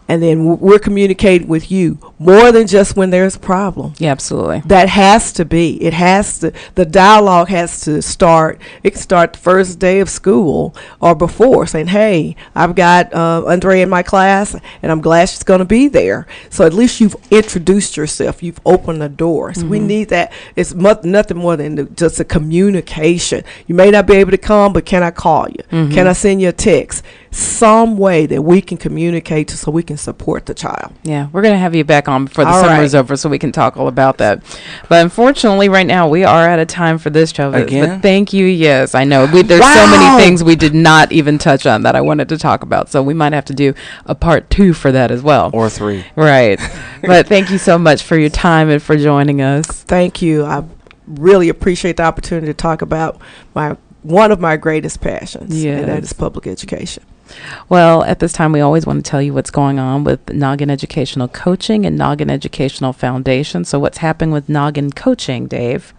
and 0.09 0.21
then 0.21 0.39
w- 0.39 0.57
we're 0.59 0.79
communicating 0.79 1.47
with 1.47 1.71
you 1.71 1.97
more 2.19 2.51
than 2.51 2.67
just 2.67 2.97
when 2.97 3.11
there's 3.11 3.35
a 3.37 3.39
problem. 3.39 3.93
yeah, 3.97 4.11
absolutely. 4.11 4.61
That 4.65 4.89
has 4.89 5.31
to 5.33 5.45
be. 5.45 5.81
It 5.81 5.93
has 5.93 6.39
to. 6.39 6.51
The 6.75 6.85
dialogue 6.85 7.47
has 7.47 7.79
to 7.81 8.01
start. 8.01 8.59
It 8.83 8.91
can 8.91 9.01
start 9.01 9.31
the 9.33 9.39
first 9.39 9.79
day 9.79 10.01
of 10.01 10.09
school 10.09 10.75
or 10.99 11.15
before, 11.15 11.65
saying, 11.67 11.87
"Hey, 11.87 12.35
I've 12.55 12.75
got 12.75 13.13
uh, 13.13 13.45
Andre 13.47 13.79
in 13.81 13.89
my 13.89 14.03
class, 14.03 14.55
and 14.81 14.91
I'm 14.91 14.99
glad 15.01 15.29
she's 15.29 15.43
going 15.43 15.59
to 15.59 15.65
be 15.65 15.87
there." 15.87 16.27
So 16.49 16.65
at 16.65 16.73
least 16.73 16.99
you've 16.99 17.15
introduced 17.31 17.95
yourself. 17.95 18.43
You've 18.43 18.59
opened 18.65 19.01
the 19.01 19.09
door. 19.09 19.53
So 19.53 19.65
we 19.65 19.79
need 19.79 20.09
that. 20.09 20.33
It's 20.55 20.73
mu- 20.73 20.95
nothing 21.03 21.37
more 21.37 21.55
than 21.55 21.75
the, 21.75 21.83
just 21.85 22.19
a 22.19 22.25
communication. 22.25 23.43
You 23.67 23.75
may 23.75 23.91
not 23.91 24.07
be 24.07 24.15
able 24.15 24.31
to 24.31 24.37
come, 24.37 24.73
but 24.73 24.85
can 24.85 25.03
I 25.03 25.11
call 25.11 25.47
you? 25.49 25.63
Can 25.93 26.07
I 26.07 26.13
send 26.13 26.41
you 26.41 26.49
a 26.49 26.51
text? 26.53 27.03
Some 27.31 27.97
way 27.97 28.25
that 28.25 28.41
we 28.41 28.61
can 28.61 28.77
communicate, 28.77 29.49
so 29.51 29.69
we 29.71 29.83
can 29.83 29.97
support 29.97 30.47
the 30.47 30.53
child. 30.53 30.93
Yeah, 31.03 31.27
we're 31.31 31.41
going 31.43 31.53
to 31.53 31.59
have 31.59 31.75
you 31.75 31.83
back 31.83 32.07
on 32.07 32.25
before 32.25 32.43
the 32.43 32.49
All 32.49 32.61
summer 32.61 32.73
right. 32.75 32.83
is 32.83 32.95
over 32.95 33.15
so 33.15 33.29
we 33.29 33.37
can 33.37 33.51
talk 33.51 33.77
all 33.77 33.87
about 33.87 34.17
that. 34.17 34.41
But 34.87 35.03
unfortunately, 35.03 35.69
right 35.69 35.85
now, 35.85 36.07
we 36.07 36.23
are 36.23 36.49
out 36.49 36.59
of 36.59 36.67
time 36.67 36.97
for 36.97 37.09
this 37.09 37.31
show. 37.31 37.51
But- 37.51 37.63
Again? 37.63 37.89
But 37.97 38.01
thank 38.01 38.33
you. 38.33 38.45
Yes, 38.45 38.95
I 38.95 39.03
know. 39.03 39.25
We, 39.31 39.43
there's 39.43 39.61
so 39.61 39.87
many 39.87 40.23
things 40.23 40.43
we 40.43 40.55
did 40.55 40.73
not 40.73 41.11
even 41.11 41.37
touch 41.37 41.65
on 41.65 41.83
that 41.83 41.95
I 41.95 42.01
wanted 42.01 42.29
to 42.29 42.37
talk 42.37 42.63
about. 42.63 42.89
So 42.89 43.03
we 43.03 43.13
might 43.13 43.33
have 43.33 43.45
to 43.45 43.53
do 43.53 43.73
a 44.05 44.15
part 44.15 44.49
two 44.49 44.73
for 44.73 44.91
that 44.91 45.11
as 45.11 45.21
well. 45.21 45.51
Or 45.53 45.69
three. 45.69 46.05
right. 46.15 46.59
but 47.03 47.27
thank 47.27 47.51
you 47.51 47.57
so 47.59 47.77
much 47.77 48.01
for 48.03 48.17
your 48.17 48.29
time 48.29 48.69
and 48.69 48.81
for 48.81 48.97
joining 48.97 49.41
us. 49.41 49.67
Thank 49.67 50.21
you. 50.21 50.45
I 50.45 50.63
really 51.05 51.49
appreciate 51.49 51.97
the 51.97 52.03
opportunity 52.03 52.47
to 52.47 52.53
talk 52.53 52.81
about 52.81 53.21
my 53.53 53.77
one 54.01 54.31
of 54.31 54.39
my 54.39 54.55
greatest 54.55 55.01
passions, 55.01 55.63
and 55.63 55.89
that 55.89 56.03
is 56.03 56.13
public 56.13 56.47
education. 56.47 57.03
Well, 57.67 58.03
at 58.03 58.19
this 58.19 58.33
time, 58.33 58.51
we 58.51 58.61
always 58.61 58.85
want 58.85 59.03
to 59.03 59.09
tell 59.09 59.21
you 59.21 59.33
what's 59.33 59.51
going 59.51 59.79
on 59.79 60.03
with 60.03 60.29
Noggin 60.29 60.69
Educational 60.69 61.27
Coaching 61.27 61.85
and 61.85 61.97
Noggin 61.97 62.29
Educational 62.29 62.93
Foundation. 62.93 63.65
So, 63.65 63.79
what's 63.79 63.99
happening 63.99 64.31
with 64.31 64.49
Noggin 64.49 64.91
Coaching, 64.91 65.47
Dave? 65.47 65.93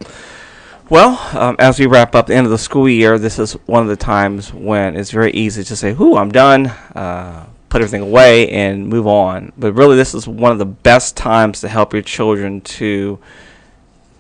Well, 0.89 1.21
um, 1.39 1.57
as 1.59 1.79
we 1.79 1.87
wrap 1.87 2.15
up 2.15 2.27
the 2.27 2.35
end 2.35 2.47
of 2.47 2.51
the 2.51 2.59
school 2.59 2.89
year, 2.89 3.19
this 3.19 3.39
is 3.39 3.53
one 3.67 3.83
of 3.83 3.89
the 3.89 3.97
times 3.97 4.53
when 4.53 4.97
it's 4.97 5.13
very 5.13 5.31
easy 5.33 5.63
to 5.63 5.77
say, 5.77 5.93
"Whoo, 5.93 6.17
I'm 6.17 6.33
done." 6.33 6.67
Uh, 6.67 7.47
put 7.71 7.81
everything 7.81 8.03
away 8.03 8.51
and 8.51 8.89
move 8.89 9.07
on. 9.07 9.53
But 9.57 9.73
really, 9.73 9.97
this 9.97 10.13
is 10.13 10.29
one 10.29 10.53
of 10.53 10.59
the 10.59 10.67
best 10.67 11.17
times 11.17 11.61
to 11.61 11.69
help 11.69 11.93
your 11.93 12.03
children 12.03 12.61
to 12.63 13.19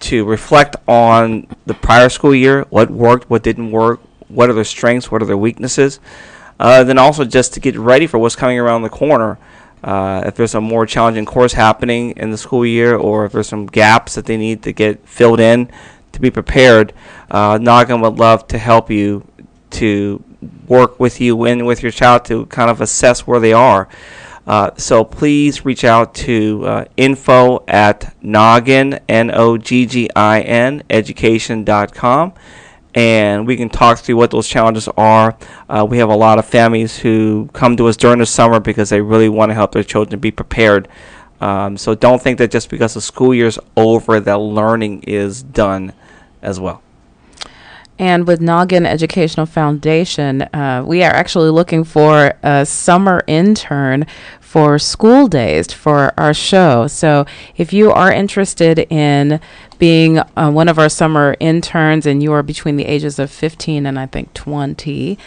to 0.00 0.24
reflect 0.24 0.76
on 0.88 1.46
the 1.66 1.74
prior 1.74 2.08
school 2.08 2.34
year, 2.34 2.64
what 2.70 2.90
worked, 2.90 3.28
what 3.28 3.42
didn't 3.42 3.70
work, 3.70 4.00
what 4.28 4.48
are 4.48 4.54
their 4.54 4.64
strengths, 4.64 5.10
what 5.10 5.20
are 5.20 5.26
their 5.26 5.36
weaknesses. 5.36 6.00
Uh, 6.60 6.84
then 6.84 6.98
also 6.98 7.24
just 7.24 7.54
to 7.54 7.60
get 7.60 7.74
ready 7.76 8.06
for 8.06 8.18
what's 8.18 8.36
coming 8.36 8.58
around 8.58 8.82
the 8.82 8.90
corner. 8.90 9.38
Uh, 9.82 10.22
if 10.26 10.34
there's 10.34 10.54
a 10.54 10.60
more 10.60 10.84
challenging 10.84 11.24
course 11.24 11.54
happening 11.54 12.10
in 12.18 12.30
the 12.30 12.36
school 12.36 12.66
year, 12.66 12.94
or 12.94 13.24
if 13.24 13.32
there's 13.32 13.48
some 13.48 13.64
gaps 13.64 14.14
that 14.14 14.26
they 14.26 14.36
need 14.36 14.62
to 14.62 14.70
get 14.70 15.08
filled 15.08 15.40
in 15.40 15.70
to 16.12 16.20
be 16.20 16.30
prepared, 16.30 16.92
uh, 17.30 17.56
Noggin 17.58 18.02
would 18.02 18.18
love 18.18 18.46
to 18.48 18.58
help 18.58 18.90
you 18.90 19.26
to 19.70 20.22
work 20.68 21.00
with 21.00 21.18
you 21.18 21.44
and 21.44 21.66
with 21.66 21.82
your 21.82 21.92
child 21.92 22.26
to 22.26 22.44
kind 22.46 22.70
of 22.70 22.82
assess 22.82 23.26
where 23.26 23.40
they 23.40 23.54
are. 23.54 23.88
Uh, 24.46 24.70
so 24.76 25.02
please 25.02 25.64
reach 25.64 25.84
out 25.84 26.14
to 26.14 26.66
uh, 26.66 26.84
info 26.98 27.64
at 27.68 28.14
noggin, 28.22 28.98
N-O-G-G-I-N, 29.08 30.82
education.com, 30.90 32.32
and 32.94 33.46
we 33.46 33.56
can 33.56 33.68
talk 33.68 33.98
through 33.98 34.16
what 34.16 34.30
those 34.30 34.48
challenges 34.48 34.88
are. 34.96 35.36
Uh, 35.68 35.86
we 35.88 35.98
have 35.98 36.08
a 36.08 36.16
lot 36.16 36.38
of 36.38 36.46
families 36.46 36.98
who 36.98 37.48
come 37.52 37.76
to 37.76 37.86
us 37.88 37.96
during 37.96 38.18
the 38.18 38.26
summer 38.26 38.60
because 38.60 38.90
they 38.90 39.00
really 39.00 39.28
want 39.28 39.50
to 39.50 39.54
help 39.54 39.72
their 39.72 39.84
children 39.84 40.20
be 40.20 40.30
prepared 40.30 40.88
Um, 41.40 41.76
so 41.78 41.94
don't 41.94 42.20
think 42.20 42.38
that 42.38 42.50
just 42.50 42.68
because 42.68 42.94
the 42.94 43.00
school 43.00 43.34
year's 43.34 43.58
over, 43.76 44.20
that 44.20 44.38
learning 44.38 45.04
is 45.04 45.42
done 45.42 45.92
as 46.42 46.60
well. 46.60 46.82
And 48.00 48.26
with 48.26 48.40
Noggin 48.40 48.84
Educational 48.86 49.44
Foundation, 49.44 50.40
uh, 50.54 50.82
we 50.86 51.04
are 51.04 51.12
actually 51.12 51.50
looking 51.50 51.84
for 51.84 52.32
a 52.42 52.64
summer 52.64 53.22
intern 53.26 54.06
for 54.40 54.78
school 54.78 55.28
days 55.28 55.70
for 55.70 56.14
our 56.16 56.32
show. 56.32 56.86
So 56.86 57.26
if 57.58 57.74
you 57.74 57.92
are 57.92 58.10
interested 58.10 58.78
in 58.90 59.38
being 59.78 60.18
uh, 60.18 60.50
one 60.50 60.70
of 60.70 60.78
our 60.78 60.88
summer 60.88 61.36
interns 61.40 62.06
and 62.06 62.22
you 62.22 62.32
are 62.32 62.42
between 62.42 62.76
the 62.76 62.86
ages 62.86 63.18
of 63.18 63.30
15 63.30 63.84
and 63.84 63.98
I 63.98 64.06
think 64.06 64.32
20, 64.32 65.18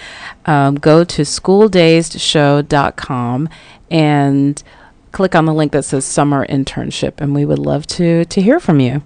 um, 0.48 0.74
go 0.74 1.04
to 1.04 1.22
schooldazedshow.com 1.22 3.50
and 3.92 4.64
click 5.12 5.36
on 5.36 5.46
the 5.46 5.54
link 5.54 5.74
that 5.74 5.86
says 5.86 6.06
summer 6.06 6.44
internship 6.48 7.14
and 7.20 7.36
we 7.36 7.46
would 7.46 7.60
love 7.60 7.86
to 7.86 8.26
to 8.26 8.42
hear 8.42 8.60
from 8.60 8.80
you. 8.80 9.04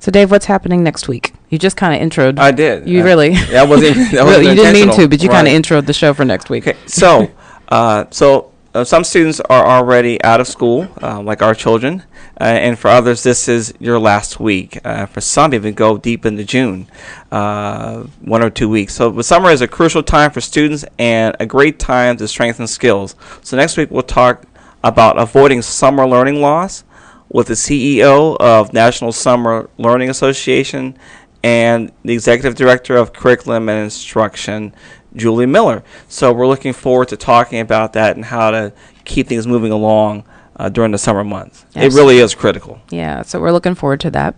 So 0.00 0.10
Dave, 0.10 0.30
what's 0.30 0.46
happening 0.46 0.82
next 0.82 1.08
week? 1.08 1.34
You 1.52 1.58
just 1.58 1.76
kind 1.76 1.94
of 1.94 2.00
introed. 2.10 2.38
I 2.38 2.50
did. 2.50 2.88
You 2.88 3.02
Uh, 3.02 3.04
really? 3.04 3.34
That 3.50 3.68
wasn't. 3.68 4.10
That 4.12 4.24
wasn't 4.24 4.46
you 4.46 4.54
didn't 4.54 4.72
mean 4.72 4.90
to, 4.96 5.06
but 5.06 5.22
you 5.22 5.28
kind 5.28 5.46
of 5.46 5.52
Right. 5.52 5.62
introed 5.62 5.84
the 5.84 5.92
show 5.92 6.14
for 6.14 6.24
next 6.24 6.48
week. 6.48 6.66
Okay, 6.66 6.78
so 6.86 7.30
uh, 7.68 8.06
so 8.10 8.50
uh, 8.74 8.84
some 8.84 9.04
students 9.04 9.38
are 9.50 9.66
already 9.66 10.16
out 10.24 10.40
of 10.40 10.48
school, 10.48 10.88
uh, 11.02 11.20
like 11.20 11.42
our 11.42 11.54
children, 11.54 12.04
uh, 12.40 12.44
and 12.44 12.78
for 12.78 12.88
others, 12.88 13.22
this 13.22 13.48
is 13.48 13.74
your 13.78 13.98
last 13.98 14.40
week. 14.40 14.78
Uh, 14.82 15.04
for 15.04 15.20
some, 15.20 15.52
even 15.52 15.74
go 15.74 15.98
deep 15.98 16.24
into 16.24 16.42
June, 16.42 16.86
uh, 17.30 18.04
one 18.22 18.42
or 18.42 18.48
two 18.48 18.70
weeks. 18.70 18.94
So, 18.94 19.10
the 19.10 19.22
summer 19.22 19.50
is 19.50 19.60
a 19.60 19.68
crucial 19.68 20.02
time 20.02 20.30
for 20.30 20.40
students 20.40 20.86
and 20.98 21.36
a 21.38 21.44
great 21.44 21.78
time 21.78 22.16
to 22.16 22.26
strengthen 22.26 22.66
skills. 22.66 23.14
So, 23.42 23.58
next 23.58 23.76
week 23.76 23.90
we'll 23.90 24.02
talk 24.22 24.44
about 24.82 25.18
avoiding 25.20 25.60
summer 25.60 26.06
learning 26.08 26.40
loss 26.40 26.82
with 27.28 27.46
the 27.48 27.54
CEO 27.56 28.36
of 28.40 28.72
National 28.74 29.10
Summer 29.12 29.68
Learning 29.78 30.10
Association 30.10 30.96
and 31.42 31.92
the 32.04 32.12
executive 32.12 32.54
director 32.54 32.96
of 32.96 33.12
curriculum 33.12 33.68
and 33.68 33.82
instruction, 33.82 34.74
Julie 35.14 35.46
Miller. 35.46 35.82
So 36.08 36.32
we're 36.32 36.46
looking 36.46 36.72
forward 36.72 37.08
to 37.08 37.16
talking 37.16 37.60
about 37.60 37.92
that 37.94 38.16
and 38.16 38.24
how 38.24 38.50
to 38.50 38.72
keep 39.04 39.26
things 39.28 39.46
moving 39.46 39.72
along 39.72 40.24
uh, 40.56 40.68
during 40.68 40.92
the 40.92 40.98
summer 40.98 41.24
months. 41.24 41.64
Yes. 41.74 41.92
It 41.92 41.96
really 41.96 42.18
is 42.18 42.34
critical. 42.34 42.80
Yeah, 42.90 43.22
so 43.22 43.40
we're 43.40 43.52
looking 43.52 43.74
forward 43.74 44.00
to 44.00 44.10
that. 44.10 44.34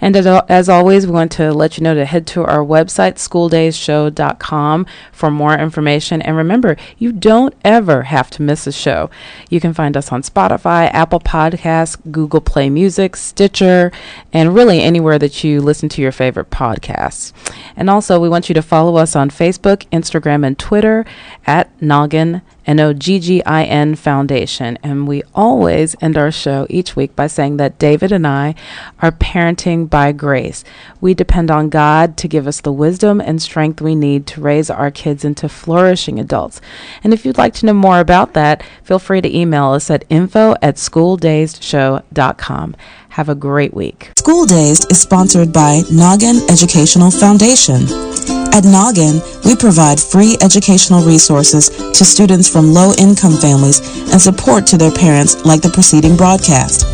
And 0.00 0.14
as, 0.16 0.26
al- 0.26 0.44
as 0.48 0.68
always, 0.68 1.06
we 1.06 1.12
want 1.12 1.32
to 1.32 1.52
let 1.52 1.78
you 1.78 1.84
know 1.84 1.94
to 1.94 2.04
head 2.04 2.26
to 2.28 2.44
our 2.44 2.64
website, 2.64 3.14
schooldaysshow.com, 3.14 4.86
for 5.12 5.30
more 5.30 5.54
information. 5.54 6.20
And 6.22 6.36
remember, 6.36 6.76
you 6.98 7.12
don't 7.12 7.54
ever 7.64 8.02
have 8.02 8.30
to 8.30 8.42
miss 8.42 8.66
a 8.66 8.72
show. 8.72 9.10
You 9.48 9.60
can 9.60 9.72
find 9.72 9.96
us 9.96 10.12
on 10.12 10.22
Spotify, 10.22 10.90
Apple 10.92 11.20
Podcasts, 11.20 11.96
Google 12.10 12.40
Play 12.40 12.68
Music, 12.70 13.16
Stitcher, 13.16 13.90
and 14.32 14.54
really 14.54 14.80
anywhere 14.80 15.18
that 15.18 15.42
you 15.44 15.60
listen 15.60 15.88
to 15.90 16.02
your 16.02 16.12
favorite 16.12 16.50
podcasts. 16.50 17.32
And 17.76 17.88
also, 17.88 18.20
we 18.20 18.28
want 18.28 18.48
you 18.48 18.54
to 18.54 18.62
follow 18.62 18.96
us 18.96 19.16
on 19.16 19.30
Facebook, 19.30 19.88
Instagram, 19.90 20.46
and 20.46 20.58
Twitter 20.58 21.04
at 21.46 21.70
Noggin 21.80 22.42
N 22.66 22.80
O 22.80 22.92
G 22.92 23.18
G 23.18 23.42
I 23.44 23.64
N 23.64 23.94
Foundation. 23.94 24.78
And 24.82 25.06
we 25.06 25.22
always 25.34 25.96
end 26.00 26.16
our 26.16 26.30
show 26.30 26.66
each 26.68 26.96
week 26.96 27.14
by 27.14 27.26
saying 27.26 27.56
that 27.58 27.78
David 27.78 28.12
and 28.12 28.26
I 28.26 28.54
are 29.00 29.12
parenting 29.12 29.88
by 29.88 30.12
grace. 30.12 30.64
We 31.00 31.14
depend 31.14 31.50
on 31.50 31.68
God 31.68 32.16
to 32.18 32.28
give 32.28 32.46
us 32.46 32.60
the 32.60 32.72
wisdom 32.72 33.20
and 33.20 33.42
strength 33.42 33.80
we 33.80 33.94
need 33.94 34.26
to 34.28 34.40
raise 34.40 34.70
our 34.70 34.90
kids 34.90 35.24
into 35.24 35.48
flourishing 35.48 36.18
adults. 36.18 36.60
And 37.02 37.12
if 37.12 37.24
you'd 37.24 37.38
like 37.38 37.54
to 37.54 37.66
know 37.66 37.74
more 37.74 38.00
about 38.00 38.34
that, 38.34 38.62
feel 38.82 38.98
free 38.98 39.20
to 39.20 39.36
email 39.36 39.70
us 39.70 39.90
at 39.90 40.04
info 40.08 40.54
at 40.62 40.76
schooldaysshow.com. 40.76 42.76
Have 43.10 43.28
a 43.28 43.34
great 43.36 43.74
week. 43.74 44.10
School 44.18 44.44
Days 44.44 44.84
is 44.86 45.00
sponsored 45.00 45.52
by 45.52 45.82
Noggin 45.92 46.40
Educational 46.50 47.12
Foundation. 47.12 48.33
At 48.54 48.64
Noggin, 48.64 49.20
we 49.44 49.56
provide 49.56 49.98
free 49.98 50.36
educational 50.40 51.02
resources 51.02 51.70
to 51.70 52.04
students 52.04 52.48
from 52.48 52.72
low-income 52.72 53.36
families 53.38 53.80
and 54.12 54.22
support 54.22 54.64
to 54.68 54.78
their 54.78 54.92
parents 54.92 55.44
like 55.44 55.60
the 55.60 55.70
preceding 55.70 56.16
broadcast. 56.16 56.86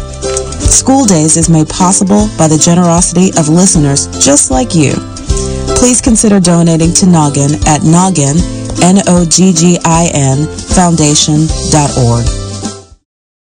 School 0.72 1.04
Days 1.04 1.36
is 1.36 1.50
made 1.50 1.68
possible 1.68 2.30
by 2.38 2.48
the 2.48 2.56
generosity 2.56 3.28
of 3.36 3.50
listeners 3.50 4.06
just 4.24 4.50
like 4.50 4.74
you. 4.74 4.94
Please 5.76 6.00
consider 6.00 6.40
donating 6.40 6.94
to 6.94 7.04
Noggin 7.04 7.52
at 7.68 7.82
noggin, 7.84 8.40
N-O-G-G-I-N, 8.80 10.46
foundation.org. 10.72 12.49